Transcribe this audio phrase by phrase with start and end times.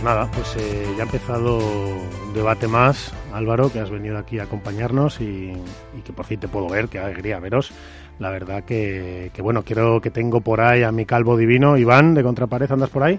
[0.00, 4.38] Pues, nada, pues eh, ya ha empezado un debate más, Álvaro, que has venido aquí
[4.38, 5.52] a acompañarnos y,
[5.96, 7.70] y que por fin te puedo ver, qué alegría veros.
[8.18, 12.14] La verdad que, que, bueno, quiero que tengo por ahí a mi calvo divino, Iván,
[12.14, 13.18] de Contrapared, ¿andas por ahí?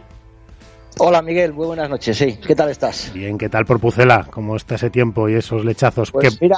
[0.99, 2.37] Hola Miguel, muy buenas noches, sí.
[2.45, 3.11] ¿Qué tal estás?
[3.13, 4.27] Bien, ¿qué tal por Pucela?
[4.29, 6.11] ¿Cómo está ese tiempo y esos lechazos?
[6.11, 6.57] Pues ¿Qué- mira,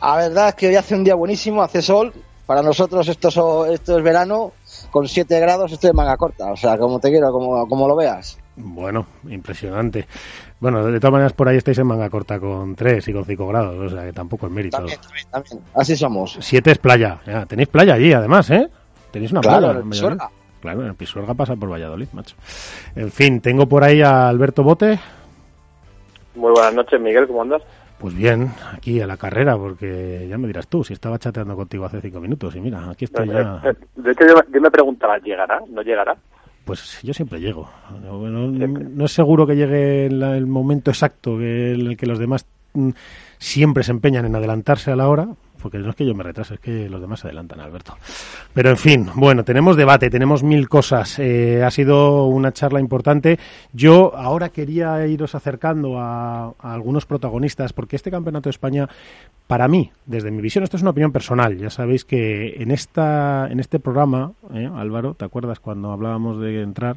[0.00, 2.12] la verdad es que hoy hace un día buenísimo, hace sol.
[2.44, 3.28] Para nosotros esto
[3.66, 4.52] es, esto es verano,
[4.90, 6.50] con 7 grados estoy de manga corta.
[6.52, 8.36] O sea, como te quiero, como, como lo veas.
[8.56, 10.06] Bueno, impresionante.
[10.60, 13.46] Bueno, de todas maneras por ahí estáis en manga corta con 3 y con 5
[13.48, 14.76] grados, o sea que tampoco es mérito.
[14.76, 15.60] También, también, también.
[15.74, 16.36] Así somos.
[16.40, 18.68] 7 es playa, ya, tenéis playa allí además, ¿eh?
[19.10, 20.06] Tenéis una Claro, playa.
[20.08, 20.18] en.
[20.60, 22.36] Claro, en el Pisuerga pasa por Valladolid, macho.
[22.94, 25.00] En fin, tengo por ahí a Alberto Bote.
[26.36, 27.62] Muy buenas noches, Miguel, ¿cómo andas?
[27.98, 31.84] Pues bien, aquí a la carrera, porque ya me dirás tú, si estaba chateando contigo
[31.84, 33.60] hace cinco minutos y mira, aquí estoy ya.
[33.64, 35.60] Eh, De hecho, yo, yo me preguntaba, ¿llegará?
[35.68, 36.16] ¿No llegará?
[36.64, 37.68] Pues yo siempre llego.
[38.02, 38.84] No, no- Siempre.
[38.84, 42.90] no es seguro que llegue el, el momento exacto en el que los demás mm,
[43.38, 45.28] siempre se empeñan en adelantarse a la hora,
[45.62, 47.96] porque no es que yo me retrase, es que los demás se adelantan, Alberto.
[48.52, 51.18] Pero en fin, bueno, tenemos debate, tenemos mil cosas.
[51.18, 53.38] Eh, ha sido una charla importante.
[53.72, 58.88] Yo ahora quería iros acercando a, a algunos protagonistas, porque este Campeonato de España,
[59.46, 61.56] para mí, desde mi visión, esto es una opinión personal.
[61.56, 66.62] Ya sabéis que en, esta, en este programa, eh, Álvaro, ¿te acuerdas cuando hablábamos de
[66.62, 66.96] entrar?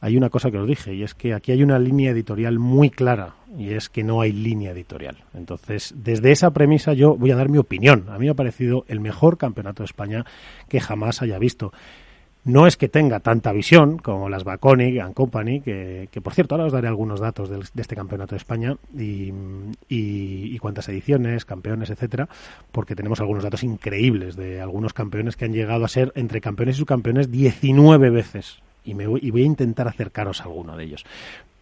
[0.00, 2.90] Hay una cosa que os dije, y es que aquí hay una línea editorial muy
[2.90, 5.16] clara, y es que no hay línea editorial.
[5.34, 8.04] Entonces, desde esa premisa yo voy a dar mi opinión.
[8.10, 10.24] A mí me ha parecido el mejor campeonato de España
[10.68, 11.72] que jamás haya visto.
[12.44, 16.54] No es que tenga tanta visión como las Baconic and Company, que, que, por cierto
[16.54, 19.32] ahora os daré algunos datos de, este campeonato de España y,
[19.88, 22.28] y- y cuántas ediciones, campeones, etcétera,
[22.70, 26.76] porque tenemos algunos datos increíbles de algunos campeones que han llegado a ser entre campeones
[26.76, 28.60] y subcampeones 19 veces.
[28.86, 31.04] Y, me voy, y voy a intentar acercaros a alguno de ellos.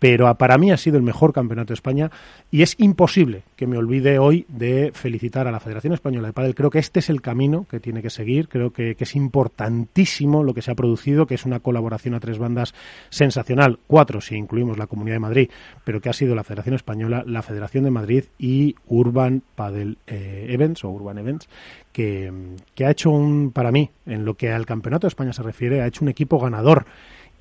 [0.05, 2.11] Pero para mí ha sido el mejor campeonato de España
[2.51, 6.55] y es imposible que me olvide hoy de felicitar a la Federación Española de Padel.
[6.55, 8.51] Creo que este es el camino que tiene que seguir.
[8.51, 12.21] Creo que, que es importantísimo lo que se ha producido, que es una colaboración a
[12.21, 12.75] tres bandas
[13.09, 15.51] sensacional, cuatro si incluimos la Comunidad de Madrid,
[15.85, 20.49] pero que ha sido la Federación Española, la Federación de Madrid y Urban Padel eh,
[20.51, 21.49] Events o Urban Events,
[21.93, 22.31] que,
[22.75, 25.81] que ha hecho un, para mí, en lo que al Campeonato de España se refiere,
[25.81, 26.85] ha hecho un equipo ganador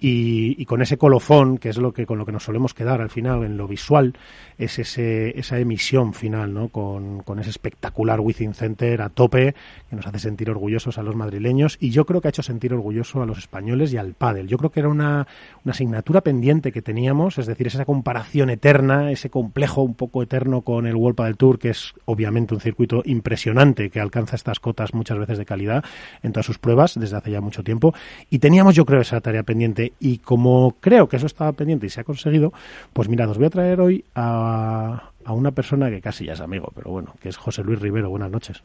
[0.03, 2.99] y, y con ese colofón, que es lo que con lo que nos solemos quedar
[2.99, 4.17] al final en lo visual,
[4.57, 6.67] es ese, esa emisión final, ¿no?
[6.67, 9.55] Con, con ese espectacular Within Center a tope,
[9.89, 12.73] que nos hace sentir orgullosos a los madrileños, y yo creo que ha hecho sentir
[12.73, 14.49] orgulloso a los españoles y al pádel.
[14.49, 15.25] Yo creo que era una,
[15.63, 20.63] una asignatura pendiente que teníamos, es decir, esa comparación eterna, ese complejo un poco eterno
[20.63, 24.93] con el World Padel Tour, que es obviamente un circuito impresionante, que alcanza estas cotas
[24.93, 25.81] muchas veces de calidad
[26.21, 27.93] en todas sus pruebas desde hace ya mucho tiempo,
[28.29, 31.89] y teníamos yo creo esa tarea pendiente y como creo que eso estaba pendiente y
[31.89, 32.51] se ha conseguido,
[32.93, 36.41] pues mirad, os voy a traer hoy a, a una persona que casi ya es
[36.41, 38.09] amigo, pero bueno, que es José Luis Rivero.
[38.09, 38.63] Buenas noches.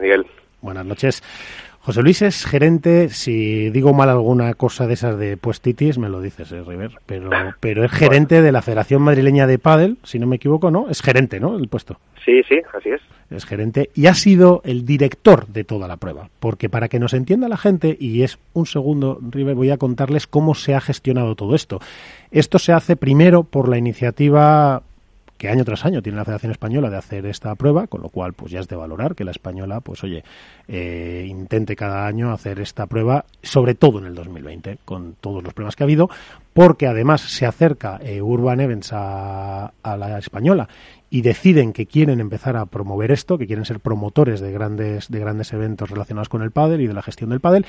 [0.00, 0.26] Miguel.
[0.62, 1.22] Buenas noches.
[1.90, 6.20] José Luis es gerente, si digo mal alguna cosa de esas de puestitis, me lo
[6.20, 10.28] dices, eh, River, pero, pero es gerente de la Federación Madrileña de Pádel, si no
[10.28, 10.88] me equivoco, ¿no?
[10.88, 11.58] Es gerente, ¿no?
[11.58, 11.98] El puesto.
[12.24, 13.00] Sí, sí, así es.
[13.28, 16.28] es gerente y ha sido el director de toda la prueba.
[16.38, 20.28] Porque para que nos entienda la gente, y es un segundo, River, voy a contarles
[20.28, 21.80] cómo se ha gestionado todo esto.
[22.30, 24.84] Esto se hace primero por la iniciativa
[25.40, 28.34] que año tras año tiene la Federación Española de hacer esta prueba, con lo cual
[28.34, 30.22] pues ya es de valorar que la española, pues oye,
[30.68, 35.54] eh, intente cada año hacer esta prueba, sobre todo en el 2020, con todos los
[35.54, 36.10] problemas que ha habido,
[36.52, 40.68] porque además se acerca eh, Urban Events a, a la española
[41.08, 45.20] y deciden que quieren empezar a promover esto, que quieren ser promotores de grandes, de
[45.20, 47.64] grandes eventos relacionados con el pádel y de la gestión del pádel,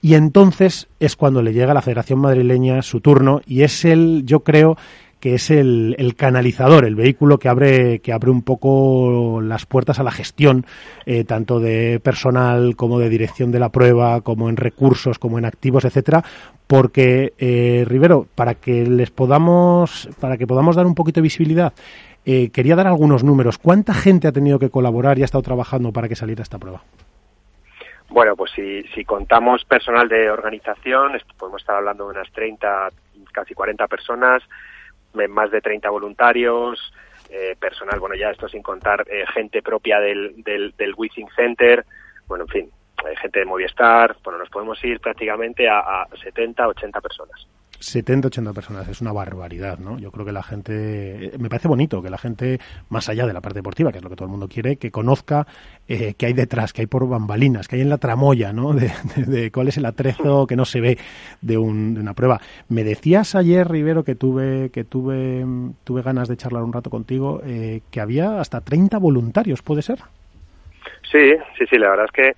[0.00, 4.22] y entonces es cuando le llega a la Federación Madrileña su turno y es el,
[4.24, 4.78] yo creo,
[5.20, 10.00] que es el, el, canalizador, el vehículo que abre, que abre un poco las puertas
[10.00, 10.64] a la gestión,
[11.06, 15.44] eh, tanto de personal como de dirección de la prueba, como en recursos, como en
[15.44, 16.24] activos, etcétera,
[16.66, 21.74] porque eh, Rivero, para que les podamos, para que podamos dar un poquito de visibilidad,
[22.24, 23.58] eh, quería dar algunos números.
[23.58, 26.82] ¿Cuánta gente ha tenido que colaborar y ha estado trabajando para que saliera esta prueba?
[28.08, 32.88] Bueno, pues si, si contamos personal de organización, podemos estar hablando de unas 30,
[33.32, 34.42] casi 40 personas,
[35.28, 36.92] más de 30 voluntarios,
[37.30, 40.94] eh, personal, bueno, ya esto sin contar eh, gente propia del, del, del
[41.36, 41.84] Center,
[42.26, 42.70] bueno, en fin,
[43.06, 47.46] eh, gente de Movistar, bueno, nos podemos ir prácticamente a, a 70, 80 personas.
[47.80, 49.98] 70, 80 personas, es una barbaridad, ¿no?
[49.98, 52.60] Yo creo que la gente, me parece bonito que la gente,
[52.90, 54.90] más allá de la parte deportiva, que es lo que todo el mundo quiere, que
[54.90, 55.46] conozca
[55.88, 58.74] eh, qué hay detrás, qué hay por bambalinas, qué hay en la tramoya, ¿no?
[58.74, 60.98] De, de, de cuál es el atrezo que no se ve
[61.40, 62.40] de, un, de, una prueba.
[62.68, 65.44] Me decías ayer, Rivero, que tuve, que tuve,
[65.82, 70.00] tuve ganas de charlar un rato contigo, eh, que había hasta 30 voluntarios, ¿puede ser?
[71.10, 72.32] Sí, sí, sí, la verdad es que...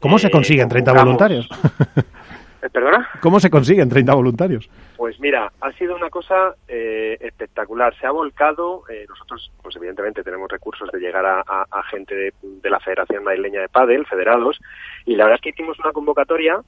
[0.00, 1.48] ¿Cómo se consiguen 30 voluntarios?
[2.70, 3.08] ¿Perdona?
[3.20, 4.70] ¿Cómo se consiguen 30 voluntarios?
[4.96, 7.92] Pues mira, ha sido una cosa eh, espectacular.
[7.98, 12.14] Se ha volcado, eh, nosotros, pues evidentemente tenemos recursos de llegar a, a, a gente
[12.14, 14.60] de, de, la Federación Madrileña de Padel, federados,
[15.06, 16.60] y la verdad es que hicimos una convocatoria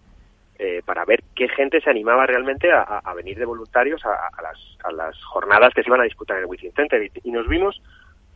[0.58, 4.58] eh, para ver qué gente se animaba realmente a, a venir de voluntarios a, las,
[4.85, 7.02] a, las, jornadas que se iban a disputar en el Wizzing Center.
[7.02, 7.81] Y, y nos vimos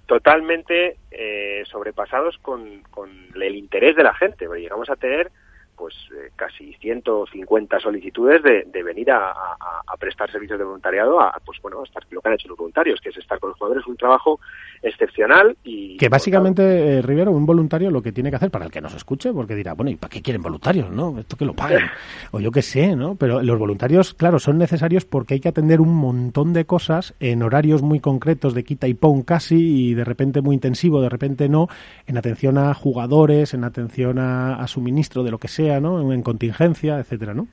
[0.07, 5.31] totalmente eh, sobrepasados con, con el interés de la gente, porque llegamos a tener
[5.79, 11.21] pues eh, casi 150 solicitudes de, de venir a, a, a, prestar servicios de voluntariado
[11.21, 13.59] a pues bueno estar lo que han hecho los voluntarios que es estar con los
[13.59, 14.41] jugadores un trabajo
[14.83, 18.71] excepcional y que básicamente eh, Rivero un voluntario lo que tiene que hacer para el
[18.71, 21.55] que nos escuche porque dirá bueno y para qué quieren voluntarios no esto que lo
[21.55, 21.83] paguen
[22.33, 25.81] o yo qué sé no pero los voluntarios claro son necesarios porque hay que atender
[25.81, 30.05] un montón de cosas en horarios muy concretos de quita y pon casi y de
[30.05, 31.69] repente muy intensivo de repente no
[32.07, 36.13] en atención a jugadores en atención a, a suministro de lo que sea ¿no?
[36.13, 37.47] En contingencia, etcétera, ¿no?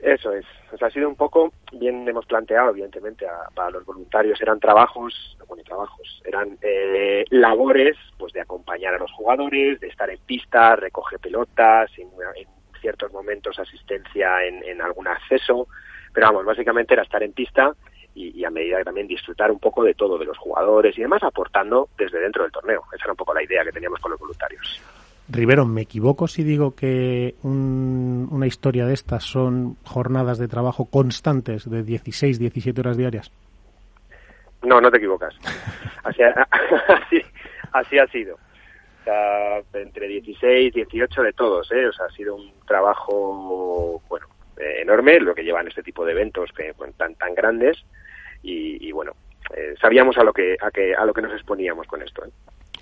[0.00, 0.46] Eso es.
[0.72, 4.58] O sea, ha sido un poco, bien hemos planteado, evidentemente, a, para los voluntarios eran
[4.58, 10.18] trabajos, bueno, trabajos, eran eh, labores, pues de acompañar a los jugadores, de estar en
[10.20, 12.08] pista, recoger pelotas, en,
[12.80, 15.68] ciertos momentos asistencia en, en, algún acceso,
[16.14, 17.74] pero vamos, básicamente era estar en pista
[18.14, 21.02] y, y, a medida que también disfrutar un poco de todo, de los jugadores y
[21.02, 22.84] demás, aportando desde dentro del torneo.
[22.94, 24.80] Esa era un poco la idea que teníamos con los voluntarios.
[25.30, 30.86] Rivero, ¿me equivoco si digo que un, una historia de estas son jornadas de trabajo
[30.86, 33.30] constantes de 16, 17 horas diarias?
[34.62, 35.34] No, no te equivocas.
[37.72, 38.34] Así, ha sido.
[38.34, 41.86] O sea, entre 16, 18 de todos, ¿eh?
[41.86, 44.26] O sea, ha sido un trabajo, bueno,
[44.58, 47.78] enorme, lo que llevan este tipo de eventos que bueno, tan, tan grandes.
[48.42, 49.12] Y, y bueno,
[49.56, 52.30] eh, sabíamos a lo que, a que, a lo que nos exponíamos con esto, ¿eh?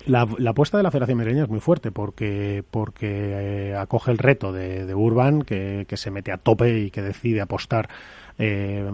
[0.09, 4.17] La, la, apuesta de la Federación Madrileña es muy fuerte porque, porque eh, acoge el
[4.17, 7.89] reto de, de Urban, que, que, se mete a tope y que decide apostar
[8.39, 8.89] eh,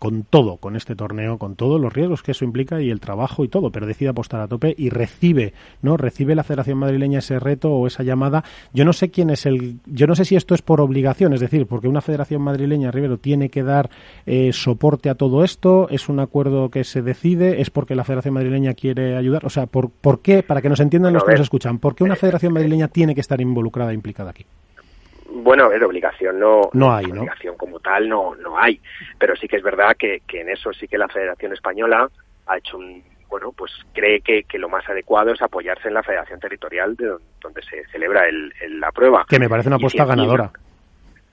[0.00, 3.44] con todo, con este torneo, con todos los riesgos que eso implica y el trabajo
[3.44, 5.96] y todo, pero decide apostar a tope y recibe, ¿no?
[5.96, 8.42] Recibe la Federación Madrileña ese reto o esa llamada.
[8.72, 11.40] Yo no sé quién es el, yo no sé si esto es por obligación, es
[11.40, 13.88] decir, porque una Federación Madrileña, Rivero, tiene que dar
[14.26, 18.34] eh, soporte a todo esto, es un acuerdo que se decide, es porque la Federación
[18.34, 20.42] Madrileña quiere ayudar, o sea, ¿por, por qué?
[20.42, 23.20] Para que nos entiendan los que nos escuchan, ¿por qué una Federación Madrileña tiene que
[23.20, 24.44] estar involucrada, implicada aquí?
[25.34, 27.20] Bueno, es obligación, no, no hay, ¿no?
[27.20, 28.80] Obligación como tal no, no hay,
[29.18, 32.08] pero sí que es verdad que, que en eso sí que la Federación Española
[32.46, 36.02] ha hecho un, bueno, pues cree que, que, lo más adecuado es apoyarse en la
[36.02, 39.24] Federación Territorial de donde, donde se celebra el, el, la prueba.
[39.26, 40.50] Que me parece una apuesta ganadora.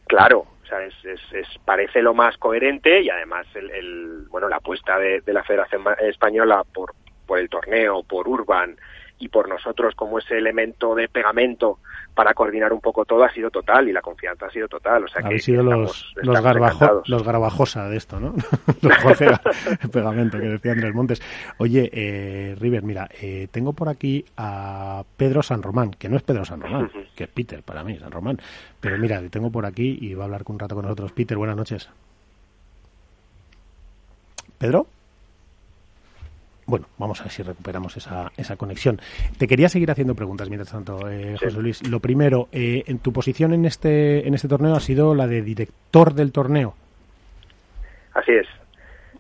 [0.08, 4.48] Claro, o sea, es, es, es, parece lo más coherente y además el, el bueno,
[4.48, 6.94] la apuesta de, de la Federación Española por,
[7.28, 8.78] por el torneo, por Urban,
[9.20, 11.80] y por nosotros como ese elemento de pegamento
[12.16, 15.04] para coordinar un poco todo ha sido total y la confianza ha sido total.
[15.04, 18.34] O sea Habéis sido los, los, garbajo, los garbajosa de esto, ¿no?
[18.82, 19.28] los José
[19.92, 21.22] pegamento que decía Andrés Montes.
[21.58, 26.24] Oye, eh, River, mira, eh, tengo por aquí a Pedro San Román, que no es
[26.24, 27.14] Pedro San Román, uh -huh.
[27.16, 28.38] que es Peter para mí, San Román.
[28.80, 31.12] Pero mira, le tengo por aquí y va a hablar un rato con nosotros.
[31.12, 31.90] Peter, buenas noches.
[34.58, 34.88] ¿Pedro?
[36.70, 39.02] Bueno, vamos a ver si recuperamos esa, esa conexión.
[39.40, 41.60] Te quería seguir haciendo preguntas mientras tanto, eh, José.
[41.60, 41.90] Luis.
[41.90, 45.42] Lo primero, eh, en tu posición en este, en este torneo ha sido la de
[45.42, 46.76] director del torneo.
[48.14, 48.48] Así es.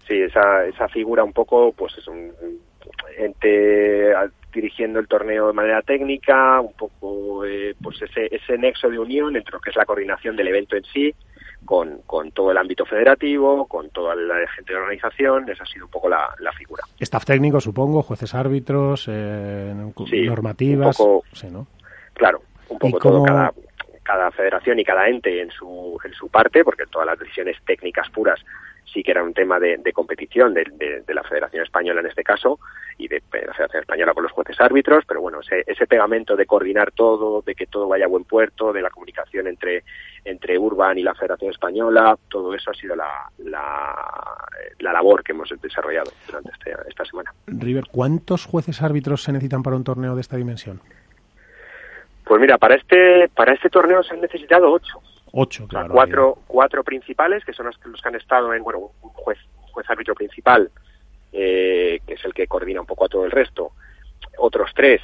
[0.07, 2.31] Sí, esa, esa figura un poco, pues es un
[3.17, 4.13] ente
[4.53, 9.35] dirigiendo el torneo de manera técnica, un poco eh, pues ese, ese nexo de unión
[9.35, 11.15] entre lo que es la coordinación del evento en sí,
[11.65, 15.85] con, con, todo el ámbito federativo, con toda la gente de organización, esa ha sido
[15.85, 16.83] un poco la, la figura.
[16.99, 19.73] Staff técnico, supongo, jueces árbitros, eh,
[20.09, 20.99] sí, normativas.
[20.99, 21.67] Un poco, sí, ¿no?
[22.13, 23.53] Claro, un poco todo, cada,
[24.09, 28.09] cada federación y cada ente en su, en su parte, porque todas las decisiones técnicas
[28.09, 28.43] puras
[28.91, 32.59] sí que era un tema de, competición de, la Federación Española en este caso
[32.97, 36.47] y de, la Federación Española con los jueces árbitros, pero bueno, ese, ese, pegamento de
[36.47, 39.83] coordinar todo, de que todo vaya a buen puerto, de la comunicación entre,
[40.25, 43.95] entre Urban y la Federación Española, todo eso ha sido la, la,
[44.79, 47.31] la labor que hemos desarrollado durante este, esta semana.
[47.45, 50.81] River, ¿cuántos jueces árbitros se necesitan para un torneo de esta dimensión?
[52.29, 55.01] Pues mira, para este, para este torneo se han necesitado ocho.
[55.31, 55.91] Ocho, claro.
[55.91, 59.39] cuatro, cuatro principales, que son los, que han estado en, bueno, un juez,
[59.71, 60.69] juez árbitro principal,
[61.33, 63.71] eh, que es el que coordina un poco a todo el resto.
[64.37, 65.01] Otros tres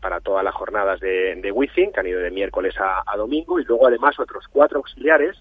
[0.00, 3.64] para todas las jornadas de, de Wizzing, que han ido de miércoles a, domingo, y
[3.64, 5.36] luego además otros cuatro auxiliares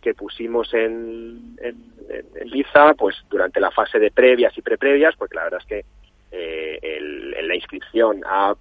[0.00, 1.76] que pusimos en, en,
[2.08, 5.84] en, Liza pues durante la fase de previas y preprevias, porque la verdad es que
[6.30, 8.54] eh, el, en la inscripción ha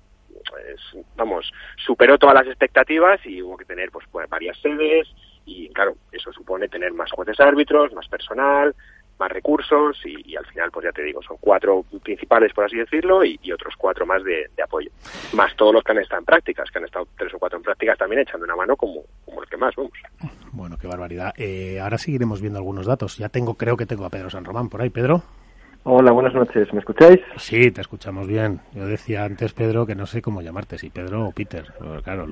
[0.52, 5.08] pues, vamos, superó todas las expectativas y hubo que tener pues, pues, varias sedes
[5.46, 8.76] y claro, eso supone tener más jueces árbitros, más personal,
[9.18, 13.24] más recursos y, al final, pues ya te digo, son cuatro principales, por así decirlo,
[13.24, 14.90] y, otros cuatro más de, apoyo.
[15.34, 17.64] Más todos los que han estado en prácticas, que han estado tres o cuatro en
[17.64, 19.94] prácticas también echando una mano como, como el que más, vamos.
[20.52, 21.34] Bueno, qué barbaridad.
[21.38, 23.18] Eh, ahora seguiremos viendo algunos datos.
[23.18, 24.90] Ya tengo, creo que tengo a Pedro San Román por ahí.
[24.90, 25.24] Pedro.
[25.84, 26.72] Hola, buenas noches.
[26.74, 27.20] ¿Me escucháis?
[27.38, 28.60] Sí, te escuchamos bien.
[28.76, 31.74] Yo decía antes, Pedro, que no sé cómo llamarte, si Pedro o Peter.
[32.04, 32.28] Claro,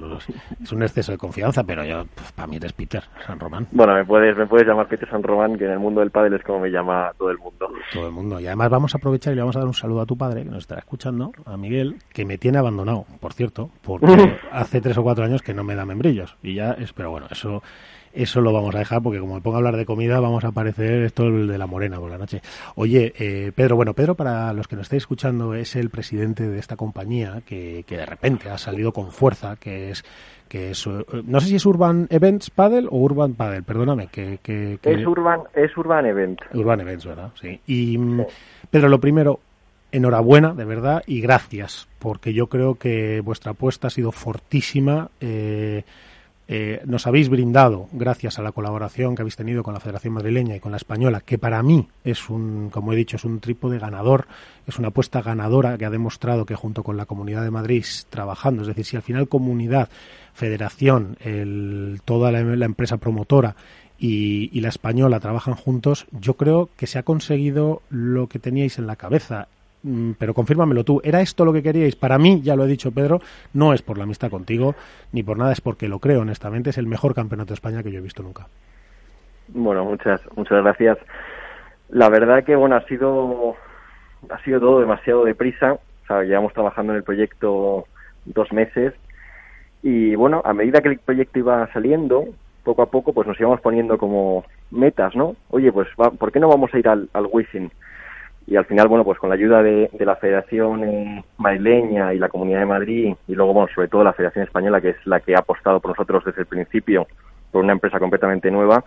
[0.62, 3.66] es un exceso de confianza, pero yo, para mí eres Peter San Román.
[3.72, 6.36] Bueno, me puedes, me puedes llamar Peter San Román, que en el mundo del pádel
[6.36, 7.72] es como me llama todo el mundo.
[7.92, 8.40] Todo el mundo.
[8.40, 10.44] Y además vamos a aprovechar y le vamos a dar un saludo a tu padre,
[10.44, 14.06] que nos estará escuchando, a Miguel, que me tiene abandonado, por cierto, porque
[14.52, 16.38] hace tres o cuatro años que no me da membrillos.
[16.44, 17.64] Y ya es, pero bueno, eso
[18.14, 20.50] eso lo vamos a dejar porque como me pongo a hablar de comida vamos a
[20.50, 22.42] aparecer esto el de la morena por la noche.
[22.76, 26.60] Oye, eh, Pedro, bueno, Pedro para los que nos estáis escuchando es el presidente de
[26.60, 30.04] esta compañía que, que de repente ha salido con fuerza, que es
[30.50, 34.08] que es, eh, no sé si es Urban Events Paddle o Urban Paddle, perdóname.
[34.08, 36.44] Que, que, Es, Urban, es Urban Events.
[36.54, 37.32] Urban Events, ¿verdad?
[37.40, 37.62] Sí.
[37.68, 38.26] Y, mm,
[38.70, 39.40] Pedro, lo primero,
[39.92, 45.10] enhorabuena, de verdad, y gracias, porque yo creo que vuestra apuesta ha sido fortísima.
[45.22, 45.84] Eh,
[46.52, 50.56] eh, nos habéis brindado, gracias a la colaboración que habéis tenido con la Federación Madrileña
[50.56, 53.78] y con la Española, que para mí es un, como he dicho, es un trípode
[53.78, 54.26] ganador,
[54.66, 58.64] es una apuesta ganadora que ha demostrado que junto con la Comunidad de Madrid trabajando,
[58.64, 59.90] es decir, si al final comunidad,
[60.34, 61.18] federación,
[62.04, 63.56] toda la, empresa promotora
[64.00, 68.88] y, la española trabajan juntos, yo creo que se ha conseguido lo que teníais en
[68.88, 69.50] la cabeza
[70.18, 71.96] pero confírmamelo tú, ¿era esto lo que queríais?
[71.96, 73.22] Para mí, ya lo he dicho Pedro,
[73.54, 74.76] no es por la amistad contigo,
[75.12, 77.92] ni por nada, es porque lo creo honestamente, es el mejor campeonato de España que
[77.92, 78.48] yo he visto nunca.
[79.50, 80.98] Bueno, muchas, muchas gracias.
[81.90, 83.56] La verdad que, bueno, ha sido,
[84.30, 87.86] ha sido todo demasiado deprisa, o sea, llevamos trabajando en el proyecto
[88.26, 88.94] dos meses
[89.82, 92.26] y, bueno, a medida que el proyecto iba saliendo,
[92.64, 95.36] poco a poco, pues nos íbamos poniendo como metas, ¿no?
[95.50, 97.28] Oye, pues, ¿por qué no vamos a ir al, al
[98.50, 102.30] y al final, bueno, pues con la ayuda de, la Federación eh, Madrileña y la
[102.30, 105.36] Comunidad de Madrid y luego, bueno, sobre todo la Federación Española, que es la que
[105.36, 107.06] ha apostado por nosotros desde el principio
[107.52, 108.84] por una empresa completamente nueva,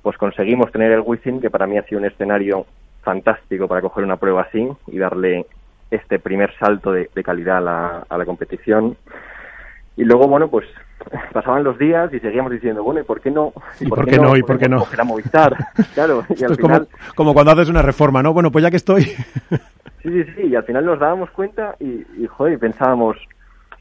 [0.00, 2.64] pues conseguimos tener el Wizzing, que para mí ha sido un escenario
[3.02, 5.44] fantástico para coger una prueba así y darle
[5.90, 7.58] este primer salto de, calidad
[8.08, 8.96] a la competición.
[9.96, 10.66] Y luego, bueno, pues
[11.32, 13.52] pasaban los días y seguíamos diciendo, bueno, ¿y por qué no?
[13.80, 14.36] ¿Y, por, qué no?
[14.36, 14.84] ¿Y por qué no?
[14.92, 15.56] Era Movistar,
[15.94, 16.24] claro.
[16.28, 16.88] Y al final...
[17.14, 18.32] como, cuando haces una reforma, ¿no?
[18.32, 19.02] Bueno, pues ya que estoy...
[20.02, 23.16] sí, sí, sí, y al final nos dábamos cuenta y, y, joder, pensábamos,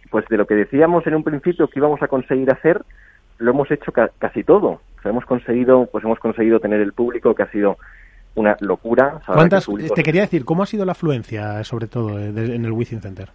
[0.10, 2.82] pues de lo que decíamos en un principio que íbamos a conseguir hacer,
[3.38, 4.68] lo hemos hecho casi todo.
[4.98, 7.78] O sea, hemos conseguido, pues hemos conseguido tener el público que ha sido
[8.36, 9.20] una locura.
[9.26, 13.02] ¿Cuántas, te quería decir, ¿cómo ha sido la afluencia, sobre todo, eh, en el Wizzing
[13.02, 13.30] Center?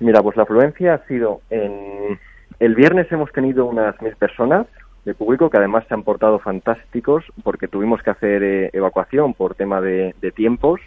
[0.00, 2.18] Mira, pues la afluencia ha sido en
[2.60, 4.66] el viernes hemos tenido unas mil personas
[5.04, 9.54] de público que además se han portado fantásticos porque tuvimos que hacer eh, evacuación por
[9.54, 10.80] tema de, tiempos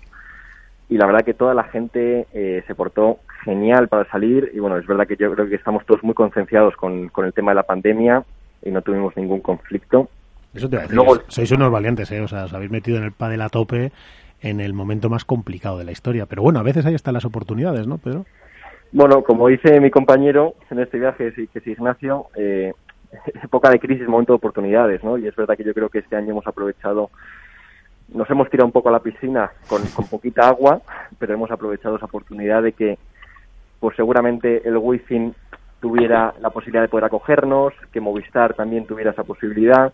[0.90, 4.78] y la verdad que toda la gente eh, se portó genial para salir y bueno,
[4.78, 7.64] es verdad que yo creo que estamos todos muy concienciados con, el tema de la
[7.64, 8.24] pandemia
[8.64, 10.10] y no tuvimos ningún conflicto.
[10.54, 12.22] Eso te Luego, sois unos valientes, ¿eh?
[12.22, 13.92] O sea, os habéis metido en el pádel a tope
[14.42, 16.26] en el momento más complicado de la historia.
[16.26, 18.26] Pero bueno, a veces ahí están las oportunidades, ¿no, Pedro?
[18.91, 22.74] Bueno, como dice mi compañero en este viaje, que es Ignacio, eh,
[23.44, 25.17] época de crisis, momento de oportunidades, ¿no?
[25.17, 27.10] Y es verdad que yo creo que este año hemos aprovechado,
[28.13, 30.82] nos hemos tirado un poco a la piscina con, poquita agua,
[31.20, 32.98] pero hemos aprovechado esa oportunidad de que,
[33.79, 35.34] pues seguramente el Wi-Fi
[35.82, 39.94] tuviera la posibilidad de poder acogernos, que Movistar también tuviera esa posibilidad,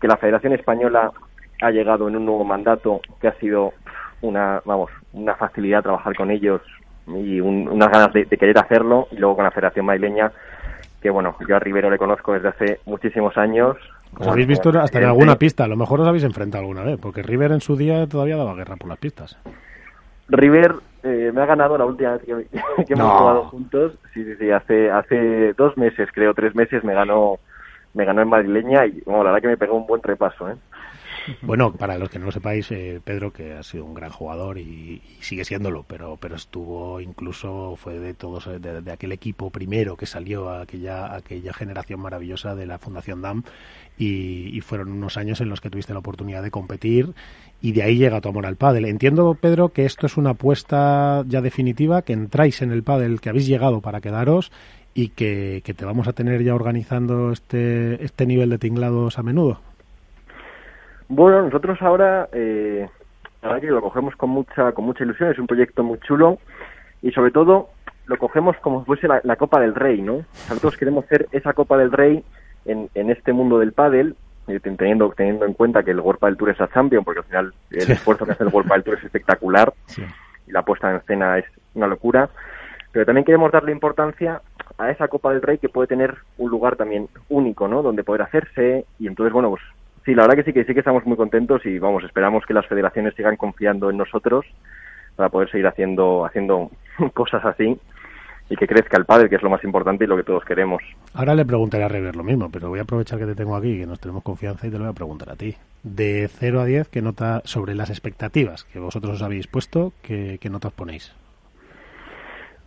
[0.00, 1.12] que la Federación Española
[1.60, 3.74] ha llegado en un nuevo mandato que ha sido
[4.22, 6.62] una, vamos, una facilidad trabajar con ellos
[7.18, 10.32] y unas ganas de, querer hacerlo y luego con la Federación Madrileña
[11.00, 13.76] que bueno, yo a Rivero le conozco desde hace muchísimos años.
[14.18, 16.98] Os habéis visto hasta en alguna pista, a lo mejor os habéis enfrentado alguna vez,
[17.00, 19.38] porque River en su día todavía daba guerra por las pistas.
[20.28, 22.32] River eh, me ha ganado la última vez que,
[22.92, 23.92] hemos jugado juntos.
[24.12, 27.38] Sí, sí, sí, hace, hace dos meses, creo, tres meses me ganó,
[27.94, 30.56] me ganó en madrileña y bueno, la verdad que me pegó un buen repaso, ¿eh?
[31.42, 34.58] Bueno, para los que no lo sepáis, eh, Pedro, que ha sido un gran jugador
[34.58, 39.96] y, sigue siéndolo, pero, pero estuvo incluso, fue de todos, eh, de, aquel equipo primero
[39.96, 43.42] que salió a aquella, aquella generación maravillosa de la Fundación DAM
[43.98, 47.14] y, fueron unos años en los que tuviste la oportunidad de competir
[47.60, 48.84] y de ahí llega tu amor al pádel.
[48.84, 53.30] Entiendo, Pedro, que esto es una apuesta ya definitiva, que entráis en el pádel, que
[53.30, 54.52] habéis llegado para quedaros
[54.94, 59.22] y que, que te vamos a tener ya organizando este, este nivel de tinglados a
[59.22, 59.60] menudo.
[61.12, 62.88] Bueno, nosotros ahora, eh,
[63.42, 66.38] la verdad que lo cogemos con mucha, con mucha ilusión, es un proyecto muy chulo
[67.02, 67.70] y sobre todo
[68.06, 70.24] lo cogemos como si fuese la, Copa del Rey, ¿no?
[70.48, 72.24] Nosotros queremos ser esa Copa del Rey
[72.64, 74.14] en, en este mundo del pádel,
[74.46, 77.26] eh, teniendo, teniendo en cuenta que el World del Tour es a Champion, porque al
[77.26, 79.74] final el esfuerzo que hace el World del Tour es espectacular
[80.46, 82.30] y la puesta en escena es una locura,
[82.92, 84.42] pero también queremos darle importancia
[84.78, 87.82] a esa Copa del Rey que puede tener un lugar también único, ¿no?
[87.82, 89.62] Donde poder hacerse y entonces, bueno, pues
[90.04, 92.54] Sí, la verdad que sí que sí que estamos muy contentos y vamos, esperamos que
[92.54, 94.46] las federaciones sigan confiando en nosotros
[95.16, 96.70] para poder seguir haciendo haciendo
[97.14, 97.78] cosas así
[98.50, 100.82] y que crezca el padre, que es lo más importante y lo que todos queremos.
[101.14, 103.78] Ahora le preguntaré a Rever lo mismo, pero voy a aprovechar que te tengo aquí,
[103.78, 105.54] que nos tenemos confianza y te lo voy a preguntar a ti.
[105.84, 110.38] De 0 a 10, ¿qué nota sobre las expectativas que vosotros os habéis puesto, qué,
[110.40, 111.14] qué notas ponéis?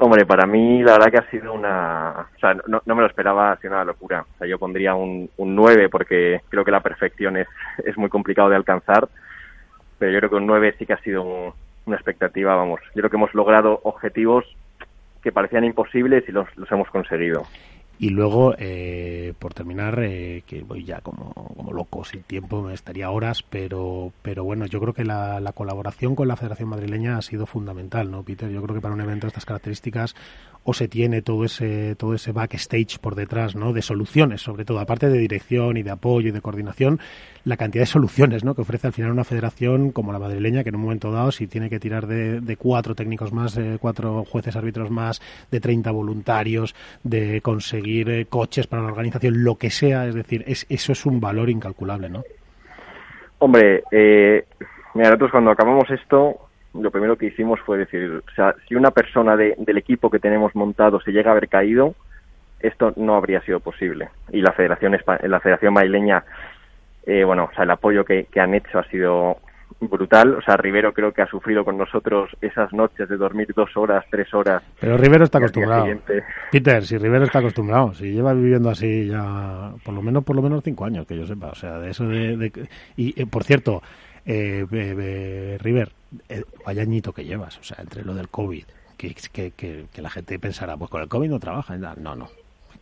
[0.03, 2.27] Hombre, para mí la verdad que ha sido una...
[2.36, 4.25] O sea, no, me lo esperaba, ha sido una locura.
[4.36, 7.48] O sea, yo pondría un, un 9 porque creo que la perfección es,
[7.86, 9.07] es muy complicado de alcanzar,
[9.98, 11.55] pero yo creo que un 9 sí que ha sido
[11.86, 12.81] una expectativa, vamos.
[12.88, 14.43] Yo creo que hemos logrado objetivos
[15.22, 17.43] que parecían imposibles y los, los hemos conseguido.
[18.00, 22.74] Y luego, eh, por terminar, eh, que voy ya como, como loco sin tiempo, me
[22.74, 27.18] estaría horas, pero, pero bueno, yo creo que la, la colaboración con la Federación Madrileña
[27.18, 28.50] ha sido fundamental, ¿no, Peter?
[28.50, 30.16] Yo creo que para un evento de estas características
[30.64, 34.80] o se tiene todo ese todo ese backstage por detrás no de soluciones sobre todo
[34.80, 37.00] aparte de dirección y de apoyo y de coordinación
[37.44, 38.56] la cantidad de soluciones ¿no?
[38.56, 41.48] que ofrece al final una federación como la madrileña que en un momento dado si
[41.48, 45.22] tiene que tirar de, de cuatro técnicos más eh, cuatro jueces árbitros más
[45.52, 46.74] de 30 voluntarios
[47.04, 51.05] de conseguir eh, coches para la organización lo que sea es decir es, eso es
[51.05, 52.24] un valor incalculable no
[53.40, 54.46] hombre eh,
[54.94, 58.92] mira nosotros cuando acabamos esto lo primero que hicimos fue decir, o sea, si una
[58.92, 61.94] persona de, del equipo que tenemos montado se llega a haber caído,
[62.60, 64.10] esto no habría sido posible.
[64.31, 66.24] Y la Federación, la Federación Maileña,
[67.05, 69.38] eh, bueno, o sea, el apoyo que, han hecho ha sido
[69.79, 70.36] brutal.
[70.36, 74.05] O sea, Rivero creo que ha sufrido con nosotros esas noches de dormir dos horas,
[74.09, 74.64] tres horas.
[74.79, 75.88] Pero Rivero está acostumbrado.
[76.51, 80.42] Peter, si Rivero está acostumbrado, si lleva viviendo así ya por lo menos por lo
[80.42, 81.48] menos cinco años, que yo sepa.
[81.48, 82.51] O sea, de eso de...
[82.96, 83.81] Y, eh, por cierto,
[84.25, 84.66] eh,
[85.59, 85.92] River,
[86.29, 88.64] eh, vaya añito que llevas, o sea, entre lo del COVID,
[88.98, 92.29] que, que, que, la gente pensará, pues con el COVID no trabaja, no, no,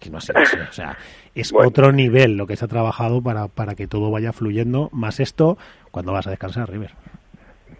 [0.02, 0.98] que no así, o sea,
[1.36, 5.20] es otro nivel lo que se ha trabajado para, para que todo vaya fluyendo, más
[5.20, 5.58] esto,
[5.92, 6.92] cuando vas a descansar, River.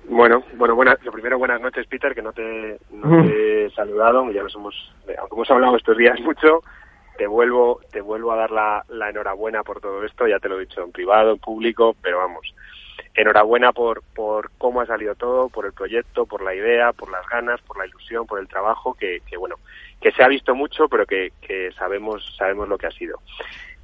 [0.08, 4.30] Bueno, bueno, buena, lo primero, buenas noches, Peter, que no te, no te he saludado,
[4.32, 6.62] ya nos hemos, aunque hemos hablado estos días mucho,
[7.18, 10.58] te vuelvo, te vuelvo a dar la, la enhorabuena por todo esto, ya te lo
[10.58, 12.54] he dicho en privado, en público, pero vamos,
[13.14, 17.28] enhorabuena por, por cómo ha salido todo, por el proyecto, por la idea, por las
[17.28, 19.56] ganas, por la ilusión, por el trabajo, que, que bueno,
[20.00, 23.20] que se ha visto mucho, pero que, que sabemos, sabemos lo que ha sido.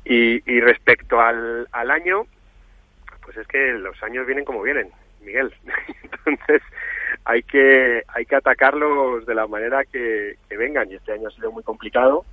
[0.05, 2.25] Y, y respecto al, al año,
[3.23, 4.89] pues es que los años vienen como vienen,
[5.21, 5.53] Miguel.
[6.25, 6.61] Entonces
[7.25, 10.89] hay que, hay que atacarlos de la manera que, que vengan.
[10.89, 12.23] Y este año ha sido muy complicado.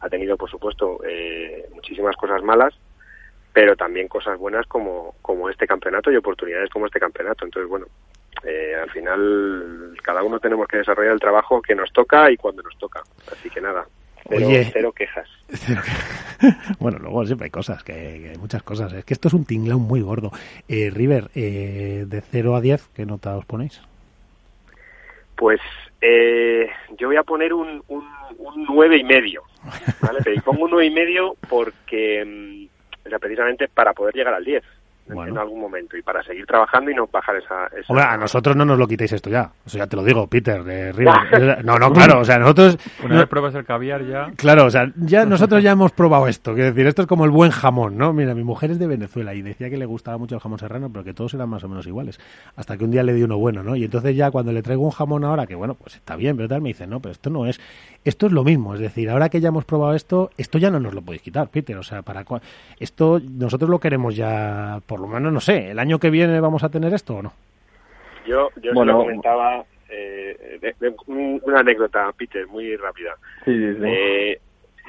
[0.00, 2.78] Ha tenido, por supuesto, eh, muchísimas cosas malas,
[3.56, 7.46] pero también cosas buenas como, como este campeonato y oportunidades como este campeonato.
[7.46, 7.86] Entonces, bueno,
[8.44, 12.62] eh, al final cada uno tenemos que desarrollar el trabajo que nos toca y cuando
[12.62, 13.00] nos toca.
[13.32, 13.86] Así que nada,
[14.28, 15.26] cero, quejas.
[16.80, 18.92] bueno, luego siempre hay cosas, que, hay muchas cosas.
[18.92, 20.32] Es que esto es un tinglao muy gordo.
[20.68, 23.80] Eh, River, eh, de 0 a 10, ¿qué nota os ponéis?
[25.34, 25.62] Pues
[26.02, 28.04] eh, yo voy a poner un, un,
[28.36, 29.44] un 9 y medio.
[30.02, 30.18] ¿vale?
[30.22, 32.75] Pero pongo un 9 y medio porque mm,
[33.14, 34.62] o precisamente para poder llegar al 10.
[35.08, 37.92] En algún momento y para seguir trabajando y no bajar esa, esa...
[37.92, 39.50] Hombre, a nosotros no nos lo quitéis esto ya.
[39.64, 41.62] Eso ya te lo digo, Peter, de River.
[41.64, 42.78] No, no, claro, o sea, nosotros...
[43.04, 44.32] Una vez pruebas el caviar ya...
[44.36, 46.54] Claro, o sea, ya nosotros ya hemos probado esto.
[46.54, 48.12] Quiero decir, esto es como el buen jamón, ¿no?
[48.12, 50.90] Mira, mi mujer es de Venezuela y decía que le gustaba mucho el jamón serrano,
[50.90, 52.18] pero que todos eran más o menos iguales.
[52.56, 53.76] Hasta que un día le di uno bueno, ¿no?
[53.76, 56.48] Y entonces ya cuando le traigo un jamón ahora, que bueno, pues está bien, pero
[56.48, 57.60] tal, me dice, no, pero esto no es...
[58.04, 60.78] Esto es lo mismo, es decir, ahora que ya hemos probado esto, esto ya no
[60.78, 61.76] nos lo podéis quitar, Peter.
[61.76, 62.24] O sea, para
[62.78, 66.64] esto nosotros lo queremos ya, por lo menos, no sé, ¿el año que viene vamos
[66.64, 67.32] a tener esto o no?
[68.26, 70.60] Yo, yo se lo comentaba, eh,
[71.06, 73.14] una anécdota, Peter, muy rápida.
[73.46, 74.40] Eh,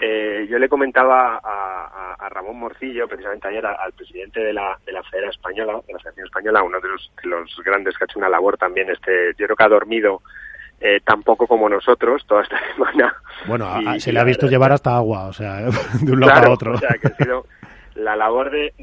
[0.02, 5.02] eh, yo le comentaba a, Ramón Morcillo, precisamente ayer, al presidente de la, de la
[5.04, 8.20] Federación Española, de la Federación Española, uno de los, de los grandes que ha hecho
[8.20, 10.22] una labor también, este, yo creo que ha dormido
[10.80, 13.15] eh, tampoco como nosotros toda esta semana.
[13.48, 15.62] Bueno, se le ha visto llevar hasta agua, o sea,
[16.02, 16.74] de un lado a otro.
[16.74, 17.46] O sea, que ha sido
[17.98, 18.74] la labor de,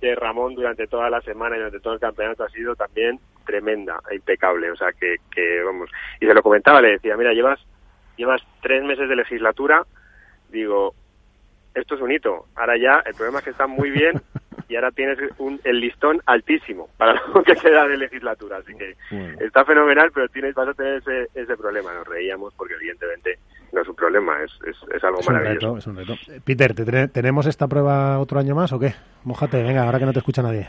[0.00, 3.98] de, Ramón durante toda la semana y durante todo el campeonato ha sido también tremenda
[4.10, 4.70] e impecable.
[4.70, 5.90] O sea, que, que vamos.
[6.20, 7.58] Y se lo comentaba, le decía, mira, llevas,
[8.16, 9.86] llevas tres meses de legislatura,
[10.50, 10.94] digo,
[11.74, 12.46] esto es un hito.
[12.54, 14.20] Ahora ya, el problema es que está muy bien
[14.68, 18.58] y ahora tienes un, el listón altísimo para lo que queda de legislatura.
[18.58, 18.94] Así que
[19.40, 21.94] está fenomenal, pero tienes, vas a tener ese, ese problema.
[21.94, 23.38] Nos reíamos porque evidentemente
[23.72, 24.52] no es un problema, es,
[24.94, 25.78] es, algo maravilloso.
[25.78, 26.14] es un reto.
[26.44, 26.74] Peter,
[27.08, 28.94] ¿tenemos esta prueba otro año más o qué?
[29.24, 30.68] Mójate, venga, ahora que no te escucha nadie.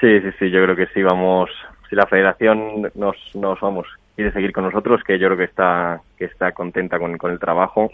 [0.00, 1.50] Sí, sí, sí, yo creo que sí, vamos,
[1.90, 6.00] si la federación nos, nos vamos, quiere seguir con nosotros, que yo creo que está,
[6.16, 7.90] que está contenta con, con el trabajo,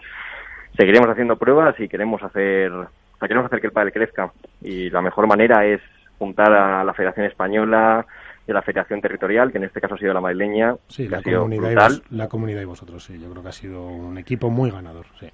[0.77, 2.73] seguiremos haciendo pruebas y queremos hacer
[3.21, 4.31] queremos hacer que el pádel crezca
[4.63, 5.81] y la mejor manera es
[6.19, 8.07] juntar a la Federación Española
[8.53, 10.77] a la Federación Territorial, que en este caso ha sido la madrileña.
[10.89, 13.19] Sí, la, comunidad y la comunidad y vosotros, sí.
[13.19, 15.29] Yo creo que ha sido un equipo muy ganador, sí.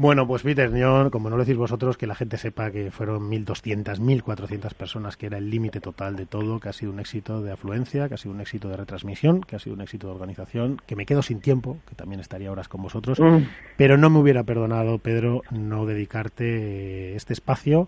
[0.00, 3.30] Bueno, pues Peter, yo, como no lo decís vosotros, que la gente sepa que fueron
[3.30, 7.42] 1.200, 1.400 personas, que era el límite total de todo, que ha sido un éxito
[7.42, 10.14] de afluencia, que ha sido un éxito de retransmisión, que ha sido un éxito de
[10.14, 13.46] organización, que me quedo sin tiempo, que también estaría horas con vosotros, mm.
[13.76, 17.86] pero no me hubiera perdonado, Pedro, no dedicarte este espacio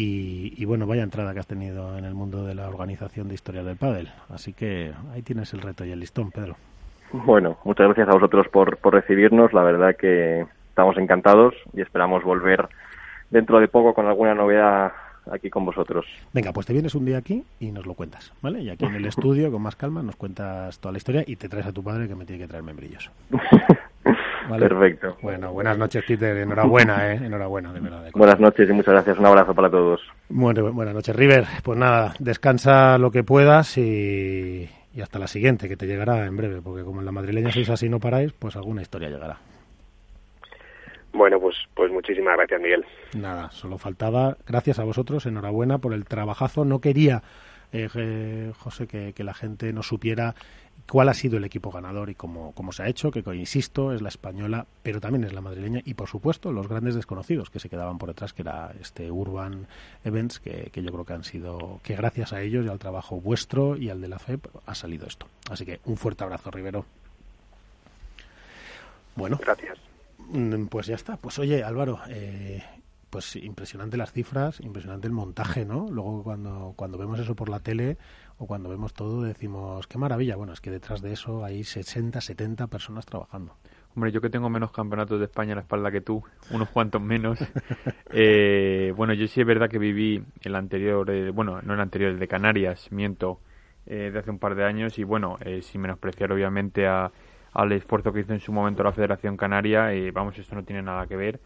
[0.00, 3.64] y, bueno, vaya entrada que has tenido en el mundo de la organización de historia
[3.64, 4.08] del pádel.
[4.28, 6.56] Así que ahí tienes el reto y el listón, Pedro.
[7.12, 9.52] Bueno, muchas gracias a vosotros por, por recibirnos.
[9.52, 12.68] La verdad que estamos encantados y esperamos volver
[13.30, 14.92] dentro de poco con alguna novedad
[15.32, 16.06] aquí con vosotros.
[16.32, 18.60] Venga, pues te vienes un día aquí y nos lo cuentas, ¿vale?
[18.60, 21.48] Y aquí en el estudio, con más calma, nos cuentas toda la historia y te
[21.48, 23.10] traes a tu padre que me tiene que traer membrillos.
[24.48, 25.16] Perfecto.
[25.22, 26.36] Bueno, buenas noches, Peter.
[26.36, 27.16] Enhorabuena, ¿eh?
[27.16, 28.10] Enhorabuena, de verdad.
[28.14, 29.18] buenas noches y muchas gracias.
[29.18, 30.00] Un abrazo para todos.
[30.28, 31.44] Bueno, buenas noches, River.
[31.62, 36.36] Pues nada, descansa lo que puedas y, y hasta la siguiente, que te llegará en
[36.36, 39.38] breve, porque como en la madrileña sois así no paráis, pues alguna historia llegará.
[41.12, 42.84] Bueno, pues, pues muchísimas gracias, Miguel.
[43.16, 44.36] Nada, solo faltaba.
[44.46, 46.64] Gracias a vosotros, enhorabuena por el trabajazo.
[46.64, 47.22] No quería,
[47.72, 50.34] eh, José, que, la gente no supiera
[50.86, 54.02] cuál ha sido el equipo ganador y cómo, cómo se ha hecho, que insisto, es
[54.02, 57.68] la española, pero también es la madrileña y por supuesto los grandes desconocidos que se
[57.68, 59.66] quedaban por detrás, que era este Urban
[60.04, 63.20] Events, que, que yo creo que han sido, que gracias a ellos y al trabajo
[63.20, 65.26] vuestro y al de la FEP ha salido esto.
[65.50, 66.84] Así que un fuerte abrazo, Rivero.
[69.14, 69.38] Bueno.
[69.42, 69.78] Gracias.
[70.30, 71.16] Mm, pues ya está.
[71.16, 72.62] Pues oye, Álvaro, eh,
[73.10, 75.88] pues impresionante las cifras, impresionante el montaje, ¿no?
[75.90, 77.96] Luego cuando, cuando vemos eso por la tele
[78.38, 80.36] o cuando vemos todo decimos, qué maravilla.
[80.36, 83.56] Bueno, es que detrás de eso hay 60, 70 personas trabajando.
[83.94, 87.02] Hombre, yo que tengo menos campeonatos de España en la espalda que tú, unos cuantos
[87.02, 87.38] menos.
[88.12, 92.12] eh, bueno, yo sí es verdad que viví el anterior, eh, bueno, no el anterior,
[92.12, 93.40] el de Canarias, miento,
[93.86, 97.10] eh, de hace un par de años y bueno, eh, sin menospreciar obviamente a
[97.54, 100.82] al esfuerzo que hizo en su momento la Federación Canaria y vamos, esto no tiene
[100.82, 101.40] nada que ver.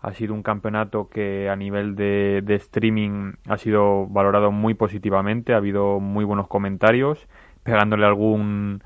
[0.00, 5.56] Ha sido un campeonato que a nivel de, streaming ha sido valorado muy positivamente, ha
[5.56, 7.26] habido muy buenos comentarios,
[7.62, 8.82] pegándole algún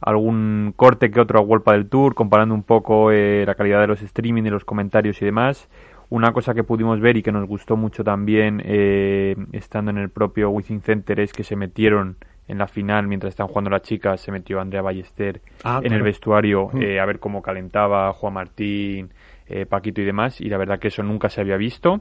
[0.00, 3.86] algún corte que otro a World del Tour, comparando un poco eh, la calidad de
[3.86, 5.68] los streaming y los comentarios y demás.
[6.08, 10.10] Una cosa que pudimos ver y que nos gustó mucho también eh, estando en el
[10.10, 14.20] propio Within Center es que se metieron en la final, mientras estaban jugando las chicas,
[14.20, 16.82] se metió Andrea Ballester ah, en el vestuario mm.
[16.82, 19.10] eh, a ver cómo calentaba Juan Martín,
[19.46, 22.00] eh, Paquito y demás, y la verdad que eso nunca se había visto,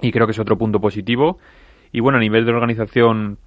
[0.00, 1.38] y creo que es otro punto positivo.
[1.92, 3.38] Y bueno, a nivel de organización,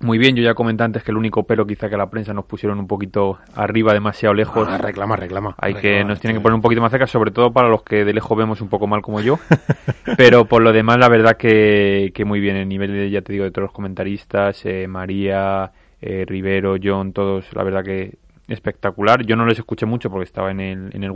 [0.00, 2.46] muy bien, yo ya comenté antes que el único pero quizá que la prensa nos
[2.46, 4.66] pusieron un poquito arriba, demasiado lejos.
[4.70, 5.54] Ah, reclama, reclama.
[5.58, 8.06] Hay que nos tienen que poner un poquito más cerca, sobre todo para los que
[8.06, 9.38] de lejos vemos un poco mal como yo.
[10.16, 12.56] pero por lo demás, la verdad que, que muy bien.
[12.56, 17.12] El nivel, de, ya te digo, de todos los comentaristas, eh, María, eh, Rivero, John,
[17.12, 18.16] todos, la verdad que
[18.48, 19.26] espectacular.
[19.26, 21.10] Yo no les escuché mucho porque estaba en el, en el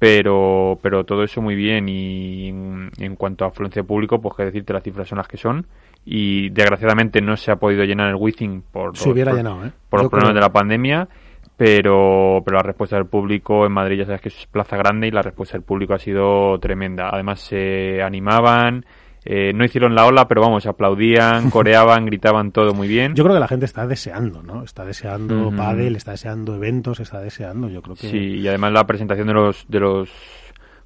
[0.00, 4.44] pero pero todo eso muy bien y en cuanto a afluencia de público pues que
[4.46, 5.66] decirte las cifras son las que son
[6.06, 9.70] y desgraciadamente no se ha podido llenar el Wizzing por, Se hubiera por- llenado, ¿eh?
[9.90, 10.34] por los problemas creo.
[10.42, 11.08] de la pandemia
[11.54, 15.10] pero pero la respuesta del público en Madrid ya sabes que es plaza grande y
[15.10, 18.86] la respuesta del público ha sido tremenda además se animaban
[19.32, 23.36] eh, no hicieron la ola pero vamos aplaudían coreaban gritaban todo muy bien Yo creo
[23.36, 24.64] que la gente está deseando, ¿no?
[24.64, 28.08] Está deseando pádel, está deseando eventos, está deseando, yo creo que...
[28.08, 30.10] Sí, y además la presentación de los, de los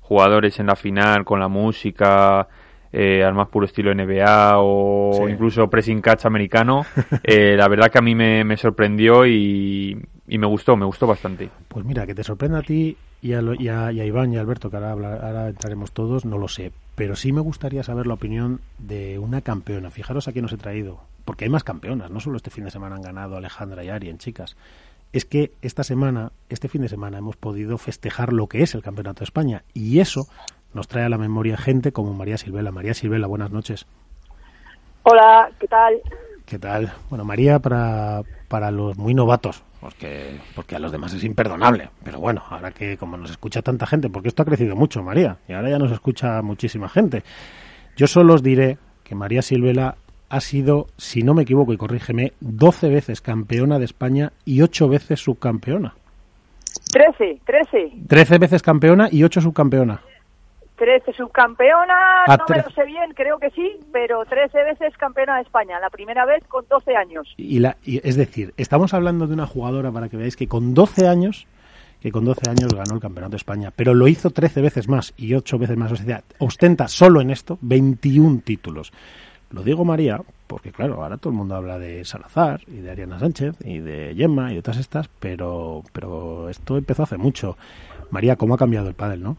[0.00, 2.46] jugadores en la final con la música
[2.92, 5.32] eh, al más puro estilo NBA o Sí.
[5.32, 6.84] incluso pressing catch americano,
[7.24, 11.06] eh, la verdad que a mí me, me sorprendió y, y me gustó, me gustó
[11.06, 11.48] bastante.
[11.68, 14.32] Pues mira, que te sorprenda a ti y a, lo- y a- y a Iván
[14.32, 16.72] y a Alberto, que ahora, ahora entraremos todos, no lo sé.
[16.94, 19.90] Pero sí me gustaría saber la opinión de una campeona.
[19.90, 21.00] Fijaros a quién os he traído.
[21.24, 22.10] Porque hay más campeonas.
[22.10, 24.56] No solo este fin de semana han ganado Alejandra y Ari en chicas.
[25.14, 28.82] Es que esta semana, este fin de semana, hemos podido festejar lo que es el
[28.82, 29.62] Campeonato de España.
[29.72, 30.28] Y eso
[30.74, 32.72] nos trae a la memoria gente como María Silvela.
[32.72, 33.86] María Silvela, buenas noches.
[35.04, 35.94] Hola, ¿qué tal?
[36.46, 36.92] ¿Qué tal?
[37.10, 41.90] Bueno, María, para, para los muy novatos, porque, porque a los demás es imperdonable.
[42.02, 45.36] Pero bueno, ahora que como nos escucha tanta gente, porque esto ha crecido mucho, María,
[45.46, 47.22] y ahora ya nos escucha muchísima gente.
[47.94, 49.96] Yo solo os diré que María Silvela
[50.30, 54.88] ha sido, si no me equivoco y corrígeme, 12 veces campeona de España y 8
[54.88, 55.94] veces subcampeona.
[56.90, 57.92] Trece, trece.
[58.08, 60.00] 13 veces campeona y 8 subcampeona.
[60.76, 65.36] Trece subcampeona, Ah, no me lo sé bien, creo que sí, pero trece veces campeona
[65.36, 67.32] de España, la primera vez con 12 años.
[67.36, 70.74] Y la, y es decir, estamos hablando de una jugadora, para que veáis, que con
[70.74, 71.46] 12 años,
[72.00, 75.14] que con 12 años ganó el Campeonato de España, pero lo hizo 13 veces más
[75.16, 75.92] y 8 veces más.
[75.92, 78.92] O sea, ostenta solo en esto 21 títulos.
[79.50, 83.20] Lo digo María, porque claro, ahora todo el mundo habla de Salazar y de Ariana
[83.20, 87.56] Sánchez y de Gemma y de todas estas, pero, pero esto empezó hace mucho.
[88.10, 89.36] María, ¿cómo ha cambiado el pádel, no?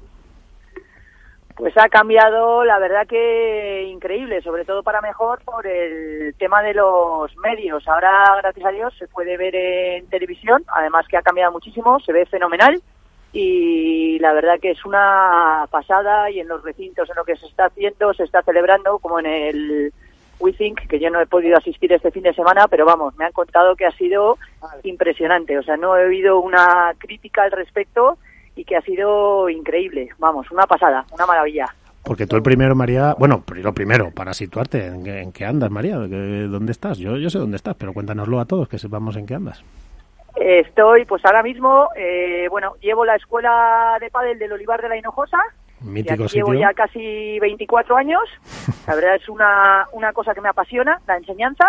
[1.55, 6.73] Pues ha cambiado, la verdad que increíble, sobre todo para mejor por el tema de
[6.73, 7.87] los medios.
[7.87, 12.11] Ahora, gracias a Dios, se puede ver en televisión, además que ha cambiado muchísimo, se
[12.11, 12.81] ve fenomenal
[13.31, 17.45] y la verdad que es una pasada y en los recintos en lo que se
[17.45, 19.93] está haciendo, se está celebrando, como en el
[20.39, 23.25] We Think, que yo no he podido asistir este fin de semana, pero vamos, me
[23.25, 24.37] han contado que ha sido
[24.83, 25.57] impresionante.
[25.57, 28.17] O sea, no he oído una crítica al respecto
[28.55, 30.09] y que ha sido increíble.
[30.17, 31.67] Vamos, una pasada, una maravilla.
[32.03, 35.71] Porque tú el primero, María, bueno, lo primero, para situarte, ¿en, qué- en qué andas,
[35.71, 35.97] María?
[35.97, 36.97] ¿De- ¿Dónde estás?
[36.99, 39.63] Yo, yo sé dónde estás, pero cuéntanoslo a todos, que sepamos en qué andas.
[40.35, 44.97] Estoy, pues ahora mismo, eh, bueno, llevo la escuela de pádel del Olivar de la
[44.97, 45.39] Hinojosa.
[45.85, 46.47] Y Mítico aquí sitio.
[46.47, 48.21] llevo ya casi 24 años.
[48.87, 51.65] La verdad es una, una cosa que me apasiona, la enseñanza.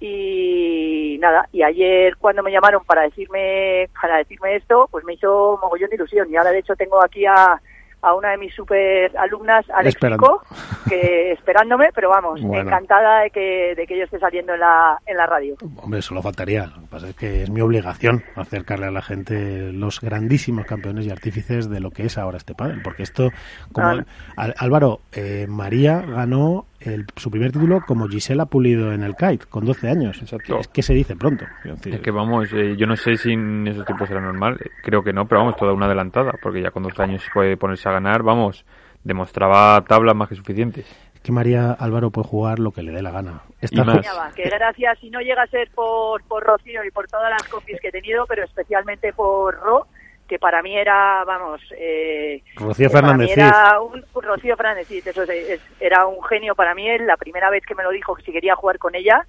[0.00, 5.58] Y nada, y ayer cuando me llamaron para decirme para decirme esto, pues me hizo
[5.62, 6.30] mogollón de ilusión.
[6.30, 7.60] Y ahora de hecho tengo aquí a,
[8.02, 10.40] a una de mis super alumnas, Alex Esperando.
[10.48, 10.56] Pico,
[10.88, 12.68] que esperándome, pero vamos, Bueno.
[12.70, 15.56] encantada de que, de que yo esté saliendo en la, en la radio.
[15.82, 16.66] Hombre, solo faltaría.
[16.66, 21.06] Lo que pasa es que es mi obligación acercarle a la gente los grandísimos campeones
[21.06, 22.82] y artífices de lo que es ahora este pádel.
[22.82, 23.30] Porque esto,
[23.72, 23.88] como
[24.36, 24.52] Ah.
[24.58, 29.64] Álvaro, eh, María ganó el- su primer título como Gisela Pulido en el kite, con
[29.64, 30.20] 12 años.
[30.20, 30.58] Exacto.
[30.60, 31.44] Es que se dice pronto.
[31.64, 35.02] Decir, Es que vamos, eh, yo no sé si en esos tiempos era normal, creo
[35.02, 37.92] que no, pero vamos, toda una adelantada, porque ya con 12 años puede ponerse a
[37.92, 38.64] ganar, vamos,
[39.04, 40.86] demostraba tablas más que suficientes.
[41.14, 43.42] es que María Álvaro puede jugar lo que le dé la gana.
[43.60, 43.82] Esta
[44.36, 47.80] que gracias, y no llega a ser por, por Rocío y por todas las copias
[47.80, 49.88] que he tenido, pero especialmente por Ro,
[50.28, 55.60] que para mí era, vamos, eh, Rocío Fernández era un, Rocío Fernández eso es, es-
[55.80, 58.32] era un genio para mí, él, la primera vez que me lo dijo que si
[58.32, 59.26] quería jugar con ella,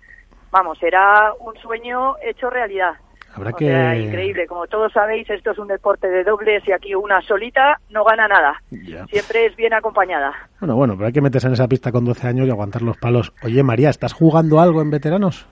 [0.52, 2.94] vamos, era un sueño hecho realidad.
[3.36, 3.66] Habrá O que...
[3.68, 7.80] sea, increíble, como todos sabéis, esto es un deporte de dobles y aquí una solita
[7.92, 8.62] no gana nada,
[9.10, 10.34] siempre es bien acompañada.
[10.60, 12.98] Bueno, bueno, pero hay que meterse en esa pista con 12 años y aguantar los
[12.98, 13.32] palos.
[13.44, 15.48] Oye, María, ¿estás jugando algo en veteranos?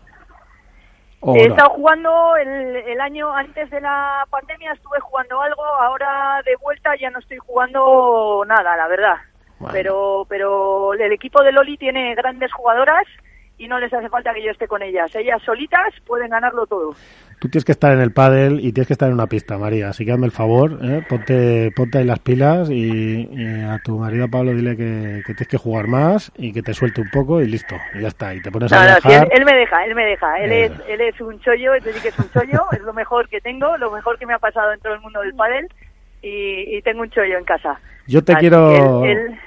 [1.27, 1.53] ¿O He no?
[1.53, 6.95] estado jugando el, el año antes de la pandemia, estuve jugando algo, ahora de vuelta
[6.95, 9.15] ya no estoy jugando nada, la verdad.
[9.59, 9.73] Bueno.
[9.73, 13.03] Pero, pero el equipo de Loli tiene grandes jugadoras
[13.57, 15.13] y no les hace falta que yo esté con ellas.
[15.15, 16.91] Ellas solitas pueden ganarlo todo.
[17.39, 19.89] Tú tienes que estar en el pádel y tienes que estar en una pista, María.
[19.89, 21.03] Así que hazme el favor, ¿eh?
[21.07, 25.47] ponte, ponte ahí las pilas y, y a tu marido Pablo dile que, que tienes
[25.47, 27.75] que jugar más y que te suelte un poco y listo.
[27.93, 28.33] Y ya está.
[28.33, 29.27] Y te pones No, a no, sí, viajar.
[29.31, 30.35] él, él me deja, él me deja.
[30.39, 33.29] Él es, él es un chollo, es decir, que es un chollo, es lo mejor
[33.29, 35.67] que tengo, lo mejor que me ha pasado en todo el mundo del pádel
[36.23, 37.79] y, y tengo un chollo en casa.
[38.07, 39.03] Yo te Así quiero,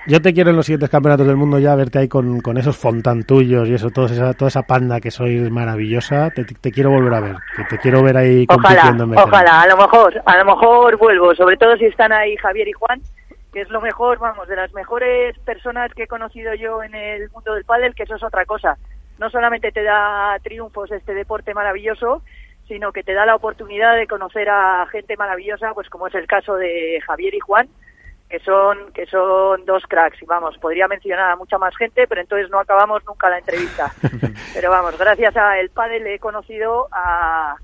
[0.07, 2.77] yo te quiero en los siguientes campeonatos del mundo ya verte ahí con, con esos
[2.77, 6.31] fontán tuyos y eso, toda esa, toda esa panda que sois maravillosa.
[6.31, 9.33] Te, te quiero volver a ver, que te quiero ver ahí Ojalá, compitiendo en veterano.
[9.33, 12.73] ojalá, a lo mejor, a lo mejor vuelvo, sobre todo si están ahí Javier y
[12.73, 13.01] Juan,
[13.53, 17.31] que es lo mejor, vamos, de las mejores personas que he conocido yo en el
[17.31, 18.77] mundo del pádel, que eso es otra cosa.
[19.18, 22.23] No solamente te da triunfos este deporte maravilloso,
[22.68, 26.27] sino que te da la oportunidad de conocer a gente maravillosa, pues como es el
[26.27, 27.68] caso de Javier y Juan,
[28.31, 32.21] que son que son dos cracks y vamos podría mencionar a mucha más gente pero
[32.21, 33.93] entonces no acabamos nunca la entrevista
[34.55, 37.57] pero vamos gracias a el pádel he conocido a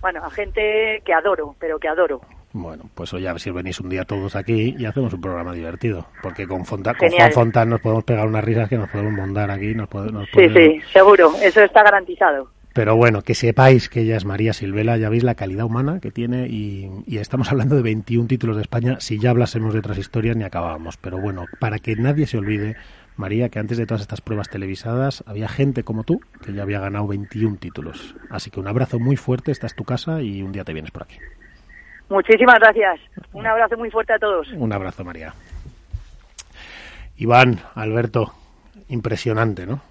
[0.00, 2.20] bueno a gente que adoro pero que adoro
[2.52, 5.52] Bueno, pues oye, a ver si venís un día todos aquí y hacemos un programa
[5.52, 6.06] divertido.
[6.22, 7.10] Porque con, Fonta, con.
[7.10, 9.74] Juan Fontán nos podemos pegar unas risas que nos podemos mondar aquí.
[9.74, 14.16] Nos puede- nos sí sí seguro eso está garantizado Pero bueno, que sepáis que ella
[14.16, 17.82] es María Silvela, ya veis la calidad humana que tiene y, y estamos hablando de
[17.82, 19.00] 21 títulos de España.
[19.00, 20.96] Si ya hablásemos de otras historias ni acabábamos.
[20.96, 22.76] Pero bueno, para que nadie se olvide,
[23.16, 26.78] María, que antes de todas estas pruebas televisadas había gente como tú que ya había
[26.78, 28.14] ganado 21 títulos.
[28.30, 30.92] Así que un abrazo muy fuerte, esta es tu casa y un día te vienes
[30.92, 31.16] por aquí.
[32.08, 33.00] muchísimas gracias
[33.32, 35.34] un abrazo muy fuerte a todos Un abrazo, María.
[37.16, 38.32] Iván, Alberto,
[38.88, 39.82] impresionante, ¿no?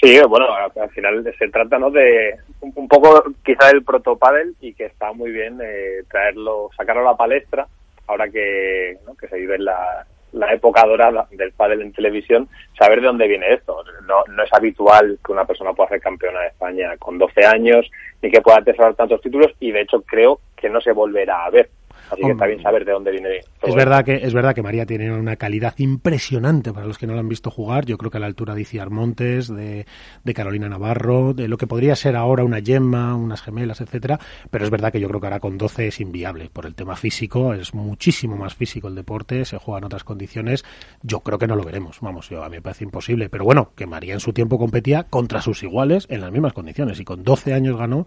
[0.00, 1.90] Sí, bueno, al al final se trata ¿no?
[1.90, 7.12] de un, poco quizá del protopádel y que está muy bien eh, traerlo, sacarlo a
[7.12, 7.66] la palestra
[8.06, 9.14] ahora que, ¿no?
[9.16, 13.52] que se vive la, la época dorada del pádel en televisión, saber de dónde viene
[13.54, 13.82] esto.
[14.06, 17.90] No, no es habitual que una persona pueda ser campeona de España con 12 años
[18.22, 21.50] ni que pueda atesorar tantos títulos y de hecho creo que no se volverá a
[21.50, 21.70] ver.
[22.10, 23.28] Así que está bien saber de dónde viene
[23.60, 27.06] todo Es verdad que es verdad que María tiene una calidad impresionante para los que
[27.06, 27.84] no la han visto jugar.
[27.84, 29.86] Yo creo que a la altura de Iciar Montes, de,
[30.24, 34.18] de Carolina Navarro, de lo que podría ser ahora una Gemma, unas gemelas, etcétera.
[34.50, 36.96] Pero es verdad que yo creo que ahora con 12 es inviable por el tema
[36.96, 37.54] físico.
[37.54, 40.64] Es muchísimo más físico el deporte, se juega en otras condiciones.
[41.02, 41.98] Yo creo que no lo veremos.
[42.00, 43.28] Vamos, yo, a mí me parece imposible.
[43.28, 47.00] Pero bueno, que María en su tiempo competía contra sus iguales en las mismas condiciones
[47.00, 48.06] y con 12 años ganó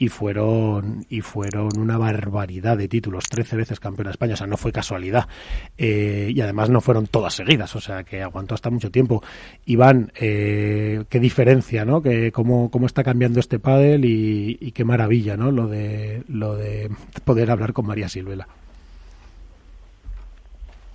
[0.00, 4.46] y fueron y fueron una barbaridad de títulos, 13 veces campeona de España, o sea,
[4.46, 5.28] no fue casualidad.
[5.76, 9.22] Eh, y además no fueron todas seguidas, o sea, que aguantó hasta mucho tiempo.
[9.66, 12.00] Iván, eh, qué diferencia, ¿no?
[12.00, 15.50] Que cómo, cómo está cambiando este pádel y, y qué maravilla, ¿no?
[15.50, 16.90] Lo de lo de
[17.26, 18.48] poder hablar con María Silvela.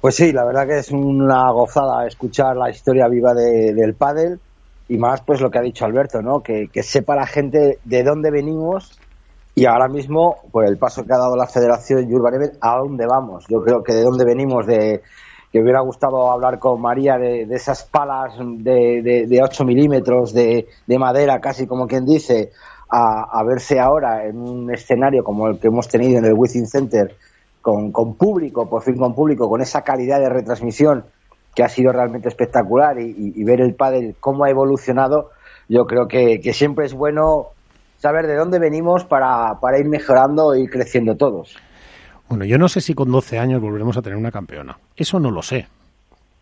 [0.01, 4.39] Pues sí, la verdad que es una gozada escuchar la historia viva de- del pádel
[4.87, 6.41] y más pues lo que ha dicho Alberto, ¿no?
[6.41, 8.99] Que, que sepa la gente de dónde venimos
[9.55, 12.15] y ahora mismo, por el paso que ha dado la Federación y
[12.59, 13.45] a dónde vamos.
[13.47, 15.01] Yo creo que de dónde venimos, de
[15.49, 20.67] que hubiera gustado hablar con María de, esas palas de, de, de 8 milímetros de,
[20.85, 22.51] de madera, casi como quien dice,
[22.89, 26.67] a, a verse ahora en un escenario como el que hemos tenido en el Within
[26.67, 27.15] Center,
[27.61, 31.05] con, con público, por fin con público, con esa calidad de retransmisión
[31.55, 35.31] que ha sido realmente espectacular y, ver el pádel cómo ha evolucionado,
[35.69, 37.47] yo creo que, siempre es bueno
[37.97, 41.55] saber de dónde venimos para, ir mejorando y creciendo todos.
[42.27, 44.77] Bueno, yo no sé si con 12 años volveremos a tener una campeona.
[44.95, 45.67] Eso no lo sé.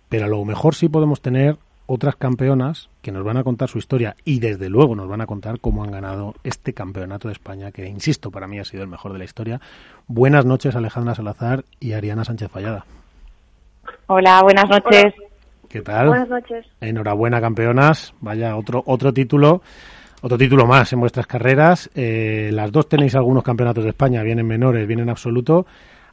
[0.09, 3.77] Pero a lo mejor sí podemos tener otras campeonas que nos van a contar su
[3.77, 7.71] historia y desde luego nos van a contar cómo han ganado este campeonato de España,
[7.71, 9.59] que insisto, para mí ha sido el mejor de la historia.
[10.07, 12.85] Buenas noches, Alejandra Salazar y Ariana Sánchez Fallada.
[14.07, 15.13] Hola, buenas noches.
[15.69, 16.07] ¿Qué tal?
[16.07, 16.65] Buenas noches.
[16.81, 18.13] Enhorabuena, campeonas.
[18.21, 19.61] Vaya, otro, otro título.
[20.21, 21.89] Otro título más en vuestras carreras.
[21.95, 25.65] Eh, las dos tenéis algunos campeonatos de España, vienen menores, vienen absoluto.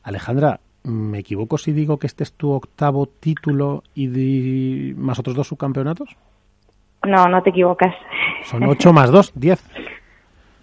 [0.02, 5.36] Alejandra, ¿me equivoco si digo que este es tu octavo título y di- más otros
[5.36, 6.08] dos subcampeonatos?
[7.06, 7.94] No, no te equivocas.
[8.44, 9.62] Son ocho más dos, diez.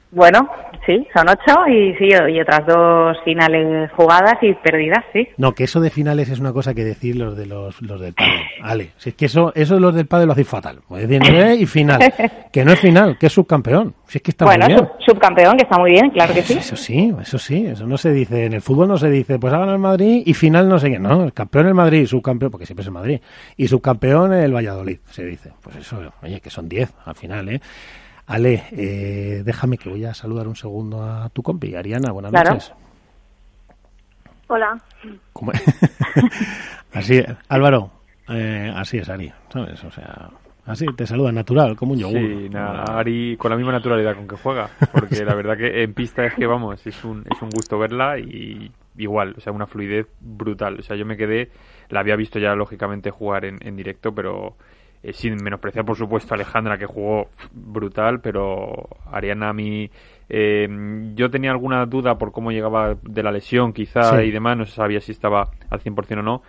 [0.10, 0.50] Bueno,
[0.86, 5.28] sí, son ocho y sí, y otras dos finales jugadas y perdidas, sí.
[5.38, 8.14] No, que eso de finales es una cosa que decir los de los, los del
[8.14, 8.32] pádel.
[8.64, 10.80] Ale, si es que eso, eso los del pádel lo hacéis fatal.
[10.90, 11.22] A decir,
[11.60, 12.00] y final.
[12.52, 13.94] Que no es final, que es subcampeón.
[14.08, 14.88] Si es que está bueno, muy bien.
[14.88, 16.54] sub- subcampeón, que está muy bien, claro que sí.
[16.58, 18.46] Eso sí, eso sí, eso no se dice.
[18.46, 20.90] En el fútbol no se dice, pues ha ganado el Madrid y final no sé
[20.90, 20.98] qué.
[20.98, 23.20] No, el campeón el Madrid, subcampeón, porque siempre es el Madrid.
[23.58, 25.52] Y subcampeón el Valladolid, se dice.
[25.62, 27.62] Pues eso, oye, que son 10 al final, ¿eh?
[28.28, 32.52] Ale, eh, déjame que voy a saludar un segundo a tu compi, Ariana, buenas Claro.
[32.52, 32.74] noches.
[34.48, 34.78] Hola.
[35.34, 35.52] ¿Cómo-
[36.94, 37.92] así, Álvaro,
[38.30, 39.82] eh, así es Ari, ¿sabes?
[39.84, 40.30] O sea,
[40.66, 42.18] así te saluda natural, como un yogur.
[42.20, 45.94] Sí, nada, Ari con la misma naturalidad con que juega, porque la verdad que en
[45.94, 49.68] pista es que vamos, es un, es un gusto verla y igual, o sea, una
[49.68, 50.80] fluidez brutal.
[50.80, 51.50] O sea, yo me quedé,
[51.90, 54.56] la había visto ya lógicamente jugar en, en directo, pero
[55.04, 59.90] eh, sin menospreciar por supuesto a Alejandra que jugó brutal, pero Ariana a mí
[60.30, 60.68] eh,
[61.16, 64.74] yo tenía alguna duda por cómo llegaba de la lesión quizá y demás, no se
[64.74, 66.42] sabía si estaba al 100% o no,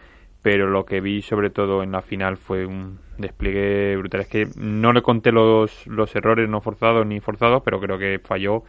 [0.43, 4.23] pero lo que vi sobre todo en la final fue un despliegue brutal.
[4.23, 8.21] Es que no le conté los, los errores no forzados ni forzados, pero creo que
[8.25, 8.63] falló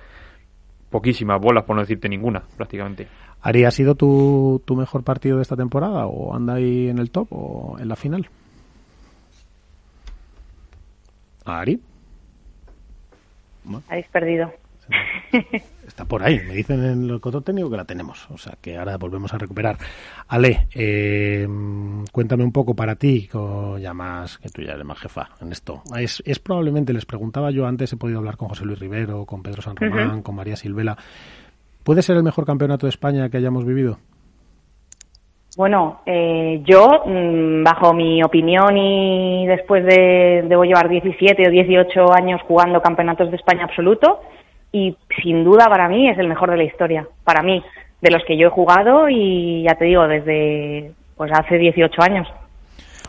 [0.89, 3.07] poquísimas bolas, por no decirte ninguna, prácticamente.
[3.41, 7.11] Ari, ¿ha sido tu, tu mejor partido de esta temporada o anda ahí en el
[7.11, 8.29] top o en la final?
[11.57, 11.79] Ari.
[13.89, 14.51] Habéis perdido.
[15.87, 18.77] Está por ahí, me dicen en el coto técnico que la tenemos, o sea que
[18.77, 19.77] ahora volvemos a recuperar.
[20.27, 21.47] Ale, eh,
[22.11, 23.29] cuéntame un poco para ti,
[23.79, 25.83] ya más que tú ya eres más jefa en esto.
[25.97, 29.43] Es, es, probablemente, les preguntaba yo antes, he podido hablar con José Luis Rivero, con
[29.43, 30.97] Pedro San Román, con María Silvela.
[31.83, 33.99] ¿Puede ser el mejor campeonato de España que hayamos vivido?
[35.59, 42.13] Bueno, eh, yo, mm, bajo mi opinión y después de, debo llevar 17 o 18
[42.13, 44.21] años jugando campeonatos de España absoluto,
[44.71, 47.61] y sin duda para mí es el mejor de la historia, para mí,
[47.99, 52.29] de los que yo he jugado y ya te digo, desde pues hace 18 años.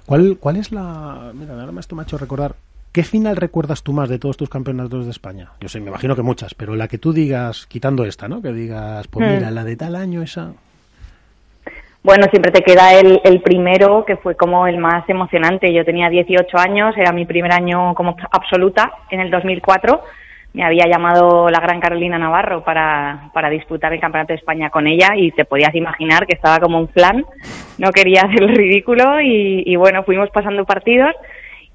[0.05, 1.31] ¿Cuál, cuál es la...
[1.33, 2.57] Mira, ahora me ha hecho recordar,
[2.91, 5.53] ¿qué final recuerdas tú más de todos tus campeonatos de España?
[5.61, 8.43] Yo sé, me imagino que muchas, pero la que tú digas, quitando esta, ¿no?
[8.43, 10.53] Que digas, pues mira, la de tal año esa...
[12.03, 15.73] Bueno, siempre te queda el, el, primero, que fue como el más emocionante.
[15.73, 20.01] Yo tenía 18 años, era mi primer año como absoluta en el 2004.
[20.55, 24.87] Me había llamado la gran Carolina Navarro para, para disputar el Campeonato de España con
[24.87, 27.25] ella y te podías imaginar que estaba como un plan,
[27.79, 31.15] no quería hacer el ridículo y, y bueno, fuimos pasando partidos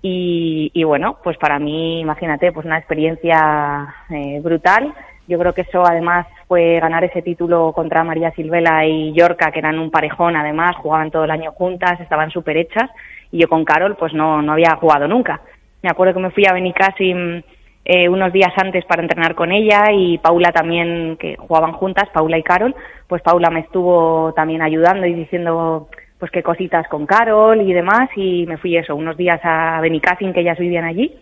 [0.01, 4.93] y, y, bueno, pues para mí, imagínate, pues una experiencia eh, brutal
[5.27, 9.59] yo creo que eso además fue ganar ese título contra María Silvela y Yorca, que
[9.59, 12.89] eran un parejón además, jugaban todo el año juntas, estaban súper hechas,
[13.31, 15.41] y yo con Carol pues no, no había jugado nunca.
[15.81, 17.41] Me acuerdo que me fui a Benicassim
[17.83, 22.37] eh, unos días antes para entrenar con ella y Paula también, que jugaban juntas, Paula
[22.37, 22.75] y Carol,
[23.07, 28.09] pues Paula me estuvo también ayudando y diciendo pues qué cositas con Carol y demás,
[28.15, 31.13] y me fui eso, unos días a Benicassim, que ellas vivían allí,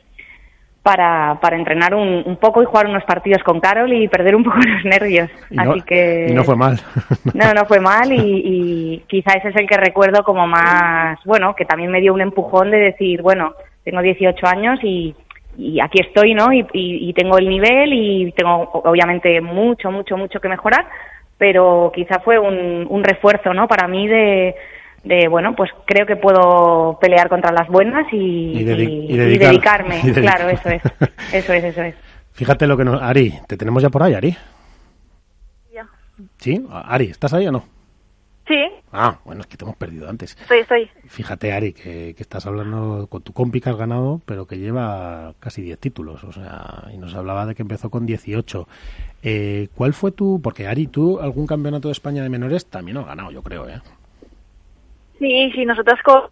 [0.83, 4.43] para, para entrenar un, un, poco y jugar unos partidos con Carol y perder un
[4.43, 5.29] poco los nervios.
[5.57, 6.79] Así que y no fue mal.
[7.33, 11.55] no, no fue mal y, y quizá ese es el que recuerdo como más, bueno,
[11.55, 13.53] que también me dio un empujón de decir, bueno,
[13.85, 15.15] tengo 18 años y,
[15.57, 16.51] y aquí estoy, ¿no?
[16.51, 20.85] Y, y, y tengo el nivel y tengo obviamente mucho, mucho, mucho que mejorar,
[21.37, 23.69] pero quizá fue un, un refuerzo, ¿no?
[23.69, 24.53] Para mí de,
[25.03, 30.01] de bueno pues creo que puedo pelear contra las buenas y, dedicarme.
[30.13, 30.81] claro eso es
[31.33, 31.95] eso es eso es.
[32.31, 34.35] Fíjate lo que nos Ari te tenemos ya por ahí Ari
[35.73, 35.87] ya.
[36.37, 37.65] Sí Ari estás ahí o no
[38.47, 38.63] sí.
[38.93, 40.37] Ah bueno es que te hemos perdido antes.
[40.39, 40.89] Estoy estoy.
[41.07, 45.33] Fíjate Ari que, que estás hablando con tu compi que has ganado pero que lleva
[45.41, 48.67] casi 10 títulos o sea y nos hablaba de que empezó con 18
[49.21, 53.05] eh, ¿cuál fue tu porque Ari tú algún campeonato de España de menores también has
[53.05, 53.81] ganado yo creo eh
[55.23, 56.23] Sí, sí, nosotras con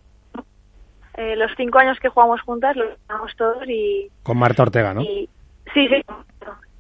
[1.14, 4.10] eh, los cinco años que jugamos juntas los jugamos todos y...
[4.22, 5.02] Con Marta Ortega, ¿no?
[5.02, 5.30] Sí,
[5.74, 5.88] sí.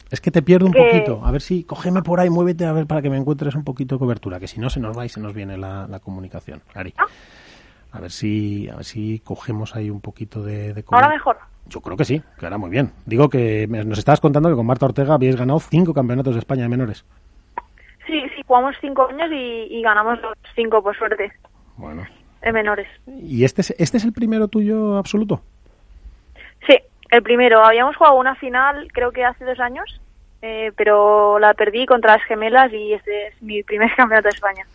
[0.09, 1.21] Es que te pierdo un poquito.
[1.23, 3.95] A ver si, cógeme por ahí, muévete a ver para que me encuentres un poquito
[3.95, 6.61] de cobertura, que si no se nos va y se nos viene la, comunicación.
[6.75, 6.93] Ari.
[6.97, 7.05] Ah.
[7.93, 11.37] A ver si, a ver si cogemos ahí un poquito de, de Ahora mejor.
[11.67, 12.91] Yo creo que sí, que ahora muy bien.
[13.05, 16.63] Digo que nos estabas contando que con Marta Ortega habíais ganado cinco campeonatos de España
[16.63, 17.05] de menores.
[18.05, 21.31] Sí, sí, jugamos cinco años y, y ganamos los cinco, por suerte.
[21.81, 22.05] Bueno.
[22.41, 22.87] En menores.
[23.07, 25.41] ¿Y este es, este es el primero tuyo absoluto?
[26.67, 26.77] Sí,
[27.09, 27.63] el primero.
[27.63, 29.99] Habíamos jugado una final, creo que hace dos años,
[30.41, 34.65] eh, pero la perdí contra las gemelas y este es mi primer campeonato de España.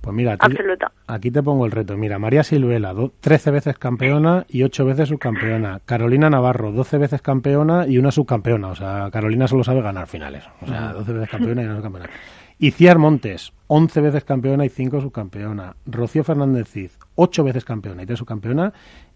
[0.00, 0.54] Pues mira, aquí,
[1.06, 1.96] aquí te pongo el reto.
[1.96, 5.80] Mira, María Silvela, 13 veces campeona y 8 veces subcampeona.
[5.86, 8.68] Carolina Navarro, 12 veces campeona y una subcampeona.
[8.68, 10.44] O sea, Carolina solo sabe ganar finales.
[10.60, 12.10] O sea, 12 veces campeona y una subcampeona.
[12.58, 15.74] Iciar Montes, 11 veces campeona y 5 subcampeona.
[15.86, 18.72] Rocío Fernández Cid, 8 veces campeona y 3 subcampeona.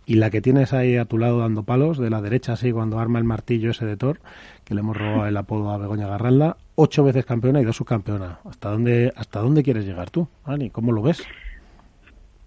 [0.07, 2.99] Y la que tienes ahí a tu lado dando palos, de la derecha así, cuando
[2.99, 4.21] arma el martillo ese de Thor,
[4.65, 8.41] que le hemos robado el apodo a Begoña Garralda, 8 veces campeona y 2 subcampeona.
[8.45, 10.71] ¿Hasta dónde, ¿Hasta dónde quieres llegar tú, Ani?
[10.71, 11.23] ¿Cómo lo ves?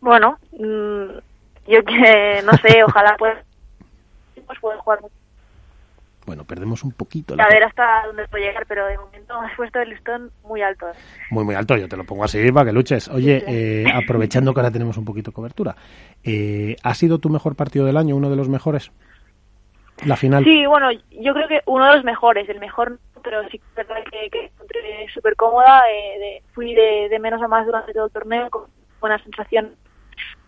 [0.02, 1.20] Bueno, mmm,
[1.68, 3.38] yo que no sé, ojalá pues,
[4.46, 5.00] pues pueda jugar
[6.32, 7.34] bueno, perdemos un poquito.
[7.34, 10.86] A ver hasta dónde puede llegar, pero de momento has puesto el listón muy alto.
[11.30, 11.76] Muy, muy alto.
[11.76, 13.10] Yo te lo pongo así para que luches.
[13.10, 15.76] Oye, eh, aprovechando que ahora tenemos un poquito de cobertura,
[16.24, 18.94] eh, ¿ha sido tu mejor partido del año, uno de los mejores?
[20.06, 20.46] La final.
[20.46, 23.76] Sí, bueno, yo creo que uno de los mejores, el mejor, pero sí que es
[23.76, 25.82] verdad que, que encontré súper cómoda.
[25.92, 28.68] Eh, de, fui de, menos a más durante todo el torneo con
[29.02, 29.76] buena sensación.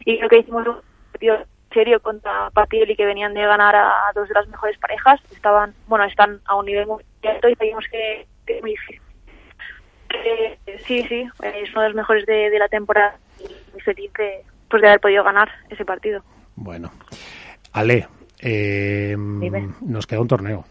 [0.05, 0.77] Y creo que hicimos un
[1.11, 1.39] partido
[1.73, 5.19] serio contra Patioli que venían de ganar a, dos de las mejores parejas.
[5.31, 9.01] Estaban, bueno, están a un nivel muy alto y sabíamos que, que muy difícil.
[10.25, 14.11] Eh, sí, sí, es uno de los mejores de, de la temporada y muy feliz
[14.13, 16.23] de, pues, de haber podido ganar ese partido.
[16.55, 16.91] Bueno,
[17.71, 18.07] Ale,
[18.39, 20.65] eh, nos queda un torneo,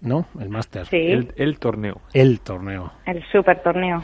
[0.00, 0.26] ¿no?
[0.40, 0.86] El Máster.
[0.86, 0.96] Sí.
[0.96, 2.00] El, el torneo.
[2.12, 2.92] El torneo.
[3.04, 4.02] El super torneo.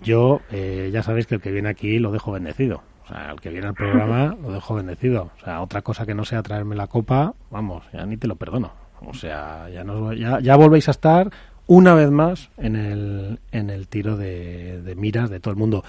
[0.00, 2.82] Yo, eh, ya sabéis que el que viene aquí lo dejo bendecido.
[3.06, 5.30] O sea, el que viene al programa lo dejo bendecido.
[5.36, 8.34] O sea, otra cosa que no sea traerme la copa, vamos, ya ni te lo
[8.34, 8.72] perdono.
[9.00, 11.30] O sea, ya, nos, ya, ya volvéis a estar
[11.66, 15.84] una vez más en el, en el tiro de, miras de todo el mundo.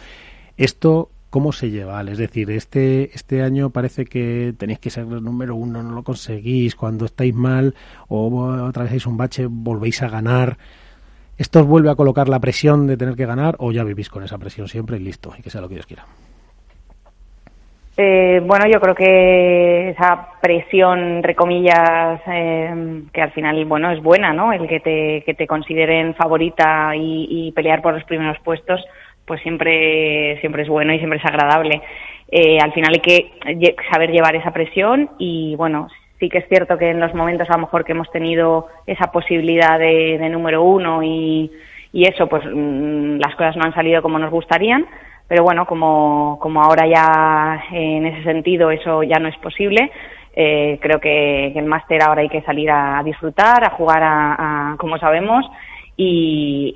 [0.58, 2.02] Esto, ¿cómo se lleva?
[2.02, 6.04] Es decir, este, este año parece que tenéis que ser el número uno, no lo
[6.04, 7.74] conseguís, cuando estáis mal
[8.08, 10.58] o atravesáis un bache volvéis a ganar.
[11.38, 14.24] ¿Esto os vuelve a colocar la presión de tener que ganar o ya vivís con
[14.24, 16.06] esa presión siempre y listo, y que sea lo que Dios quiera?
[18.00, 24.04] Eh, bueno, yo creo que esa presión, entre comillas, eh, que al final, bueno, es
[24.04, 24.54] buena, ¿no?
[24.54, 28.86] El que te, que te consideren favorita y, pelear por los primeros puestos,
[29.26, 31.82] pues siempre, siempre es bueno y siempre es agradable.
[32.30, 35.88] Eh, al final hay que saber llevar esa presión y, bueno,
[36.20, 39.12] sí que es cierto que en los momentos a lo mejor que hemos tenido esa
[39.12, 41.52] posibilidad de, de número uno y,
[41.92, 44.86] y eso, pues mm, las cosas no han salido como nos gustarían,
[45.28, 49.92] pero bueno, como, como ahora ya en ese sentido eso ya no es posible,
[50.36, 54.04] eh, creo que, que el máster ahora hay que salir a, a disfrutar, a jugar
[54.04, 55.46] a, a como sabemos
[56.00, 56.74] y,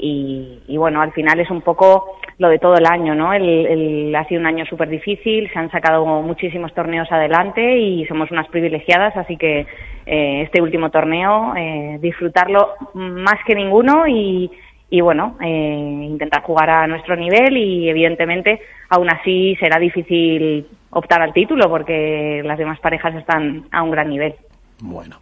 [0.68, 3.34] y, y bueno, al final es un poco lo de todo el año, ¿no?
[3.34, 8.04] El, el- ha sido un año súper difícil, se han sacado muchísimos torneos adelante y
[8.08, 9.68] somos unas privilegiadas, así que
[10.08, 14.50] eh, este último torneo, eh, disfrutarlo más que ninguno y,
[14.92, 21.22] y bueno, eh, intentar jugar a nuestro nivel y evidentemente aún así será difícil optar
[21.22, 24.36] al título porque las demás parejas están a un gran nivel.
[24.82, 25.16] Bueno.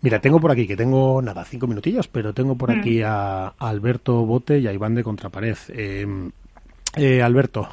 [0.00, 2.78] Mira, tengo por aquí, que tengo nada, cinco minutillos, pero tengo por Mm.
[2.80, 5.56] aquí a, a Alberto Bote y a Iván de Contrapared.
[5.70, 6.06] Eh,
[6.96, 7.68] eh, Alberto,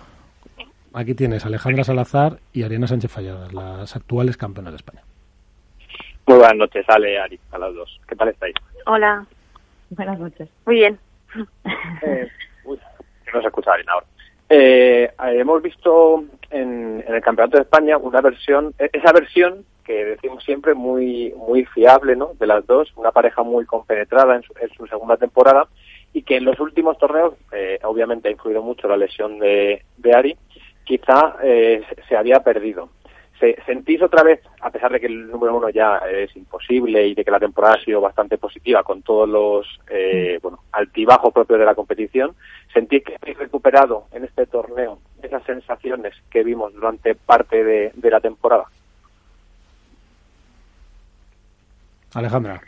[0.94, 5.02] aquí tienes a Alejandra Salazar y Ariana Sánchez Falladas, las actuales campeonas de España.
[6.28, 8.02] Muy buenas noches, Ale, Ari, a las dos.
[8.08, 8.56] ¿Qué tal estáis?
[8.88, 9.26] Hola,
[9.92, 10.50] Buenas noches.
[10.66, 10.98] muy bien.
[12.02, 12.28] Eh.
[14.50, 20.44] Eh, hemos visto en, el Campeonato de España una versión, eh, esa versión que decimos
[20.44, 22.34] siempre muy muy fiable, ¿no?
[22.40, 25.68] De las dos, una pareja muy compenetrada en su, en su segunda temporada
[26.14, 30.14] y que en los últimos torneos, eh, obviamente ha influido mucho la lesión de, de
[30.14, 30.38] Ari,
[30.86, 32.90] quizá eh, se había perdido.
[33.40, 37.16] Se- ¿Sentís otra vez, a pesar de que el número uno ya es imposible y
[37.16, 41.60] de que la temporada ha sido bastante positiva con todos los eh, bueno, altibajos propios
[41.60, 42.34] de la competición,
[42.74, 48.10] sentís que habéis recuperado en este torneo esas sensaciones que vimos durante parte de, de
[48.10, 48.66] la temporada?
[52.14, 52.62] Alejandra.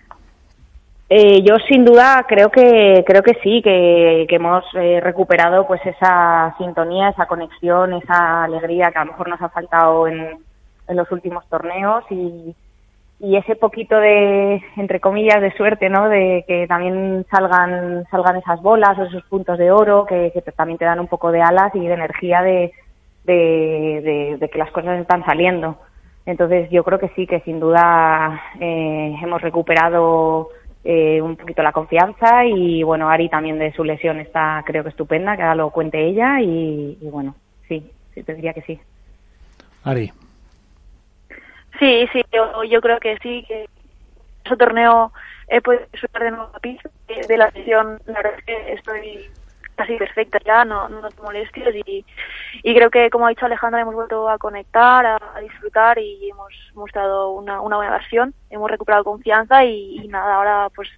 [1.10, 5.80] Eh, yo sin duda creo que creo que sí que, que hemos eh, recuperado pues
[5.86, 10.38] esa sintonía esa conexión esa alegría que a lo mejor nos ha faltado en,
[10.88, 12.56] en los últimos torneos y,
[13.20, 18.62] y ese poquito de entre comillas de suerte no de que también salgan salgan esas
[18.62, 21.74] bolas o esos puntos de oro que, que también te dan un poco de alas
[21.76, 22.72] y de energía de,
[23.26, 25.78] de, de- de que las cosas están saliendo
[26.26, 30.50] entonces yo creo que sí, que sin duda eh, hemos recuperado
[30.84, 34.90] eh, un poquito la confianza y bueno, Ari también de su lesión está creo que
[34.90, 37.36] estupenda, que ahora lo cuente ella y, y bueno,
[37.68, 38.80] sí, sí, te diría que sí.
[39.84, 40.12] Ari.
[41.80, 43.68] Sí, sí, yo, yo creo que sí, que
[44.46, 45.12] ese torneo
[45.48, 48.00] he podido disfrutar de nuevo a piso de, la sesión.
[48.06, 49.32] La verdad es que estoy
[49.76, 52.04] casi perfecta ya, no, no noto molestias y,
[52.64, 56.52] y creo que, como ha dicho Alejandra, hemos vuelto a conectar, a, disfrutar y hemos
[56.74, 58.34] mostrado una, una buena versión.
[58.50, 60.90] Hemos recuperado confianza y, nada, ahora pues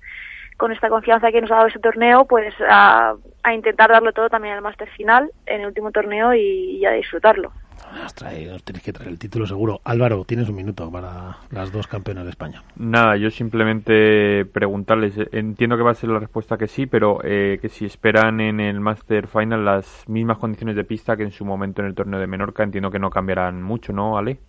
[0.55, 4.29] con esta confianza que nos ha dado este torneo, pues a, a intentar darlo todo
[4.29, 7.51] también al máster final, en el último torneo y, y a disfrutarlo.
[8.05, 9.79] Os tenéis que traer el título seguro.
[9.83, 12.63] Álvaro, tienes un minuto para las dos campeonas de España.
[12.75, 17.19] Nada, yo simplemente preguntarles, eh, entiendo que va a ser la respuesta que sí, pero
[17.23, 21.31] eh, que si esperan en el Master Final las mismas condiciones de pista que en
[21.31, 24.39] su momento en el torneo de Menorca, entiendo que no cambiarán mucho, ¿no, Ale?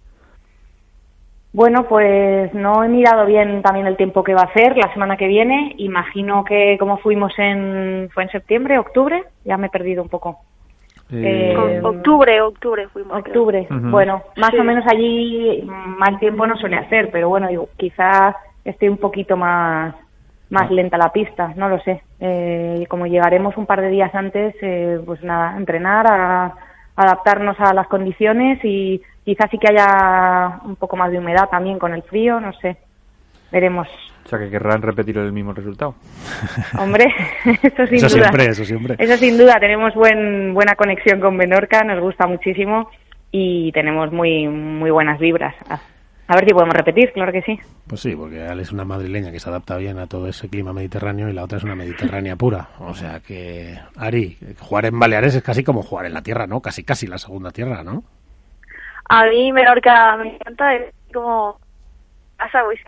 [1.53, 5.17] Bueno, pues no he mirado bien también el tiempo que va a hacer la semana
[5.17, 5.75] que viene.
[5.79, 10.39] Imagino que como fuimos en, fue en septiembre, octubre, ya me he perdido un poco.
[11.13, 13.19] Eh, O- octubre, octubre fuimos.
[13.19, 13.67] Octubre.
[13.71, 14.59] Bueno, más Sí.
[14.59, 18.35] o menos allí mal tiempo no suele hacer, pero bueno, digo, quizás
[18.65, 19.95] esté un poquito más
[20.51, 22.03] más lenta la pista, no lo sé.
[22.19, 26.53] Eh, como llegaremos un par de días antes, eh, pues nada, entrenar, a,
[26.97, 31.79] adaptarnos a las condiciones y Quizás sí que haya un poco más de humedad también
[31.79, 32.79] con el frío, no sé.
[33.53, 33.89] Veremos.
[34.25, 35.95] O sea, que querrán repetir el mismo resultado.
[36.79, 37.07] Hombre,
[37.63, 38.19] eso sin Eso duda.
[38.19, 38.97] siempre, eso siempre.
[38.99, 39.59] Eso sin duda.
[39.59, 42.91] Tenemos buen, buena conexión con Menorca, nos gusta muchísimo
[43.33, 45.55] y tenemos muy, muy buenas vibras.
[45.69, 47.59] A, ver si podemos repetir, claro que sí.
[47.89, 50.73] Pues sí, porque Ale es una madrileña que se adapta bien a todo ese clima
[50.73, 52.69] mediterráneo y la otra es una mediterránea pura.
[52.79, 56.61] O sea que, Ari, jugar en Baleares es casi como jugar en la tierra, ¿no?
[56.61, 58.05] Casi, casi la segunda tierra, ¿no?
[59.09, 61.59] A mí Menorca me encanta, es como
[62.37, 62.79] casa, pues,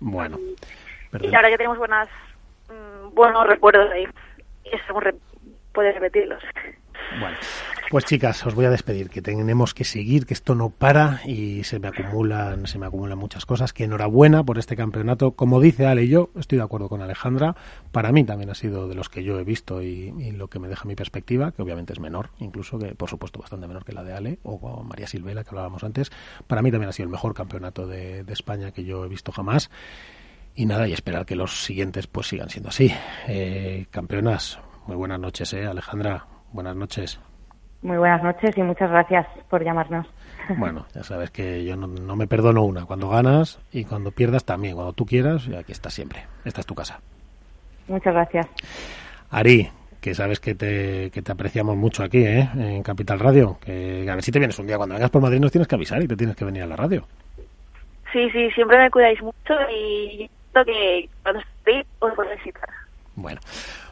[0.00, 0.38] Bueno.
[1.20, 2.08] y la verdad que tenemos buenas,
[2.68, 4.06] mm, buenos recuerdos ahí.
[4.64, 5.14] Y eso re-
[5.72, 6.42] puede repetirlos.
[7.18, 7.36] Bueno,
[7.90, 11.64] pues chicas, os voy a despedir, que tenemos que seguir, que esto no para y
[11.64, 13.72] se me acumulan, se me acumulan muchas cosas.
[13.72, 15.32] Que enhorabuena por este campeonato.
[15.32, 17.56] Como dice Ale yo, estoy de acuerdo con Alejandra.
[17.90, 20.60] Para mí también ha sido de los que yo he visto y, y lo que
[20.60, 23.92] me deja mi perspectiva, que obviamente es menor, incluso que por supuesto bastante menor que
[23.92, 26.12] la de Ale o María Silvela que hablábamos antes.
[26.46, 29.32] Para mí también ha sido el mejor campeonato de, de España que yo he visto
[29.32, 29.68] jamás.
[30.54, 32.92] Y nada, y esperar que los siguientes pues sigan siendo así.
[33.26, 36.28] Eh, campeonas, muy buenas noches, eh, Alejandra.
[36.52, 37.18] Buenas noches.
[37.82, 40.06] Muy buenas noches y muchas gracias por llamarnos.
[40.56, 42.84] Bueno, ya sabes que yo no, no me perdono una.
[42.84, 44.74] Cuando ganas y cuando pierdas también.
[44.74, 46.26] Cuando tú quieras, y aquí estás siempre.
[46.44, 47.00] Esta es tu casa.
[47.88, 48.46] Muchas gracias.
[49.30, 49.70] Ari,
[50.00, 52.48] que sabes que te, que te apreciamos mucho aquí, ¿eh?
[52.54, 53.58] En Capital Radio.
[53.60, 54.76] Que a ver si te vienes un día.
[54.76, 56.76] Cuando vengas por Madrid nos tienes que avisar y te tienes que venir a la
[56.76, 57.06] radio.
[58.12, 62.68] Sí, sí, siempre me cuidáis mucho y que cuando estéis os voy a visitar.
[63.14, 63.40] Bueno,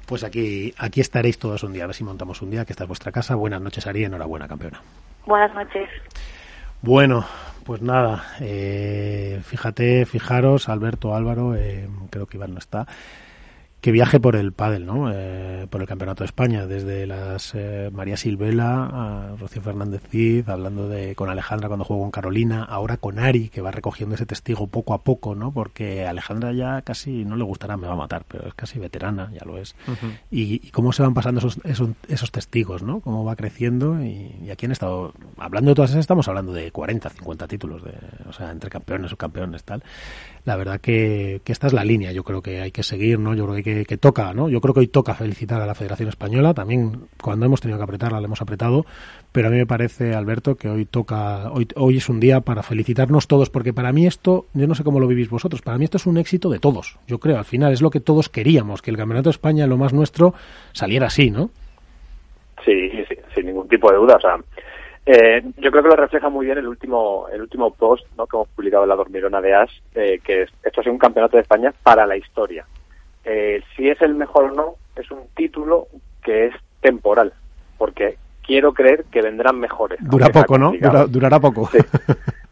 [0.08, 1.84] pues aquí, aquí estaréis todos un día.
[1.84, 3.34] A ver si montamos un día, que esta es vuestra casa.
[3.34, 4.04] Buenas noches, Ari.
[4.04, 4.80] Enhorabuena, campeona.
[5.26, 5.88] Buenas noches.
[6.80, 7.26] Bueno,
[7.64, 12.86] pues nada, eh, fíjate, fijaros, Alberto, Álvaro, eh, creo que Iván no está,
[13.80, 15.10] que viaje por el pádel, ¿no?
[15.12, 20.48] Eh, por el Campeonato de España, desde las eh, María Silvela a Rocío Fernández Cid,
[20.48, 24.26] hablando de con Alejandra cuando jugó con Carolina, ahora con Ari, que va recogiendo ese
[24.26, 25.52] testigo poco a poco, ¿no?
[25.52, 29.30] Porque Alejandra ya casi no le gustará, me va a matar, pero es casi veterana,
[29.32, 29.76] ya lo es.
[30.30, 33.00] y, y cómo se van pasando esos, esos, esos testigos, ¿no?
[33.00, 36.72] Cómo va creciendo y, y aquí han estado, hablando de todas esas, estamos hablando de
[36.72, 37.92] 40, 50 títulos, de,
[38.28, 39.84] o sea, entre campeones, subcampeones, tal.
[40.44, 43.34] La verdad que, que esta es la línea, yo creo que hay que seguir, ¿no?
[43.34, 44.48] Yo creo que, que, toca, ¿no?
[44.48, 47.84] Yo creo que hoy toca felicitar a la Federación Española, también cuando hemos tenido que
[47.84, 48.84] apretarla, la hemos apretado,
[49.32, 52.62] pero a mí me parece, Alberto, que hoy toca, hoy, hoy es un día para
[52.62, 55.84] felicitarnos todos, porque para mí esto, yo no sé cómo lo vivís vosotros, para mí
[55.84, 58.82] esto es un éxito de todos, yo creo, al final es lo que todos queríamos,
[58.82, 60.34] que el Campeonato de España, lo más nuestro,
[60.72, 61.50] saliera así, ¿no?
[62.64, 64.16] Sí, sí, sin ningún tipo de duda.
[64.16, 64.36] O sea,
[65.06, 68.26] eh, yo creo que lo refleja muy bien el último el último post ¿no?
[68.26, 71.38] que hemos publicado en la Dormirona de As, eh, que es, esto es un campeonato
[71.38, 72.66] de España para la historia.
[73.30, 75.86] Eh, si es el mejor o no, es un título
[76.22, 77.34] que es temporal,
[77.76, 79.98] porque quiero creer que vendrán mejores.
[80.00, 80.72] Dura poco, ¿no?
[80.72, 81.68] Dura- durará poco.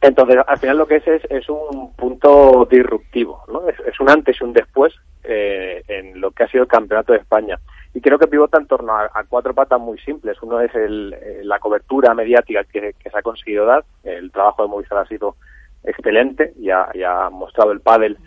[0.03, 3.67] Entonces, al final lo que es es, es un punto disruptivo, ¿no?
[3.71, 4.93] Es, es un antes y un después
[5.25, 7.59] eh, en lo que ha sido el Campeonato de España.
[7.95, 10.37] Y creo que pivota en torno a, a cuatro patas muy simples.
[10.43, 13.85] Uno es el, eh, la cobertura mediática que, que se ha conseguido dar.
[14.05, 15.37] El trabajo de Movistar ha sido
[15.83, 18.19] excelente y ha, y ha mostrado el pádel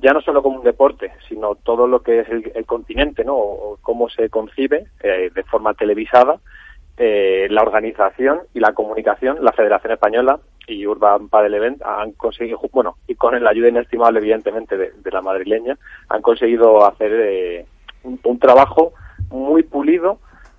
[0.00, 3.36] ya no solo como un deporte, sino todo lo que es el, el continente, ¿no?
[3.36, 6.38] O, cómo se concibe eh, de forma televisada
[6.96, 12.60] eh, la organización y la comunicación, la Federación Española y Urban Padel Event han conseguido,
[12.72, 15.76] bueno, y con la ayuda inestimable, evidentemente, de, la madrileña,
[16.08, 17.66] han conseguido hacer eh,
[18.02, 18.92] un trabajo
[19.30, 20.18] muy pulido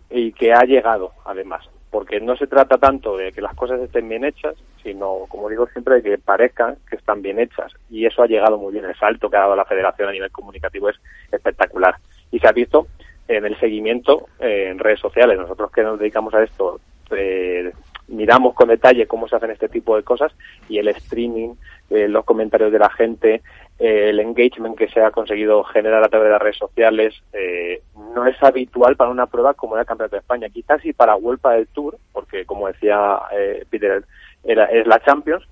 [0.10, 1.68] y que ha llegado, además.
[1.90, 5.68] Porque no se trata tanto de que las cosas estén bien hechas, sino, como digo
[5.68, 7.72] siempre, de que parezcan que están bien hechas.
[7.90, 8.86] Y eso ha llegado muy bien.
[8.86, 10.98] El salto que ha dado la federación a nivel comunicativo es
[11.32, 11.96] espectacular.
[12.32, 12.88] Y se ha visto
[13.28, 15.38] en el seguimiento eh, en redes sociales.
[15.38, 16.80] Nosotros que nos dedicamos a esto,
[17.12, 17.72] eh,
[18.08, 20.32] miramos con detalle cómo se hacen este tipo de cosas
[20.70, 21.56] y el streaming,
[21.90, 23.42] eh, los comentarios de la gente,
[23.78, 27.82] eh, el engagement que se ha conseguido generar a través de las redes sociales, eh,
[28.16, 30.50] no es habitual para una prueba como era el Campeonato de España.
[30.50, 34.06] Quizás sí para Vuelta del Tour, porque como decía eh, Peter,
[34.44, 35.44] era, es la Champions,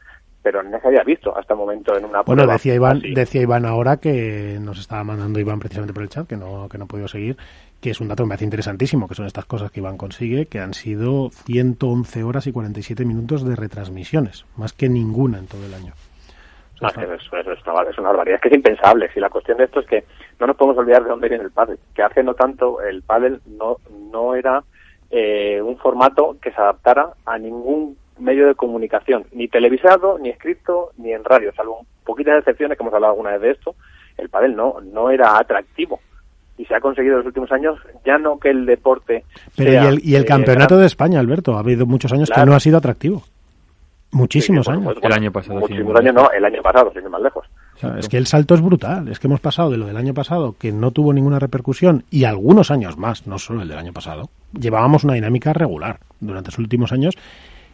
[0.41, 3.13] pero no se había visto hasta el momento en una Bueno, decía Iván, así.
[3.13, 6.77] decía Iván ahora que nos estaba mandando Iván precisamente por el chat, que no, que
[6.77, 7.37] no he podido seguir,
[7.83, 10.45] que es un dato que me hace interesantísimo, que son estas cosas que Iván consigue,
[10.45, 15.65] que han sido 111 horas y 47 minutos de retransmisiones, más que ninguna en todo
[15.65, 15.91] el año.
[17.89, 19.11] Es una barbaridad, es que es impensable.
[19.13, 20.05] Si la cuestión de esto es que
[20.39, 23.41] no nos podemos olvidar de dónde viene el pádel, que hace no tanto el pádel
[23.47, 23.75] no,
[24.11, 24.63] no era
[25.11, 30.91] eh, un formato que se adaptara a ningún medio de comunicación, ni televisado, ni escrito,
[30.97, 33.75] ni en radio, salvo poquitas excepciones que hemos hablado alguna vez de esto,
[34.17, 35.99] el pádel no, no era atractivo.
[36.63, 39.25] Y se ha conseguido en los últimos años ya no que el deporte
[39.57, 42.29] Pero sea, y el, y el eh, campeonato de España, Alberto, ha habido muchos años
[42.33, 43.23] que no ha sido atractivo.
[44.11, 44.83] Muchísimos Sí, años.
[44.83, 45.07] supuesto.
[45.07, 45.59] El año pasado.
[45.59, 47.45] Muchísimos años, no, el año pasado, sin ir más lejos.
[47.75, 49.09] O sea, es que el salto es brutal.
[49.09, 52.23] Es que hemos pasado de lo del año pasado, que no tuvo ninguna repercusión, y
[52.23, 54.29] algunos años más, no solo el del año pasado.
[54.57, 57.15] Llevábamos una dinámica regular durante los últimos años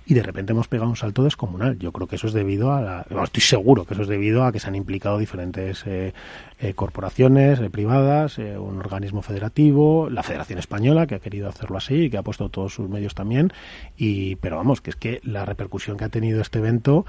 [0.10, 1.78] y de repente hemos pegado un salto descomunal.
[1.78, 4.44] Yo creo que eso es debido a la, bueno, estoy seguro que eso es debido
[4.44, 6.14] a que se han implicado diferentes eh,
[6.60, 11.78] eh, corporaciones eh, privadas, eh, un organismo federativo, la Federación Española que ha querido hacerlo
[11.78, 13.54] así y que ha puesto todos sus medios también.
[13.98, 17.06] Y pero vamos, que es que la repercusión que ha tenido este evento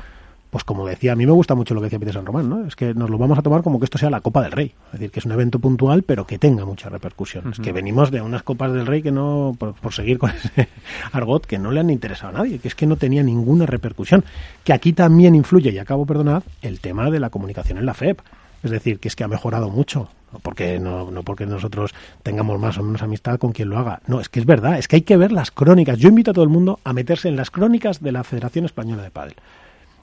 [0.51, 2.67] pues como decía, a mí me gusta mucho lo que decía Peter San Román, ¿no?
[2.67, 4.75] Es que nos lo vamos a tomar como que esto sea la Copa del Rey.
[4.87, 7.53] Es decir, que es un evento puntual, pero que tenga mucha repercusión.
[7.53, 10.69] Es que venimos de unas Copas del Rey que no, por, por seguir con ese
[11.13, 14.25] argot, que no le han interesado a nadie, que es que no tenía ninguna repercusión.
[14.65, 18.21] Que aquí también influye, y acabo, perdonad, el tema de la comunicación en la FEP.
[18.65, 20.09] Es decir, que es que ha mejorado mucho.
[20.43, 21.93] Porque, no, no porque nosotros
[22.23, 24.01] tengamos más o menos amistad con quien lo haga.
[24.07, 25.99] No, es que es verdad, es que hay que ver las crónicas.
[25.99, 29.03] Yo invito a todo el mundo a meterse en las crónicas de la Federación Española
[29.03, 29.37] de Padel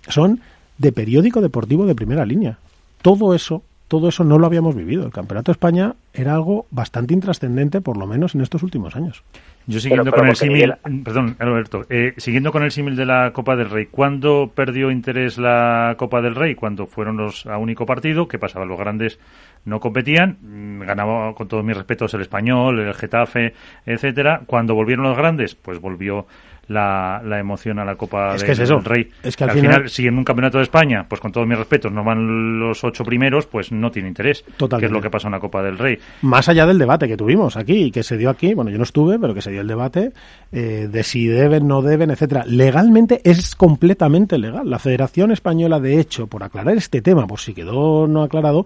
[0.09, 0.39] son
[0.77, 2.57] de periódico deportivo de primera línea.
[3.01, 5.05] Todo eso, todo eso no lo habíamos vivido.
[5.05, 9.23] El Campeonato de España era algo bastante intrascendente, por lo menos en estos últimos años.
[9.69, 13.05] Yo siguiendo Pero- con el símil, Miguel- perdón, Alberto, eh, siguiendo con el símil de
[13.05, 16.55] la Copa del Rey, ¿cuándo perdió interés la Copa del Rey?
[16.55, 18.65] Cuando fueron los a único partido, ¿qué pasaba?
[18.65, 19.19] Los grandes
[19.65, 23.53] no competían, mm, ganaba con todos mis respetos el Español, el Getafe,
[23.85, 24.41] etcétera.
[24.45, 26.27] Cuando volvieron los grandes, pues volvió
[26.67, 28.75] la, la emoción a la Copa Es del, que es eso.
[28.75, 29.09] del Rey.
[29.23, 31.47] Es que al al final- final, si en un campeonato de España, pues con todos
[31.47, 34.43] mis respetos, no van los ocho primeros, pues no tiene interés.
[34.57, 34.81] Totalmente.
[34.81, 35.97] Que es lo que pasa en la Copa del Rey.
[36.23, 38.83] Más allá del debate que tuvimos aquí y que se dio aquí, bueno, yo no
[38.83, 40.11] estuve, pero que se dio el debate
[40.51, 42.43] eh, de si deben, no deben, etcétera.
[42.45, 44.69] Legalmente es completamente legal.
[44.69, 48.65] La Federación Española, de hecho, por aclarar este tema, por si quedó no aclarado,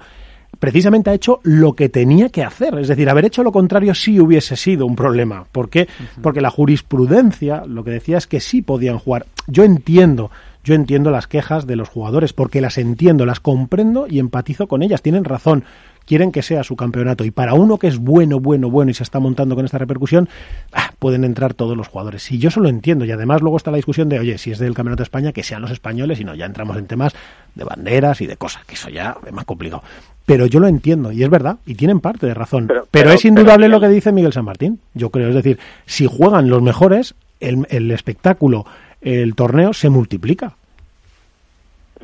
[0.60, 2.78] precisamente ha hecho lo que tenía que hacer.
[2.80, 5.46] Es decir, haber hecho lo contrario sí hubiese sido un problema.
[5.52, 5.88] ¿Por qué?
[6.22, 9.26] Porque la jurisprudencia lo que decía es que sí podían jugar.
[9.48, 10.32] Yo entiendo.
[10.64, 14.84] Yo entiendo las quejas de los jugadores porque las entiendo, las comprendo y empatizo con
[14.84, 15.02] ellas.
[15.02, 15.64] Tienen razón.
[16.06, 17.24] Quieren que sea su campeonato.
[17.24, 20.30] Y para uno que es bueno, bueno, bueno y se está montando con esta repercusión,
[20.74, 22.32] ah, pueden entrar todos los jugadores.
[22.32, 23.06] Y yo eso lo entiendo.
[23.06, 25.42] Y además luego está la discusión de, oye, si es del Campeonato de España, que
[25.42, 27.14] sean los españoles y no, ya entramos en temas
[27.56, 29.84] de banderas y de cosas, que eso ya es más complicado.
[30.32, 32.68] Pero yo lo entiendo y es verdad y tienen parte de razón.
[32.68, 34.80] Pero, Pero- pero- es indudable pero, lo que dice Miguel San Martín.
[34.94, 38.66] Yo creo, es decir, si juegan los mejores, el, el espectáculo,
[39.02, 40.54] el torneo se multiplica.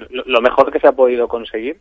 [0.09, 1.77] lo, lo mejor que se ha podido conseguir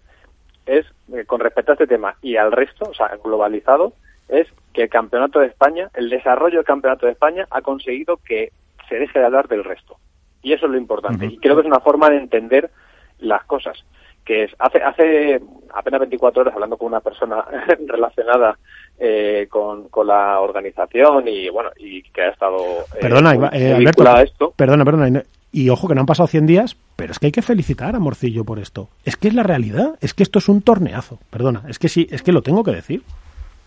[0.66, 3.92] es, eh, con respecto a este tema y al resto, o sea, globalizado,
[4.28, 8.52] es que el Campeonato de España, el desarrollo del Campeonato de España ha conseguido que
[8.88, 9.96] se deje de hablar del resto.
[10.42, 11.26] Y eso es lo importante.
[11.26, 12.70] Y creo que es una forma de entender
[13.18, 13.84] las cosas.
[14.26, 15.40] Que es, hace, hace
[15.72, 17.44] apenas 24 horas, hablando con una persona
[17.86, 18.58] relacionada
[18.98, 24.06] eh, con, con la organización y, bueno, y que ha estado eh, Perdona, eh, Alberto.
[24.08, 24.52] a esto.
[24.56, 25.22] Perdona, perdona.
[25.52, 28.00] Y ojo que no han pasado 100 días, pero es que hay que felicitar a
[28.00, 28.88] Morcillo por esto.
[29.04, 29.96] Es que es la realidad.
[30.00, 31.18] Es que esto es un torneazo.
[31.30, 33.02] Perdona, es que sí, es que lo tengo que decir.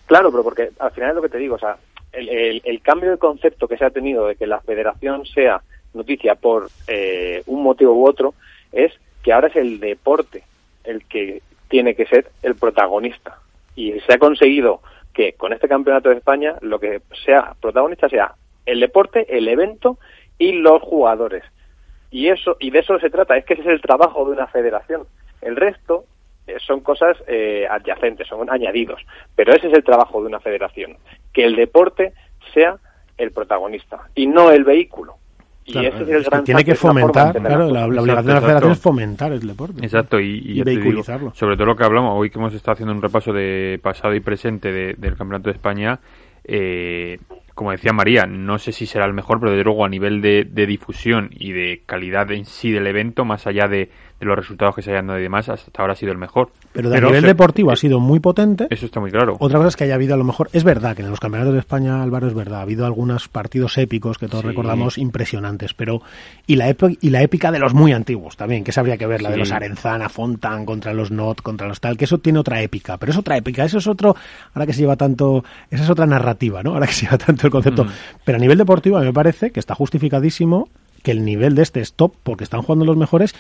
[0.08, 1.78] Claro, pero porque al final es lo que te digo, o sea,
[2.12, 5.62] el, el- el cambio de concepto que se ha tenido de que la federación sea
[5.94, 8.34] noticia por eh, un motivo u otro
[8.72, 8.92] es
[9.24, 10.44] que ahora es el deporte
[10.90, 13.40] el que tiene que ser el protagonista.
[13.76, 14.82] Y se ha conseguido
[15.14, 18.34] que con este campeonato de España lo que sea protagonista sea
[18.66, 19.98] el deporte, el evento
[20.38, 21.44] y los jugadores.
[22.12, 24.48] Y eso y de eso se trata, es que ese es el trabajo de una
[24.48, 25.06] federación.
[25.42, 26.06] El resto
[26.48, 29.02] eh, son cosas eh, adyacentes, son añadidos,
[29.36, 30.98] pero ese es el trabajo de una federación,
[31.34, 32.14] que el deporte
[32.54, 32.78] sea
[33.18, 35.19] el protagonista y no el vehículo.
[35.70, 38.34] Y Claro, ese es el es que gran tiene que fomentar, claro, la, obligación de
[38.34, 39.84] la federación es fomentar el deporte.
[39.86, 41.32] Exacto, y, y digo, vehiculizarlo.
[41.36, 44.20] sobre todo lo que hablamos hoy que hemos estado haciendo un repaso de pasado y
[44.20, 46.00] presente de- del Campeonato de España,
[46.44, 47.20] eh,
[47.54, 50.46] como decía María, no sé si será el mejor, pero desde luego a nivel de,
[50.46, 53.90] de difusión y de calidad en sí del evento, más allá de,
[54.20, 56.52] de los resultados que se hayan dado y demás, hasta ahora ha sido el mejor.
[56.74, 58.68] Pero de nivel deportivo ha sido muy potente.
[58.70, 59.38] Eso está muy claro.
[59.40, 61.54] Otra cosa es que haya habido a lo mejor, es verdad que en los campeonatos
[61.54, 64.48] de España, Álvaro, es verdad, ha habido algunos partidos épicos que todos Sí.
[64.50, 66.02] recordamos impresionantes, pero
[66.48, 69.22] y la y la épica de los muy antiguos también, que esa habría que ver,
[69.22, 72.62] la de los Arenzana, Fontan contra los Not, contra los tal, que eso tiene otra
[72.62, 74.16] épica, pero es otra épica, eso es otro,
[74.54, 76.74] ahora que se lleva tanto, esa es otra narrativa, ¿no?
[76.74, 77.90] Ahora que se lleva tanto el concepto, Mm.
[78.26, 80.70] pero a nivel deportivo a mí me parece que está justificadísimo
[81.04, 83.34] que el nivel de este es top porque están jugando los mejores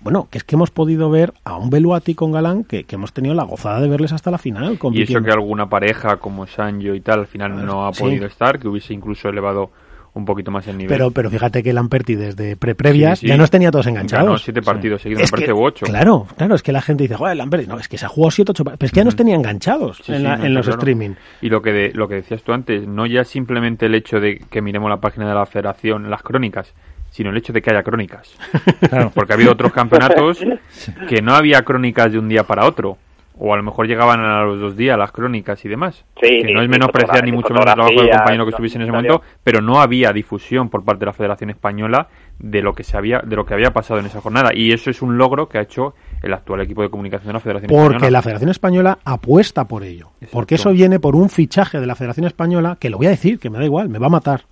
[0.00, 3.12] bueno, que es que hemos podido ver a un Beluati con Galán que, que hemos
[3.12, 4.78] tenido la gozada de verles hasta la final.
[4.92, 8.02] Y eso que alguna pareja como Sancho y tal al final no ha sí.
[8.02, 9.70] podido estar, que hubiese incluso elevado
[10.14, 10.88] un poquito más el nivel.
[10.96, 13.28] Pero, pero fíjate que Lamperti desde pre previas Sí, sí.
[13.28, 14.26] ya nos tenía todos enganchados.
[14.26, 15.86] Ganó siete partidos seguidos, Es me parece, que- ocho.
[15.86, 18.32] Claro, claro, es que la gente dice, joder, Lamperti, no, es que se ha jugado
[18.32, 20.80] 7 8 Pero es que ya nos tenía enganchados en, la- no, en los claro.
[20.80, 21.10] streaming.
[21.40, 24.38] Y lo que, de- lo que decías tú antes, no ya simplemente el hecho de
[24.50, 26.74] que miremos la página de la federación, las crónicas,
[27.18, 28.32] sino el hecho de que haya crónicas.
[29.14, 30.38] Porque ha habido otros campeonatos
[31.08, 32.96] que no había crónicas de un día para otro.
[33.40, 36.04] O a lo mejor llegaban a los dos días las crónicas y demás.
[36.20, 38.82] Sí, que no es menospreciar ni mucho menos el trabajo del compañero que estuviese en
[38.82, 42.08] ese momento, pero no había difusión por parte de la Federación Española
[42.38, 44.90] de lo que se había de lo que había pasado en esa jornada y eso
[44.90, 47.96] es un logro que ha hecho el actual equipo de comunicación de la Federación Porque
[47.96, 48.10] Española.
[48.10, 50.10] la Federación Española apuesta por ello.
[50.32, 53.38] Porque eso viene por un fichaje de la Federación Española que lo voy a decir,
[53.38, 54.42] que me da igual, me va a matar.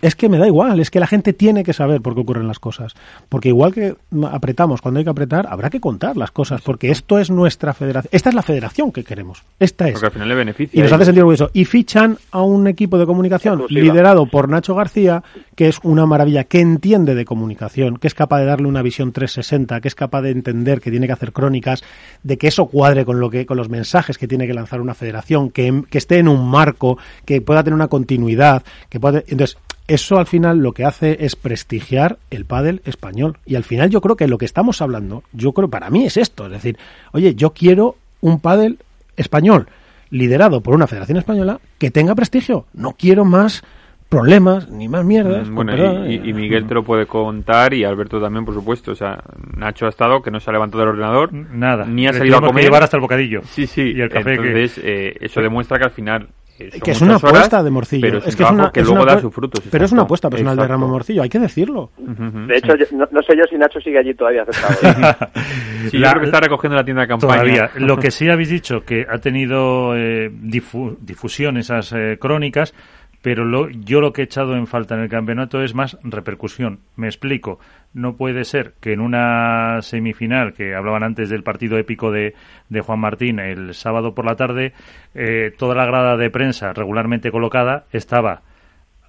[0.00, 2.46] Es que me da igual, es que la gente tiene que saber por qué ocurren
[2.46, 2.94] las cosas.
[3.28, 3.96] Porque igual que
[4.30, 6.60] apretamos cuando hay que apretar, habrá que contar las cosas.
[6.60, 8.10] Porque esto es nuestra federación.
[8.12, 9.42] Esta es la federación que queremos.
[9.58, 9.94] Esta es.
[9.94, 10.78] Porque al final le beneficia.
[10.78, 11.50] Y nos hace sentir orgulloso.
[11.52, 15.22] Y fichan a un equipo de comunicación liderado por Nacho García,
[15.56, 19.12] que es una maravilla, que entiende de comunicación, que es capaz de darle una visión
[19.12, 21.82] 360, que es capaz de entender que tiene que hacer crónicas,
[22.22, 24.94] de que eso cuadre con lo que con los mensajes que tiene que lanzar una
[24.94, 29.58] federación, que, que esté en un marco, que pueda tener una continuidad, que pueda entonces
[29.88, 34.00] eso al final lo que hace es prestigiar el pádel español y al final yo
[34.00, 36.78] creo que lo que estamos hablando, yo creo para mí es esto, es decir,
[37.12, 38.78] oye, yo quiero un pádel
[39.16, 39.66] español
[40.10, 43.62] liderado por una federación española que tenga prestigio, no quiero más
[44.08, 45.48] problemas ni más mierdas.
[45.50, 48.92] Mm, Bueno, y, y- y Miguel te lo puede contar y Alberto también, por supuesto.
[48.92, 49.22] O sea,
[49.54, 51.30] Nacho ha estado que no se ha levantado del ordenador.
[51.32, 51.84] Nada.
[51.84, 52.64] Ni ha salido a tuvimos que comer.
[52.64, 53.42] llevar hasta el bocadillo.
[53.44, 53.82] Sí, sí.
[53.94, 56.28] Y el café que- Entonces, eh, eso demuestra que al final.
[56.64, 58.00] Eh, son que es una horas, apuesta de Morcillo.
[58.02, 59.64] Pero es, que es una, que es luego una da sus frutos.
[59.70, 60.66] Pero es una apuesta personal de.
[60.66, 61.90] Ramón Morcillo, hay que decirlo.
[61.96, 65.30] De hecho, yo- no, no sé yo si Nacho sigue allí todavía sentado.
[65.90, 67.32] Sí, La- yo creo que está recogiendo la tienda de campaña.
[67.34, 67.70] Todavía.
[67.76, 72.74] Lo que sí habéis dicho, que ha tenido eh, difu- difusión esas eh, crónicas,
[73.22, 76.80] pero lo, yo lo que he echado en falta en el campeonato es más repercusión.
[76.96, 77.58] Me explico.
[77.94, 82.34] No puede ser que en una semifinal, que hablaban antes del partido épico de,
[82.68, 84.72] de Juan Martín el sábado por la tarde,
[85.14, 88.42] eh, toda la grada de prensa regularmente colocada estaba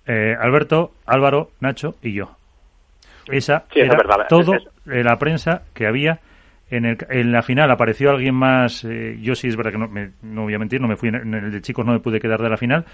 [0.08, 2.36] eh, Alberto, Álvaro, Nacho y yo.
[3.28, 4.26] Esa Sí, era es verdad.
[4.28, 6.20] todo Es- eh, la prensa que había
[6.72, 9.88] en, el, en la final apareció alguien más eh, yo sí es verdad que no,
[9.88, 12.00] me- no voy a mentir no me fui en, en el de chicos no me
[12.00, 12.86] pude quedar de la final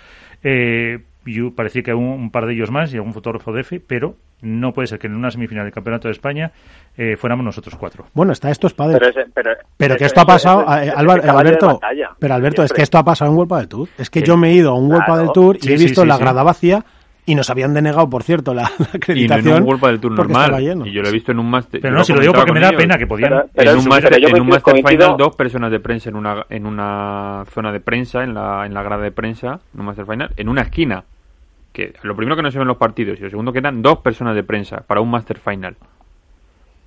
[0.44, 3.80] eh, yo parecía que un, un par de ellos más y algún fotógrafo de EFE
[3.80, 6.52] pero no puede ser que en una semifinal del campeonato de España
[6.98, 9.00] eh, fuéramos nosotros cuatro Bueno, está esto es padre.
[9.00, 11.80] Pero, ese- pero, Pero que esto ha pasado, eh, Álvaro- ese de Alberto,
[12.20, 13.90] pero Alberto, es que esto ha pasado en World del Tour.
[13.98, 14.26] Es que Sí.
[14.26, 15.22] yo me he ido a un World Claro.
[15.22, 16.22] del Tour y Sí, he visto sí, la sí.
[16.22, 16.86] grada vacía
[17.28, 18.64] y nos habían denegado, por cierto, la,
[19.08, 20.62] la Y no en un World del Tour normal.
[20.62, 20.86] lleno.
[20.86, 21.82] Y yo lo he visto en un máster.
[21.82, 22.82] pero no si lo digo porque me da ellos.
[22.82, 25.18] pena que podían Pero- en un master, pero yo en un coincido- master coincido- final
[25.18, 28.84] dos personas de prensa en una en una zona de prensa en la en la
[28.84, 31.04] grada de prensa en un master final en una esquina
[31.76, 34.00] que lo primero que no se ven los partidos y lo segundo que eran dos
[34.00, 35.76] personas de prensa para un master final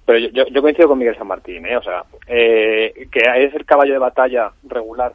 [0.06, 1.76] Pero yo, yo, coincido con Miguel San Martín, ¿eh?
[1.76, 5.12] O sea, eh, que es el caballo de batalla regular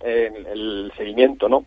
[0.00, 1.64] en el seguimiento, ¿no?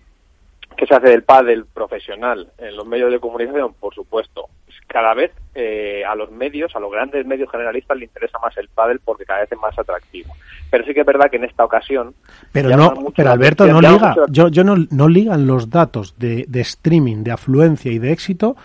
[0.75, 4.49] Que se hace del pádel profesional en los medios de comunicación, por supuesto.
[4.95, 8.69] Cada vez eh, a los medios, a los grandes medios generalistas, le interesa más el
[8.69, 10.33] pádel porque cada vez es más atractivo.
[10.71, 12.13] Pero sí que es verdad que en esta ocasión...
[12.53, 16.17] Pero no, pero Alberto atención- no liga, mucho yo, yo no, no ligan los datos
[16.17, 18.55] de, de streaming, de afluencia y de éxito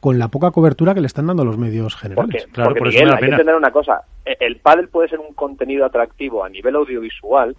[0.00, 2.30] con la poca cobertura que le están dando los medios generales.
[2.44, 4.02] Porque, Claro, porque, por Miguel, hay que entender una cosa.
[4.26, 7.56] E- El pádel puede ser un contenido atractivo a nivel audiovisual,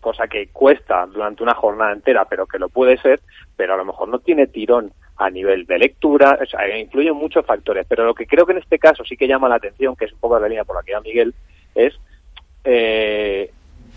[0.00, 3.20] cosa que cuesta durante una jornada entera, pero que lo puede ser,
[3.54, 7.84] pero a lo mejor no tiene tirón a nivel de lectura, o influyen muchos factores.
[7.86, 10.12] Pero lo que creo que en este caso sí que llama la atención, que es
[10.12, 11.34] un poco la línea por la que va Miguel,
[11.74, 11.94] es
[12.64, 13.50] eh,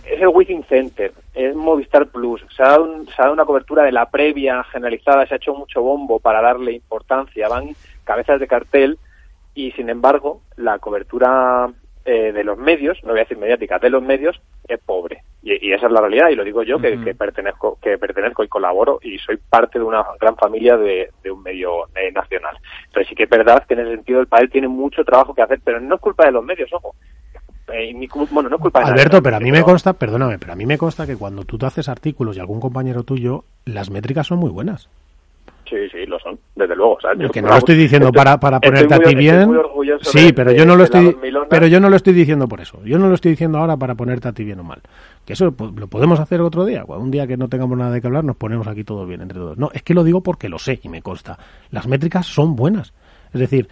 [0.05, 3.83] es el Within Center, es Movistar Plus, se ha, dado se ha dado una cobertura
[3.83, 8.47] de la previa generalizada, se ha hecho mucho bombo para darle importancia, van cabezas de
[8.47, 8.97] cartel
[9.55, 11.71] y sin embargo la cobertura
[12.03, 15.69] eh, de los medios, no voy a decir mediática, de los medios es pobre y,
[15.69, 18.99] y esa es la realidad y lo digo yo que, pertenezco que pertenezco y colaboro
[19.03, 22.57] y soy parte de una gran familia de, de un medio eh, nacional.
[22.85, 25.41] Entonces sí que es verdad que en ese sentido el país tiene mucho trabajo que
[25.41, 26.95] hacer, pero no es culpa de los medios, ojo.
[27.71, 30.53] Eh, ni bueno, no es culpa de Alberto, pero a mí me consta, perdóname, pero
[30.53, 33.89] a mí me consta que cuando tú te haces artículos y algún compañero tuyo, las
[33.89, 34.89] métricas son muy buenas.
[35.69, 36.93] Sí, sí, lo son, desde luego.
[36.95, 39.49] o sea, yo- que no lo estoy diciendo para, para ponerte a ti bien.
[40.01, 41.17] Sí, de- pero yo no lo estoy,
[41.49, 42.79] pero yo no lo estoy diciendo por eso.
[42.83, 44.81] Yo no lo estoy diciendo ahora para ponerte a ti bien o mal.
[45.25, 46.83] Que eso lo podemos hacer otro día.
[46.85, 49.37] Un día que no tengamos nada de que hablar, nos ponemos aquí todos bien entre
[49.39, 49.57] todos.
[49.57, 51.37] No, es que lo digo porque lo sé y me consta.
[51.71, 52.93] Las métricas son buenas.
[53.33, 53.67] Es decir,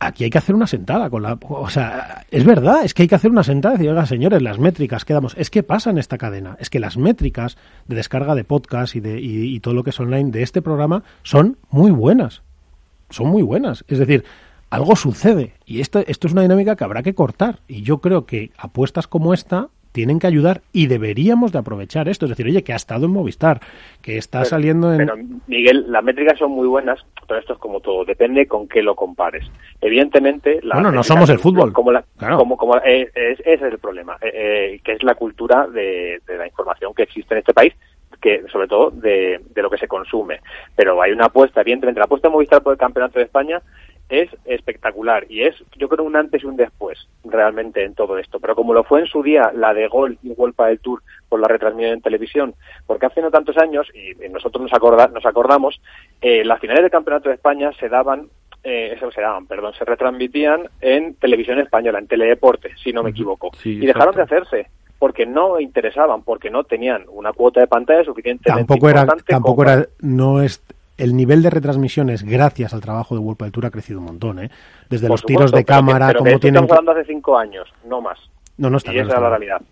[0.00, 3.08] aquí hay que hacer una sentada con la, o sea, es verdad, es que hay
[3.08, 5.90] que hacer una sentada y decir, oiga, señores, las métricas que damos, es que pasa
[5.90, 9.60] en esta cadena, es que las métricas de descarga de podcast y de y, y
[9.60, 12.42] todo lo que es online de este programa son muy buenas,
[13.10, 14.24] son muy buenas, es decir,
[14.70, 17.58] algo sucede y esto esto es una dinámica que habrá que cortar.
[17.66, 22.26] Y yo creo que apuestas como esta tienen que ayudar y deberíamos de aprovechar esto.
[22.26, 23.60] Es decir, oye, que ha estado en Movistar,
[24.02, 24.98] que está saliendo en...
[24.98, 25.14] Pero,
[25.46, 28.94] Miguel, las métricas son muy buenas, pero esto es como todo, depende con qué lo
[28.94, 29.50] compares.
[29.80, 30.60] Evidentemente...
[30.62, 31.72] La bueno, no somos el fútbol.
[31.72, 32.04] Como la,
[32.36, 34.30] como, como, eh, es, ese es el problema, eh,
[34.74, 37.74] eh, que es la cultura de, de la información que existe en este país
[38.20, 40.40] que sobre todo de, de, lo que se consume.
[40.76, 43.62] Pero hay una apuesta, evidentemente, la apuesta de Movistar por el Campeonato de España
[44.10, 48.40] es espectacular y es, yo creo, un antes y un después realmente en todo esto.
[48.40, 51.40] Pero como lo fue en su día la de Gol y Golpa del Tour por
[51.40, 52.54] la retransmisión en televisión,
[52.86, 55.80] porque hace no tantos años, y nosotros nos, acorda, nos acordamos,
[56.20, 58.28] eh, las finales del Campeonato de España se daban
[58.62, 63.10] eh, eso se daban, perdón, se retransmitían en televisión española, en Teledeporte, si no me
[63.10, 63.50] equivoco.
[63.64, 64.66] y dejaron de hacerse
[64.98, 69.86] porque no interesaban, porque no tenían una cuota de pantalla suficientemente tampoco era, tampoco era,
[70.00, 70.62] no es
[71.00, 74.50] el nivel de retransmisiones, gracias al trabajo de World Tour, ha crecido un montón, ¿eh?
[74.88, 76.64] Desde los tiros de cámara, como tienen...
[76.64, 78.18] Estamos hablando hace cinco años, no más.
[78.58, 79.62] No, no está Y esa es la realidad.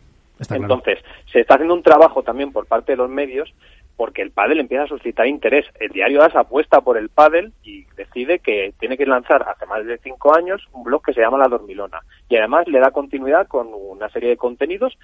[0.50, 1.00] Entonces,
[1.30, 3.52] se está haciendo un trabajo también por parte de los medios
[3.98, 5.66] porque el pádel empieza a suscitar interés.
[5.80, 9.84] El diario AS apuesta por el pádel y decide que tiene que lanzar hace más
[9.84, 12.00] de cinco años un blog que se llama La Dormilona.
[12.28, 14.96] Y además le da continuidad con una serie de contenidos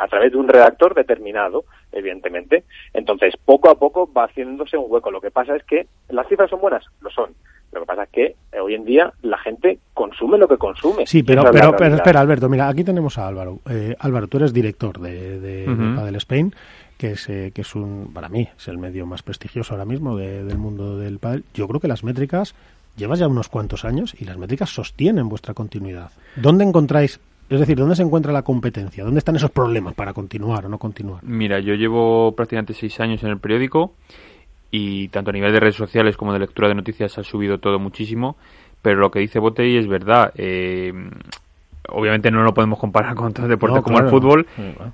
[0.00, 2.62] a través de un redactor determinado, evidentemente.
[2.94, 5.10] Entonces, poco a poco va haciéndose un hueco.
[5.10, 7.34] Lo que pasa es que las cifras son buenas, lo son.
[7.72, 11.06] Lo que pasa es que eh, hoy en día la gente consume lo que consume.
[11.06, 13.58] Sí, pero, pero, espera, Alberto, mira, aquí tenemos a Álvaro.
[13.68, 15.64] Eh, Álvaro, tú eres director de, de,
[15.96, 16.54] Padel Spain
[16.98, 20.16] que es, eh, que es un, para mí, es el medio más prestigioso ahora mismo
[20.16, 21.44] del mundo del pádel.
[21.54, 22.54] Yo creo que las métricas,
[22.96, 26.10] llevas ya unos cuantos años y las métricas sostienen vuestra continuidad.
[26.36, 29.04] ¿Dónde encontráis es decir, ¿dónde se encuentra la competencia?
[29.04, 31.22] ¿Dónde están esos problemas para continuar o no continuar?
[31.22, 33.92] Mira, yo llevo prácticamente seis años en el periódico
[34.72, 37.78] y tanto a nivel de redes sociales como de lectura de noticias ha subido todo
[37.78, 38.36] muchísimo,
[38.82, 40.32] pero lo que dice Botei es verdad.
[40.36, 40.92] Eh,
[41.88, 44.46] obviamente no lo podemos comparar con otros deportes como el fútbol.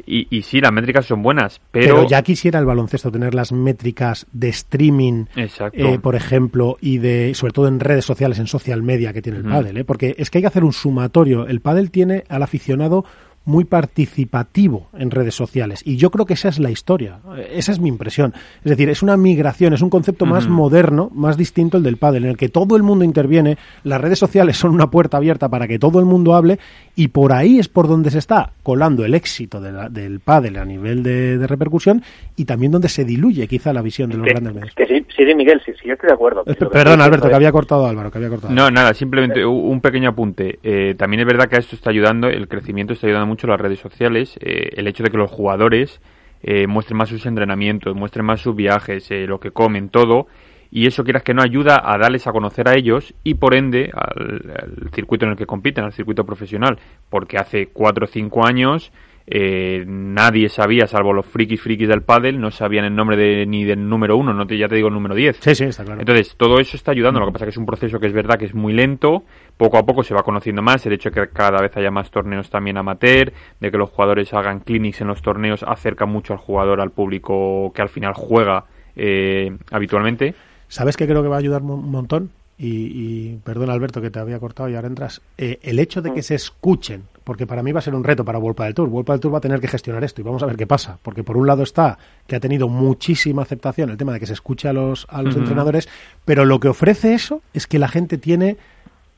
[0.07, 1.97] Y, y, sí, las métricas son buenas, pero...
[1.97, 2.09] pero...
[2.09, 7.53] ya quisiera el baloncesto tener las métricas de streaming, eh, por ejemplo, y de sobre
[7.53, 9.84] todo en redes sociales, en social media que tiene el pádel, ¿eh?
[9.84, 11.47] porque es que hay que hacer un sumatorio.
[11.47, 13.05] El pádel tiene al aficionado
[13.45, 15.82] muy participativo en redes sociales.
[15.84, 17.18] Y yo creo que esa es la historia.
[17.51, 18.32] Esa es mi impresión.
[18.64, 22.24] Es decir, es una migración, es un concepto más moderno, más distinto el del pádel,
[22.24, 25.66] en el que todo el mundo interviene, las redes sociales son una puerta abierta para
[25.66, 26.59] que todo el mundo hable
[26.95, 31.03] y por ahí es por donde se está colando el éxito del pádel a nivel
[31.03, 32.03] de, repercusión
[32.36, 34.74] y también donde se diluye quizá la visión de los grandes medios.
[34.74, 36.45] Que sí, sí, Miguel, sí, sí, yo estoy de acuerdo.
[36.45, 38.55] Perdón, Alberto, que había cortado Álvaro, que había cortado.
[38.55, 40.59] No, nada, simplemente un pequeño apunte.
[40.62, 43.80] Eh, también es verdad que esto está ayudando, el crecimiento está ayudando mucho las redes
[43.80, 46.03] sociales, eh, el hecho de que los jugadores
[46.43, 50.26] eh, muestren más sus entrenamientos, muestren más sus viajes, eh, lo que comen, todo,
[50.70, 53.91] y eso quieras que no ayuda a darles a conocer a ellos y por ende
[53.95, 56.78] al, circuito en el que compiten, al circuito profesional,
[57.09, 58.93] porque hace cuatro o cinco años
[59.27, 63.64] eh, nadie sabía, salvo los frikis frikis del pádel, no sabían el nombre de, ni
[63.64, 65.39] del número uno, no te, ya te digo el número 10.
[65.41, 66.01] Sí, sí, está claro.
[66.01, 68.39] Entonces, todo eso está ayudando, lo que pasa que es un proceso que es verdad
[68.39, 69.25] que es muy lento,
[69.57, 72.11] poco a poco se va conociendo más, el hecho de que cada vez haya más
[72.11, 76.39] torneos también amateur, de que los jugadores hagan clinics en los torneos, acerca mucho al
[76.39, 78.64] jugador, al público que al final juega
[78.97, 80.35] eh, habitualmente.
[80.68, 82.31] ¿Sabes qué creo que va a ayudar un montón?
[82.59, 86.22] Y, perdón Alberto que te había cortado y ahora entras, eh, el hecho de que
[86.22, 89.11] se escuchen, porque para mí va a ser un reto para World del Tour, World
[89.11, 91.24] del Tour va a tener que gestionar esto y vamos a ver qué pasa, porque
[91.24, 94.68] por un lado está que ha tenido muchísima aceptación el tema de que se escuche
[94.68, 95.88] a los, a los entrenadores,
[96.24, 98.59] pero lo que ofrece eso es que la gente tiene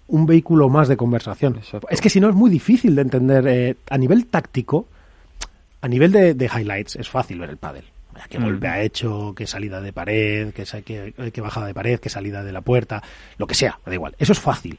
[0.08, 1.60] un vehículo más de conversación.
[1.90, 4.86] Es que si no es muy difícil de entender eh, a nivel táctico,
[5.82, 7.84] a nivel de, de highlights es fácil ver el pádel
[8.28, 10.64] qué golpe ha hecho, qué salida de pared, qué,
[11.32, 13.02] qué, bajada de pared, qué salida de la puerta,
[13.38, 14.14] lo que sea, da igual.
[14.18, 14.78] Eso es fácil.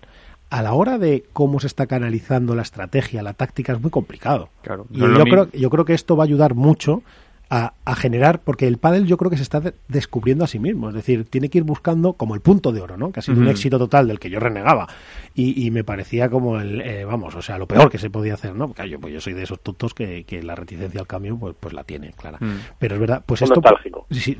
[0.49, 4.49] A la hora de cómo se está canalizando la estrategia, la táctica, es muy complicado.
[4.61, 7.03] Claro, y yo creo, yo creo que esto va a ayudar mucho
[7.49, 10.95] a, generar, porque el pádel yo creo que se está descubriendo a sí mismo, es
[10.95, 13.11] decir, tiene que ir buscando como el punto de oro, ¿no?
[13.11, 14.87] Que ha sido un éxito total del que yo renegaba
[15.33, 18.55] y, me parecía como el, eh, vamos, o sea, lo peor que se podía hacer,
[18.55, 18.67] ¿no?
[18.67, 21.55] Porque yo, pues yo soy de esos tontos que, que la reticencia al cambio, pues,
[21.59, 22.37] pues la tiene, clara.
[22.39, 22.59] Mm.
[22.79, 23.61] Pero es verdad, pues esto...
[24.09, 24.37] Sí,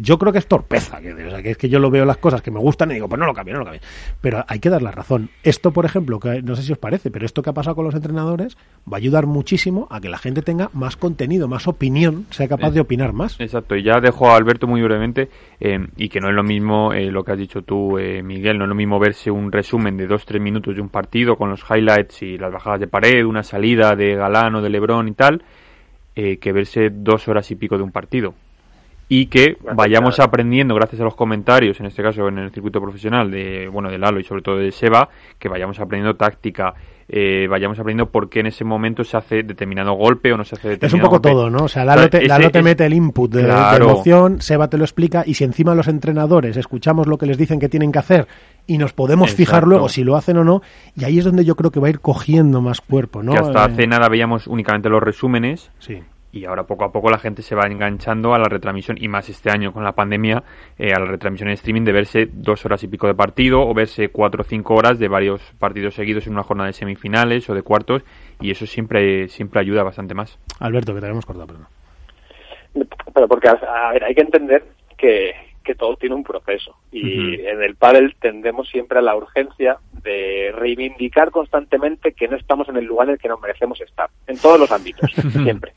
[0.00, 2.16] yo creo que es torpeza, que, o sea, que es que yo lo veo las
[2.16, 3.82] cosas que me gustan y digo, pues no lo cambio, no lo cambio.
[4.20, 5.30] Pero hay que dar la razón.
[5.42, 7.84] Esto, por ejemplo, que no sé si os parece, pero esto que ha pasado con
[7.84, 8.56] los entrenadores
[8.90, 12.70] va a ayudar muchísimo a que la gente tenga más contenido, más opinión, sea capaz
[12.70, 13.38] de opinar más.
[13.40, 15.28] Exacto, y ya dejo a Alberto muy brevemente,
[15.60, 18.58] eh, y que no es lo mismo eh, lo que has dicho tú, eh, Miguel,
[18.58, 21.50] no es lo mismo verse un resumen de dos tres minutos de un partido con
[21.50, 25.12] los highlights y las bajadas de pared, una salida de Galán o de Lebrón y
[25.12, 25.42] tal,
[26.14, 28.34] eh, que verse dos horas y pico de un partido.
[29.08, 33.30] y que vayamos aprendiendo gracias a los comentarios, en este caso en el circuito profesional
[33.30, 36.72] de bueno de Lalo y sobre todo de Seba, que vayamos aprendiendo táctica,
[37.08, 40.54] eh, vayamos aprendiendo por qué en ese momento se hace determinado golpe o no se
[40.56, 41.30] hace determinado Es un poco golpe.
[41.30, 41.64] todo, ¿no?
[41.64, 43.90] O sea, Lalo te, ese- Lalo te ese- mete el input de, de Claro.
[43.90, 47.58] emoción, Seba te lo explica y si encima los entrenadores escuchamos lo que les dicen
[47.60, 48.26] que tienen que hacer
[48.66, 50.62] y nos podemos fijar luego si lo hacen o no,
[50.96, 53.32] y ahí es donde yo creo que va a ir cogiendo más cuerpo, ¿no?
[53.32, 55.98] que hasta Eh, hace nada veíamos únicamente los resúmenes Sí.
[56.32, 59.28] Y ahora poco a poco la gente se va enganchando a la retransmisión y más
[59.28, 60.42] este año con la pandemia
[60.78, 63.74] eh, a la retransmisión en streaming de verse dos horas y pico de partido o
[63.74, 67.54] verse cuatro o cinco horas de varios partidos seguidos en una jornada de semifinales o
[67.54, 68.02] de cuartos
[68.40, 71.66] y eso siempre siempre ayuda bastante más Alberto, que te habíamos cortado, perdón.
[73.14, 74.64] Pero porque, a ver, hay que entender
[74.96, 76.76] que, que todo tiene un proceso.
[76.90, 82.68] Y en el pádel tendemos siempre a la urgencia de reivindicar constantemente que no estamos
[82.68, 84.10] en el lugar en el que nos merecemos estar.
[84.26, 85.10] En todos los ámbitos,
[85.42, 85.72] siempre.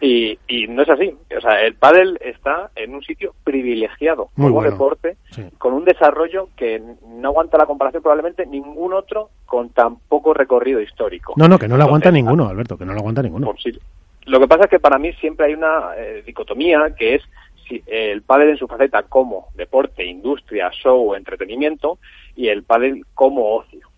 [0.00, 1.14] Y, y no es así.
[1.36, 4.70] O sea, el pádel está en un sitio privilegiado Muy como bueno.
[4.70, 5.42] deporte, Sí.
[5.58, 10.80] con un desarrollo que no aguanta la comparación probablemente ningún otro con tan poco recorrido
[10.80, 11.34] histórico.
[11.36, 13.46] No, no, que no lo aguanta Entonces, ninguno, Alberto, que no lo aguanta ninguno.
[13.46, 13.56] por.
[14.26, 17.22] Lo que pasa es que para mí siempre hay una eh, dicotomía que es
[17.68, 21.98] si el pádel en su faceta como deporte, industria, show, entretenimiento
[22.36, 23.89] y el pádel como ocio.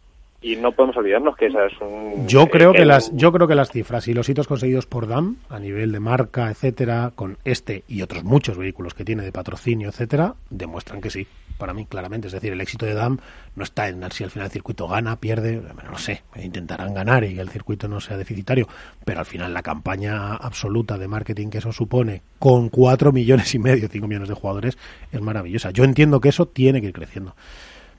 [0.42, 3.30] Y no podemos olvidarnos que esa es un Yo creo eh, que el- las yo
[3.32, 7.12] creo que las cifras y los hitos conseguidos por DAM a nivel de marca, etcétera,
[7.14, 11.26] con este y otros muchos vehículos que tiene de patrocinio, etcétera, demuestran que sí,
[11.58, 13.18] para mí claramente, es decir, el éxito de DAM
[13.54, 17.22] no está en si al final el circuito gana, pierde, bueno, no sé, intentarán ganar
[17.22, 18.66] y que el circuito no sea deficitario,
[19.04, 23.60] pero al final la campaña absoluta de marketing que eso supone con cuatro millones y
[23.60, 24.76] medio, cinco millones de jugadores
[25.12, 25.70] es maravillosa.
[25.70, 27.36] Yo entiendo que eso tiene que ir creciendo.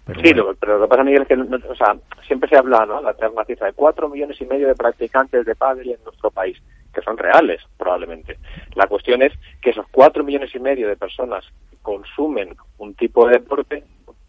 [0.06, 0.44] Pero sí, bueno.
[0.44, 1.96] lo- pero lo que pasa, Miguel, es que no- o sea,
[2.28, 3.02] siempre se habla, ¿no?
[3.02, 6.58] La una cifra de cuatro millones y medio de practicantes de pádel en nuestro país,
[6.94, 8.38] que son reales, probablemente.
[8.76, 9.32] La cuestión es
[9.62, 11.46] que esos cuatro millones y medio de personas
[11.82, 13.84] consumen un tipo de deporte,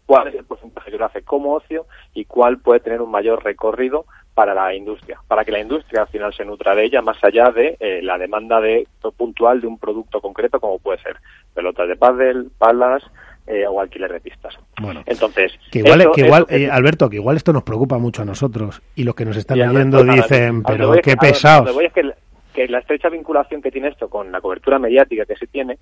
[0.05, 3.43] cuál es el porcentaje que lo hace como ocio y cuál puede tener un mayor
[3.43, 7.17] recorrido para la industria, para que la industria al final se nutra de ella más
[7.23, 8.85] allá de eh, la demanda de
[9.17, 11.17] puntual de un producto concreto como puede ser
[11.53, 13.01] pelotas de pádel, palas
[13.47, 14.55] eh, o alquiler de pistas.
[14.81, 15.03] Bueno.
[15.05, 16.21] Entonces, Que igual, que
[16.63, 19.61] eh, Alberto, que igual esto nos preocupa mucho a nosotros y los que nos están
[19.61, 21.73] oyendo dicen, a pero qué a donde- pesados.
[21.73, 22.15] voy es que, la-
[22.53, 25.77] que la estrecha vinculación que tiene esto con la cobertura mediática que se tiene,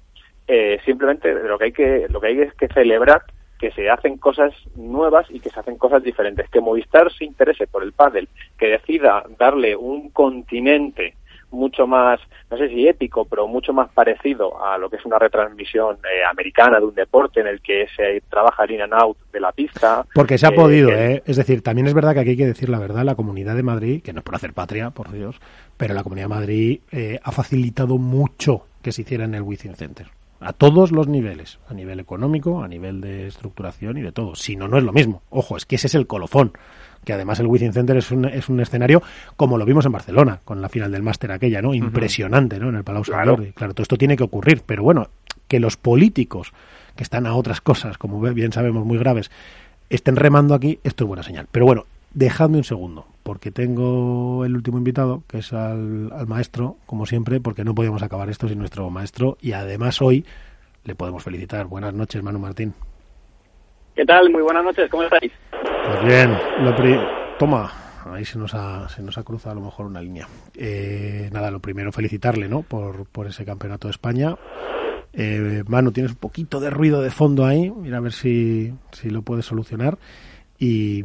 [0.47, 3.21] eh, simplemente lo que hay que lo que hay es que celebrar
[3.59, 6.49] que se hacen cosas nuevas y que se hacen cosas diferentes.
[6.49, 11.13] Que Movistar se interese por el pádel, que decida darle un continente
[11.53, 12.19] mucho más,
[12.51, 16.23] no sé si épico, pero mucho más parecido a lo que es una retransmisión eh,
[16.29, 19.51] americana de un deporte en el que se trabaja el in and out de la
[19.51, 20.05] pista.
[20.13, 21.23] Porque se ha eh, podido, que- ¿eh?
[21.25, 23.63] Es decir, también es verdad que aquí hay que decir la verdad, la Comunidad de
[23.63, 25.39] Madrid, que no es por hacer patria, por Dios,
[25.77, 29.75] pero la Comunidad de Madrid eh, ha facilitado mucho que se hiciera en el Wizzing
[29.75, 30.07] Center.
[30.41, 34.35] A todos los niveles, a nivel económico, a nivel de estructuración y de todo.
[34.35, 35.21] Si no, no es lo mismo.
[35.29, 36.51] Ojo, es que ese es el colofón.
[37.05, 39.01] Que además el Wizzing Center es un, es un escenario
[39.35, 41.73] como lo vimos en Barcelona, con la final del máster aquella, ¿no?
[41.73, 42.69] Impresionante, ¿no?
[42.69, 43.35] En el Palau Claro.
[43.35, 43.51] Jordi.
[43.51, 44.61] Claro, todo esto tiene que ocurrir.
[44.65, 45.09] Pero bueno,
[45.47, 46.53] que los políticos
[46.95, 49.31] que están a otras cosas, como bien sabemos, muy graves,
[49.89, 51.47] estén remando aquí, esto es buena señal.
[51.51, 56.77] Pero bueno, dejadme un segundo, porque tengo el último invitado, que es al, al maestro,
[56.85, 60.25] como siempre, porque no podíamos acabar esto sin nuestro maestro, y además hoy
[60.85, 61.65] le podemos felicitar.
[61.65, 62.73] Buenas noches, Manu Martín.
[63.95, 64.29] ¿Qué tal?
[64.31, 65.31] Muy buenas noches, ¿cómo estáis?
[65.51, 66.31] Pues bien,
[66.63, 66.99] lo pri-
[67.37, 67.71] toma,
[68.11, 70.27] ahí se nos ha, se nos ha cruzado a lo mejor una línea.
[70.55, 72.63] Eh, nada, lo primero felicitarle, ¿no?
[72.63, 74.35] Por, por ese campeonato de España.
[75.13, 79.09] Eh, Manu, tienes un poquito de ruido de fondo ahí, mira a ver si, si
[79.11, 79.97] lo puedes solucionar.
[80.57, 81.03] Y,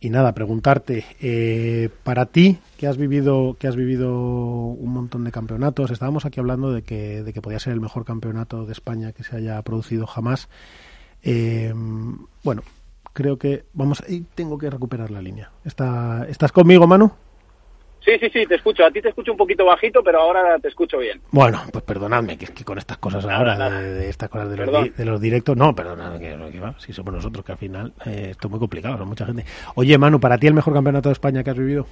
[0.00, 5.32] y nada, preguntarte, eh, para ti, que has vivido, que has vivido un montón de
[5.32, 9.12] campeonatos, estábamos aquí hablando de que, de que podía ser el mejor campeonato de España
[9.12, 10.48] que se haya producido jamás.
[11.28, 11.72] Eh,
[12.44, 12.62] bueno,
[13.12, 15.50] creo que vamos, y tengo que recuperar la línea.
[15.64, 17.10] ¿Está, ¿Estás conmigo, Manu?
[18.04, 18.84] Sí, sí, sí, te escucho.
[18.84, 21.20] A ti te escucho un poquito bajito, pero ahora te escucho bien.
[21.32, 23.58] Bueno, pues perdonadme, que es que con estas cosas ahora.
[23.80, 26.78] De, de estas cosas de los, di- de los directos, no, perdonad, que, que va,
[26.78, 29.44] si somos nosotros, que al final eh, esto es muy complicado, son mucha gente.
[29.74, 31.84] Oye, Manu, ¿para ti el mejor campeonato de España que has vivido?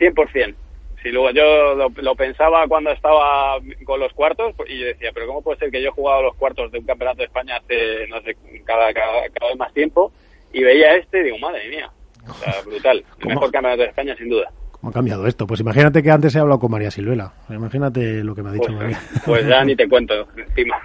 [0.00, 0.54] 100%.
[1.02, 5.26] Sí, luego yo lo, lo pensaba cuando estaba con los cuartos y yo decía, pero
[5.28, 8.06] ¿cómo puede ser que yo he jugado los cuartos de un campeonato de España hace,
[8.08, 10.12] no sé, cada, cada, cada vez más tiempo
[10.52, 11.88] y veía este y digo, madre mía,
[12.28, 12.98] o sea, brutal.
[12.98, 13.34] El ¿Cómo?
[13.36, 14.50] mejor campeonato de España, sin duda.
[14.72, 15.46] ¿Cómo ha cambiado esto?
[15.46, 17.32] Pues imagínate que antes he hablado con María Silvela.
[17.48, 19.00] Imagínate lo que me ha dicho Pues, María.
[19.24, 20.78] pues ya ni te cuento, encima.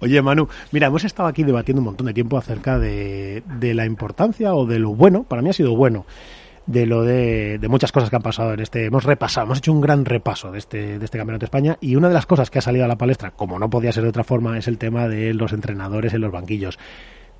[0.00, 3.86] Oye, Manu, mira, hemos estado aquí debatiendo un montón de tiempo acerca de, de la
[3.86, 6.06] importancia o de lo bueno, para mí ha sido bueno,
[6.68, 8.84] de lo de, de, muchas cosas que han pasado en este.
[8.84, 11.96] Hemos repasado, hemos hecho un gran repaso de este, de este Campeonato de España y
[11.96, 14.10] una de las cosas que ha salido a la palestra, como no podía ser de
[14.10, 16.78] otra forma, es el tema de los entrenadores en los banquillos.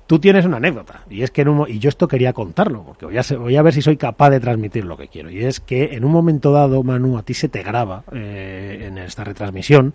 [0.07, 3.05] Tú tienes una anécdota y es que en un, y yo esto quería contarlo porque
[3.05, 5.59] voy a, voy a ver si soy capaz de transmitir lo que quiero y es
[5.59, 9.93] que en un momento dado Manu a ti se te graba eh, en esta retransmisión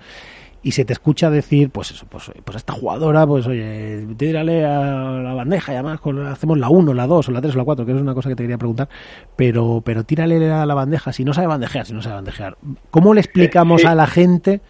[0.65, 5.11] y se te escucha decir, pues eso, pues, pues esta jugadora, pues oye, tírale a
[5.23, 6.01] la bandeja y además
[6.33, 8.31] hacemos la 1, la 2 o la 3 o la 4, que es una cosa
[8.31, 8.89] que te quería preguntar,
[9.37, 12.57] pero, pero tírale a la bandeja, si no sabe bandejear, si no sabe bandejear.
[12.91, 13.87] ¿Cómo le explicamos sí.
[13.87, 14.63] a la gente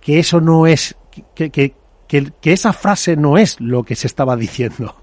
[0.00, 0.96] que eso no es,
[1.34, 1.74] que, que,
[2.06, 4.94] que, que, esa frase no es lo que se estaba diciendo?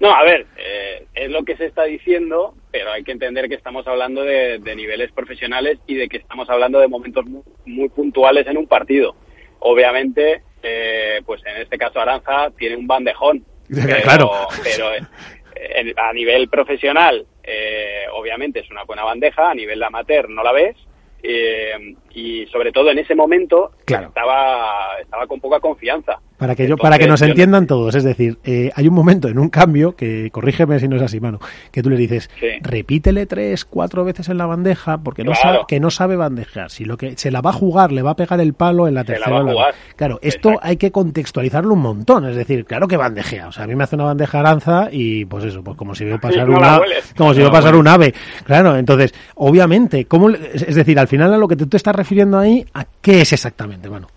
[0.00, 0.85] No, a ver, eh,
[1.16, 4.76] es lo que se está diciendo, pero hay que entender que estamos hablando de, de
[4.76, 9.16] niveles profesionales y de que estamos hablando de momentos muy, muy puntuales en un partido.
[9.60, 14.30] Obviamente, eh, pues en este caso Aranza tiene un bandejón, pero, claro.
[14.62, 20.42] pero eh, a nivel profesional, eh, obviamente es una buena bandeja, a nivel amateur no
[20.42, 20.76] la ves,
[21.22, 24.08] eh, y sobre todo en ese momento claro.
[24.08, 26.18] estaba, estaba con poca confianza.
[26.38, 29.38] Para que, yo, para que nos entiendan todos, es decir, eh, hay un momento en
[29.38, 31.40] un cambio, que corrígeme si no es así, mano,
[31.70, 32.48] que tú le dices, sí.
[32.60, 36.70] repítele tres, cuatro veces en la bandeja, porque no sabe, que no sabe bandejar.
[36.70, 38.94] Si lo que se la va a jugar, le va a pegar el palo en
[38.94, 39.42] la se tercera.
[39.42, 40.68] La va a claro, esto Exacto.
[40.68, 43.48] hay que contextualizarlo un montón, es decir, claro que bandejea.
[43.48, 46.04] O sea, a mí me hace una bandeja aranza y pues eso, pues como si
[46.04, 46.80] veo pasar no una,
[47.16, 48.12] como si no veo pasar un ave.
[48.44, 52.05] Claro, entonces, obviamente, ¿cómo, es decir, al final a lo que tú te estás refiriendo
[52.38, 54.08] ahí, ¿a qué es exactamente, mano?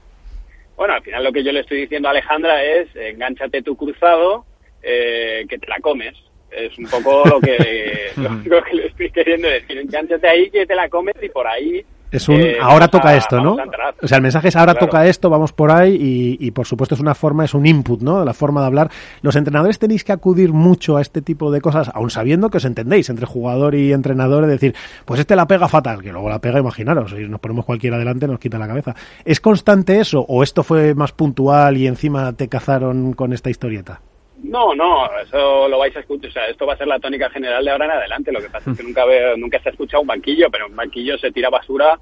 [0.75, 4.45] Bueno, al final lo que yo le estoy diciendo a Alejandra es engánchate tu cruzado,
[4.81, 6.13] eh, que te la comes.
[6.51, 8.11] Es un poco lo que,
[8.45, 9.77] lo que le estoy queriendo decir.
[9.77, 13.15] Engánchate ahí, que te la comes y por ahí es un eh, ahora toca a,
[13.15, 13.57] esto, ¿no?
[14.01, 14.87] O sea, el mensaje es ahora claro.
[14.87, 18.01] toca esto, vamos por ahí y, y, por supuesto es una forma, es un input,
[18.01, 18.23] ¿no?
[18.23, 18.89] La forma de hablar.
[19.21, 22.65] Los entrenadores tenéis que acudir mucho a este tipo de cosas, aun sabiendo que os
[22.65, 24.75] entendéis entre jugador y entrenador, es decir,
[25.05, 28.27] pues este la pega fatal, que luego la pega, imaginaros, si nos ponemos cualquiera adelante
[28.27, 28.95] nos quita la cabeza.
[29.25, 34.01] ¿Es constante eso o esto fue más puntual y encima te cazaron con esta historieta?
[34.43, 36.29] No, no, eso lo vais a escuchar.
[36.29, 38.31] O sea, esto va a ser la tónica general de ahora en adelante.
[38.31, 40.75] Lo que pasa es que nunca, veo, nunca se ha escuchado un banquillo, pero un
[40.75, 41.99] banquillo se tira basura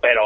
[0.00, 0.22] pero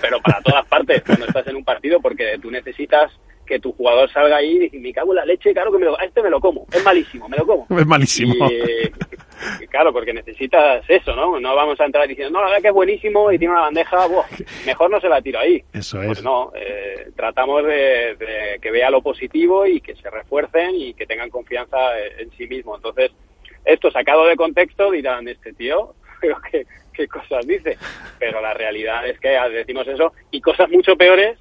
[0.00, 3.10] pero para todas partes cuando estás en un partido porque tú necesitas
[3.52, 6.00] que tu jugador salga ahí y me cago en la leche, claro que me lo,
[6.00, 7.66] a este me lo como, es malísimo, me lo como.
[7.78, 8.34] Es malísimo.
[9.60, 11.38] Y, claro, porque necesitas eso, ¿no?
[11.38, 14.06] No vamos a entrar diciendo, no, la verdad que es buenísimo y tiene una bandeja,
[14.06, 14.24] buah,
[14.66, 15.62] mejor no se la tiro ahí.
[15.74, 16.06] Eso es.
[16.06, 20.94] Pues no, eh, tratamos de, de, que vea lo positivo y que se refuercen y
[20.94, 21.76] que tengan confianza
[22.18, 22.74] en, sí mismo.
[22.74, 23.10] Entonces,
[23.66, 26.64] esto sacado de contexto dirán, este tío, pero que
[26.94, 27.76] qué cosas dice.
[28.18, 31.38] Pero la realidad es que decimos eso y cosas mucho peores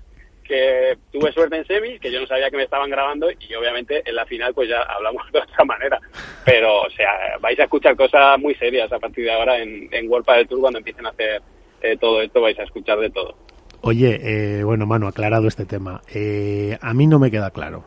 [0.52, 4.02] que tuve suerte en semis, que yo no sabía que me estaban grabando y obviamente
[4.04, 5.98] en la final pues ya hablamos de otra manera.
[6.44, 10.10] Pero, o sea, vais a escuchar cosas muy serias a partir de ahora en, en
[10.10, 11.42] World del Tour cuando empiecen a hacer
[11.82, 13.34] eh, todo esto, vais a escuchar de todo.
[13.80, 16.02] Oye, eh, bueno, Manu, aclarado este tema.
[16.14, 17.86] Eh, a mí no me queda claro.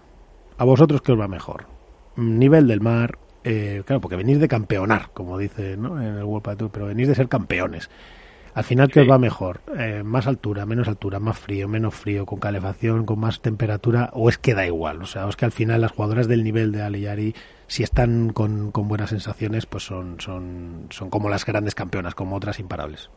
[0.56, 1.66] ¿A vosotros qué os va mejor?
[2.16, 6.00] Nivel del mar, eh, claro, porque venís de campeonar, como dice ¿no?
[6.00, 7.90] en el World Tour, pero venís de ser campeones.
[8.54, 9.00] Al final, ¿qué sí.
[9.00, 9.60] os va mejor?
[9.76, 14.10] Eh, ¿Más altura, menos altura, más frío, menos frío, con calefacción, con más temperatura?
[14.12, 15.02] ¿O es que da igual?
[15.02, 17.34] O sea, es que al final las jugadoras del nivel de Aliyari,
[17.66, 22.36] si están con, con buenas sensaciones, pues son, son, son como las grandes campeonas, como
[22.36, 23.10] otras imparables.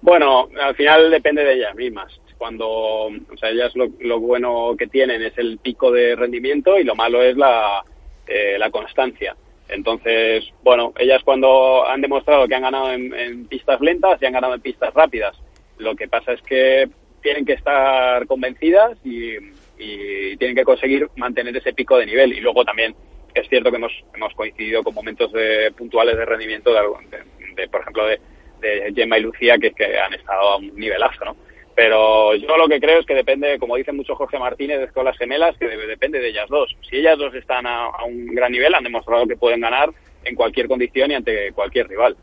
[0.00, 2.18] Bueno, al final depende de ellas mismas.
[2.38, 6.84] Cuando, o sea, ellas lo, lo bueno que tienen es el pico de rendimiento y
[6.84, 7.84] lo malo es la,
[8.26, 9.36] eh, la constancia.
[9.68, 14.54] Entonces, bueno, ellas cuando han demostrado que han ganado en, pistas lentas y han ganado
[14.54, 15.36] en pistas rápidas.
[15.78, 16.88] Lo que pasa es que
[17.22, 19.34] tienen que estar convencidas y,
[19.78, 22.32] y tienen que conseguir mantener ese pico de nivel.
[22.32, 22.94] Y luego también
[23.34, 26.80] es cierto que hemos, hemos coincidido con momentos de, puntuales de rendimiento, de,
[27.10, 28.20] de, de por ejemplo, de,
[28.60, 31.36] de Gemma y Lucía, que, que han estado a un nivelazo, ¿no?
[31.78, 35.16] Pero yo lo que creo es que depende, como dice mucho Jorge Martínez con las
[35.16, 36.76] gemelas, que depende de ellas dos.
[36.90, 39.88] Si ellas dos están a, a, un gran nivel, han demostrado que pueden ganar
[40.24, 42.16] en cualquier condición y ante cualquier rival.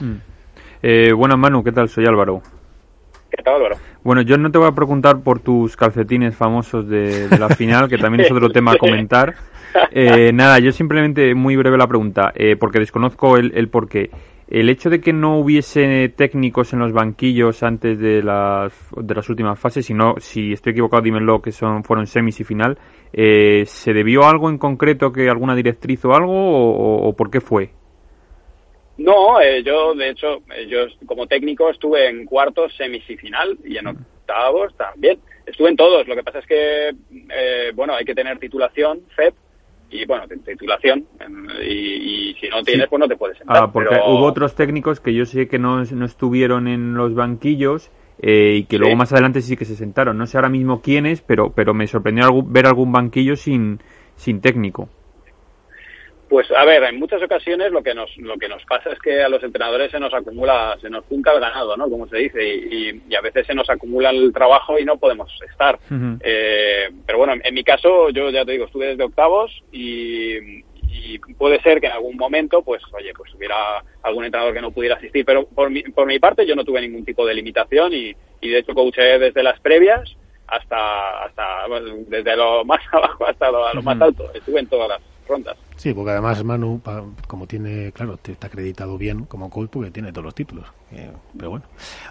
[0.00, 0.16] Mm.
[0.82, 1.88] Eh, buenas, Manu, ¿qué tal?
[1.88, 2.42] Soy Álvaro.
[3.30, 3.76] ¿Qué tal, Álvaro?
[4.02, 7.88] Bueno, yo no te voy a preguntar por tus calcetines famosos de, de la final,
[7.88, 9.34] que también es otro tema a comentar.
[9.90, 14.08] Eh, nada, yo simplemente muy breve la pregunta, eh, porque desconozco el, el porqué.
[14.48, 19.28] El hecho de que no hubiese técnicos en los banquillos antes de las, de las
[19.28, 22.78] últimas fases, si, no, si estoy equivocado, dímelo, que son, fueron semis y final,
[23.12, 27.30] eh, ¿se debió a algo en concreto, que alguna directriz o algo, o, o por
[27.30, 27.70] qué fue?
[28.98, 33.58] No, eh, yo de hecho, eh, yo como técnico estuve en cuartos, semis y final,
[33.64, 35.18] y en octavos también.
[35.44, 39.34] Estuve en todos, lo que pasa es que, eh, bueno, hay que tener titulación, FEP,
[39.90, 41.06] y bueno, titulación,
[41.62, 43.56] y, y si no tienes, pues no te puedes sentar.
[43.64, 47.14] Ah, porque pero- hubo otros técnicos que yo sé que no, no estuvieron en los
[47.14, 47.90] banquillos
[48.20, 50.16] eh, y que luego más adelante sí que se sentaron.
[50.18, 53.80] No sé ahora mismo quiénes, pero, pero me sorprendió algún- ver algún banquillo sin,
[54.16, 54.88] sin técnico.
[56.28, 59.22] Pues a ver, en muchas ocasiones lo que nos lo que nos pasa es que
[59.22, 61.88] a los entrenadores se nos acumula, se nos junta el ganado, ¿no?
[61.88, 64.96] Como se dice, y, y- y a veces se nos acumula el trabajo y no
[64.96, 65.78] podemos estar.
[66.24, 71.18] Eh, pero bueno, en mi caso, yo ya te digo, estuve desde octavos y, y
[71.38, 74.96] puede ser que en algún momento, pues, oye, pues hubiera algún entrenador que no pudiera
[74.96, 75.24] asistir.
[75.24, 78.48] Pero por mi, por mi parte, yo no tuve ningún tipo de limitación y, y
[78.48, 80.16] de hecho coaché desde las previas
[80.48, 81.66] hasta, hasta
[82.08, 84.30] desde lo más abajo hasta lo, a lo más alto.
[84.34, 85.56] Estuve en todas las rondas.
[85.76, 89.90] Sí, porque además Manu, pa- como tiene, claro, te- está acreditado bien como coach porque
[89.90, 90.66] tiene todos los títulos.
[90.92, 91.64] Eh, pero bueno.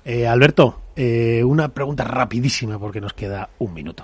[0.04, 4.04] Eh, Alberto, eh, una pregunta rapidísima porque nos queda un minuto.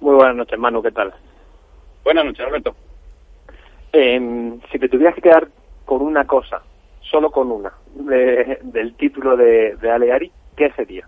[0.00, 1.12] Muy buenas noches, Manu, ¿qué tal?
[2.04, 2.74] Buenas noches, Alberto.
[3.92, 5.48] Em, si te tuvieras que quedar
[5.84, 6.60] con una cosa,
[7.00, 11.06] solo con una, de- del título de, de Aleari, ¿qué sería?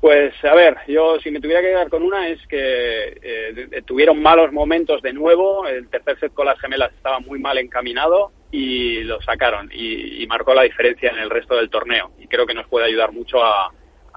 [0.00, 4.22] Pues a ver, yo si me tuviera que quedar con una es que eh, tuvieron
[4.22, 9.02] malos momentos de nuevo, el tercer set con las gemelas estaba muy mal encaminado y
[9.04, 12.54] lo sacaron y, y marcó la diferencia en el resto del torneo y creo que
[12.54, 13.72] nos puede ayudar mucho a, a-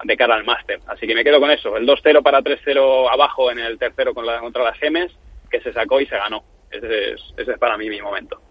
[0.05, 0.79] de cara al máster.
[0.87, 4.25] Así que me quedo con eso, el 2-0 para 3-0 abajo en el tercero con
[4.25, 5.11] la- contra las gemes
[5.51, 6.43] que se sacó y se ganó.
[6.71, 8.41] Ese es, ese es para mí mi momento.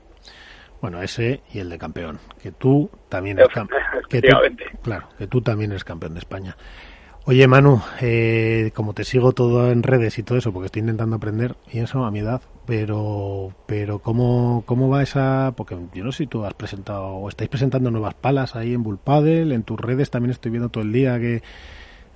[0.82, 2.18] Bueno, ese y el de campeón.
[2.42, 3.80] Que tú también eres campeón.
[4.10, 4.64] Que tú, Efectivamente.
[4.82, 6.56] claro, que tú también eres campeón de España.
[7.24, 11.14] Oye, Manu, eh, como te sigo todo en redes y todo eso, porque estoy intentando
[11.14, 15.54] aprender, y eso a mi edad, pero, pero ¿cómo, cómo va esa...?
[15.56, 18.82] Porque yo no sé si tú has presentado, o estáis presentando nuevas palas ahí en
[18.82, 21.42] Bullpadel, en tus redes también estoy viendo todo el día que...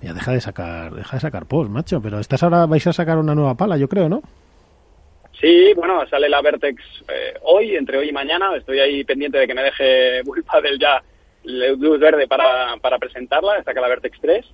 [0.02, 3.16] Ya deja de sacar, deja de sacar post, macho, pero estás ahora, vais a sacar
[3.16, 4.22] una nueva pala, yo creo, ¿no?
[5.40, 8.54] Sí, bueno, sale la Vertex eh, hoy, entre hoy y mañana.
[8.56, 11.02] Estoy ahí pendiente de que me deje Bullpadel ya
[11.44, 13.62] luz verde para, para presentarla.
[13.64, 14.46] Acá la Vertex 3.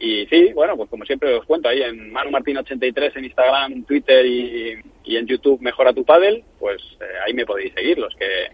[0.00, 3.84] Y sí, bueno, pues como siempre os cuento ahí en Manu Martín 83 en Instagram,
[3.84, 7.98] Twitter y, en YouTube Mejora tu Padel, pues eh, ahí me podéis seguir.
[7.98, 8.48] Los que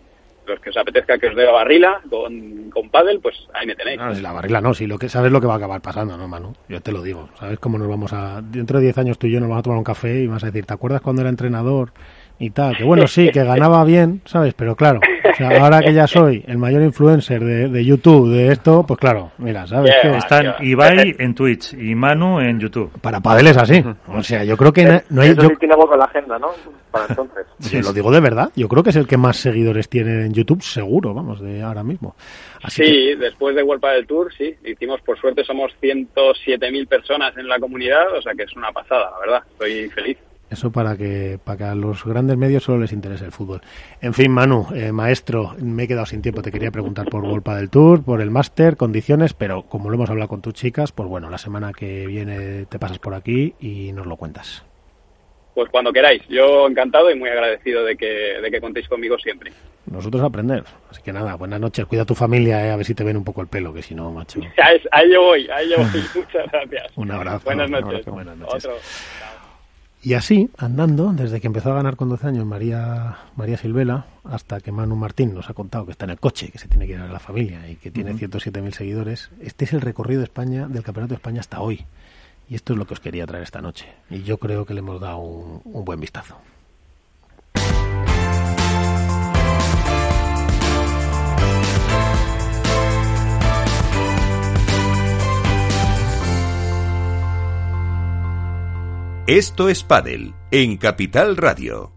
[0.47, 3.75] los que os apetezca que os dé la barrila con, con Padel, pues ahí me
[3.75, 3.99] tenéis.
[3.99, 6.17] No, si la barrila no, si lo que sabes lo que va a acabar pasando,
[6.17, 6.53] ¿no, Manu?
[6.69, 7.29] Yo te lo digo.
[7.39, 8.43] ¿Sabes cómo nos vamos a.
[8.43, 10.43] Dentro de 10 años tú y yo nos vamos a tomar un café y vas
[10.43, 11.93] a decir, ¿te acuerdas cuando era entrenador
[12.39, 12.77] y tal?
[12.77, 14.55] Que bueno, sí, que ganaba bien, ¿sabes?
[14.55, 18.53] Pero claro, o sea, ahora que ya soy el mayor influencer de, de YouTube, de
[18.53, 19.93] esto, pues claro, mira, ¿sabes?
[20.03, 22.91] que Están Ibai en Twitch y Manu en YouTube.
[23.01, 23.83] Para Padel es así.
[24.09, 25.31] O sea, yo creo que no- no hay.
[25.31, 26.49] Eso Yo, sí tiene algo con la agenda, ¿no?
[26.91, 27.47] Para entonces.
[27.71, 28.51] yo lo digo de verdad.
[28.57, 31.83] Yo creo que es el que más seguidores tiene en YouTube, seguro, vamos, de ahora
[31.83, 32.17] mismo.
[32.63, 34.55] Así que- sí, después de World del Tour, sí.
[34.65, 39.11] Hicimos, por suerte, somos 107.000 personas en la comunidad, o sea que es una pasada,
[39.13, 39.43] la verdad.
[39.53, 40.19] Estoy feliz.
[40.49, 43.61] Eso para que, para que a los grandes medios solo les interese el fútbol.
[44.01, 46.43] En fin, Manu, eh, maestro, me he quedado sin tiempo.
[46.43, 50.11] Te quería preguntar por Volpa del Tour, por el máster, condiciones, pero como lo hemos
[50.11, 53.93] hablado con tus chicas, pues bueno, la semana que viene te pasas por aquí y
[53.93, 54.65] nos lo cuentas.
[55.57, 56.23] Pues cuando queráis.
[56.29, 59.53] Yo encantado y muy agradecido de que, de que contéis conmigo siempre.
[59.91, 60.63] Nosotros aprender.
[60.91, 61.87] Así que nada, buenas noches.
[61.87, 63.81] Cuida a tu familia, eh, a ver si te ven un poco el pelo, que
[63.81, 64.39] si no, macho.
[64.93, 66.03] Ahí, yo voy, ahí yo voy.
[66.15, 66.93] Muchas gracias.
[66.97, 67.41] Un abrazo.
[67.47, 67.87] Buenas noches.
[67.87, 68.13] abrazo.
[68.13, 68.67] Buenas noches.
[68.67, 68.77] Otro.
[70.07, 74.61] Y así, andando, desde que empezó a ganar con 12 años María, María Silvela, hasta
[74.61, 76.93] que Manu Martín nos ha contado que está en el coche, que se tiene que
[76.93, 78.21] ir a la familia y que tiene Ujú.
[78.21, 81.87] 107.000 seguidores, este es el recorrido de España, del Campeonato de España hasta hoy.
[82.49, 83.87] Y esto es lo que os quería traer esta noche.
[84.09, 86.37] Y yo creo que le hemos dado un, un buen vistazo.
[99.29, 101.93] Esto es Padel en Capital Radio.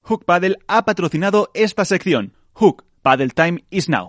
[0.00, 2.32] Hook Paddle ha patrocinado esta sección.
[2.54, 4.06] Hook Paddle Time is now.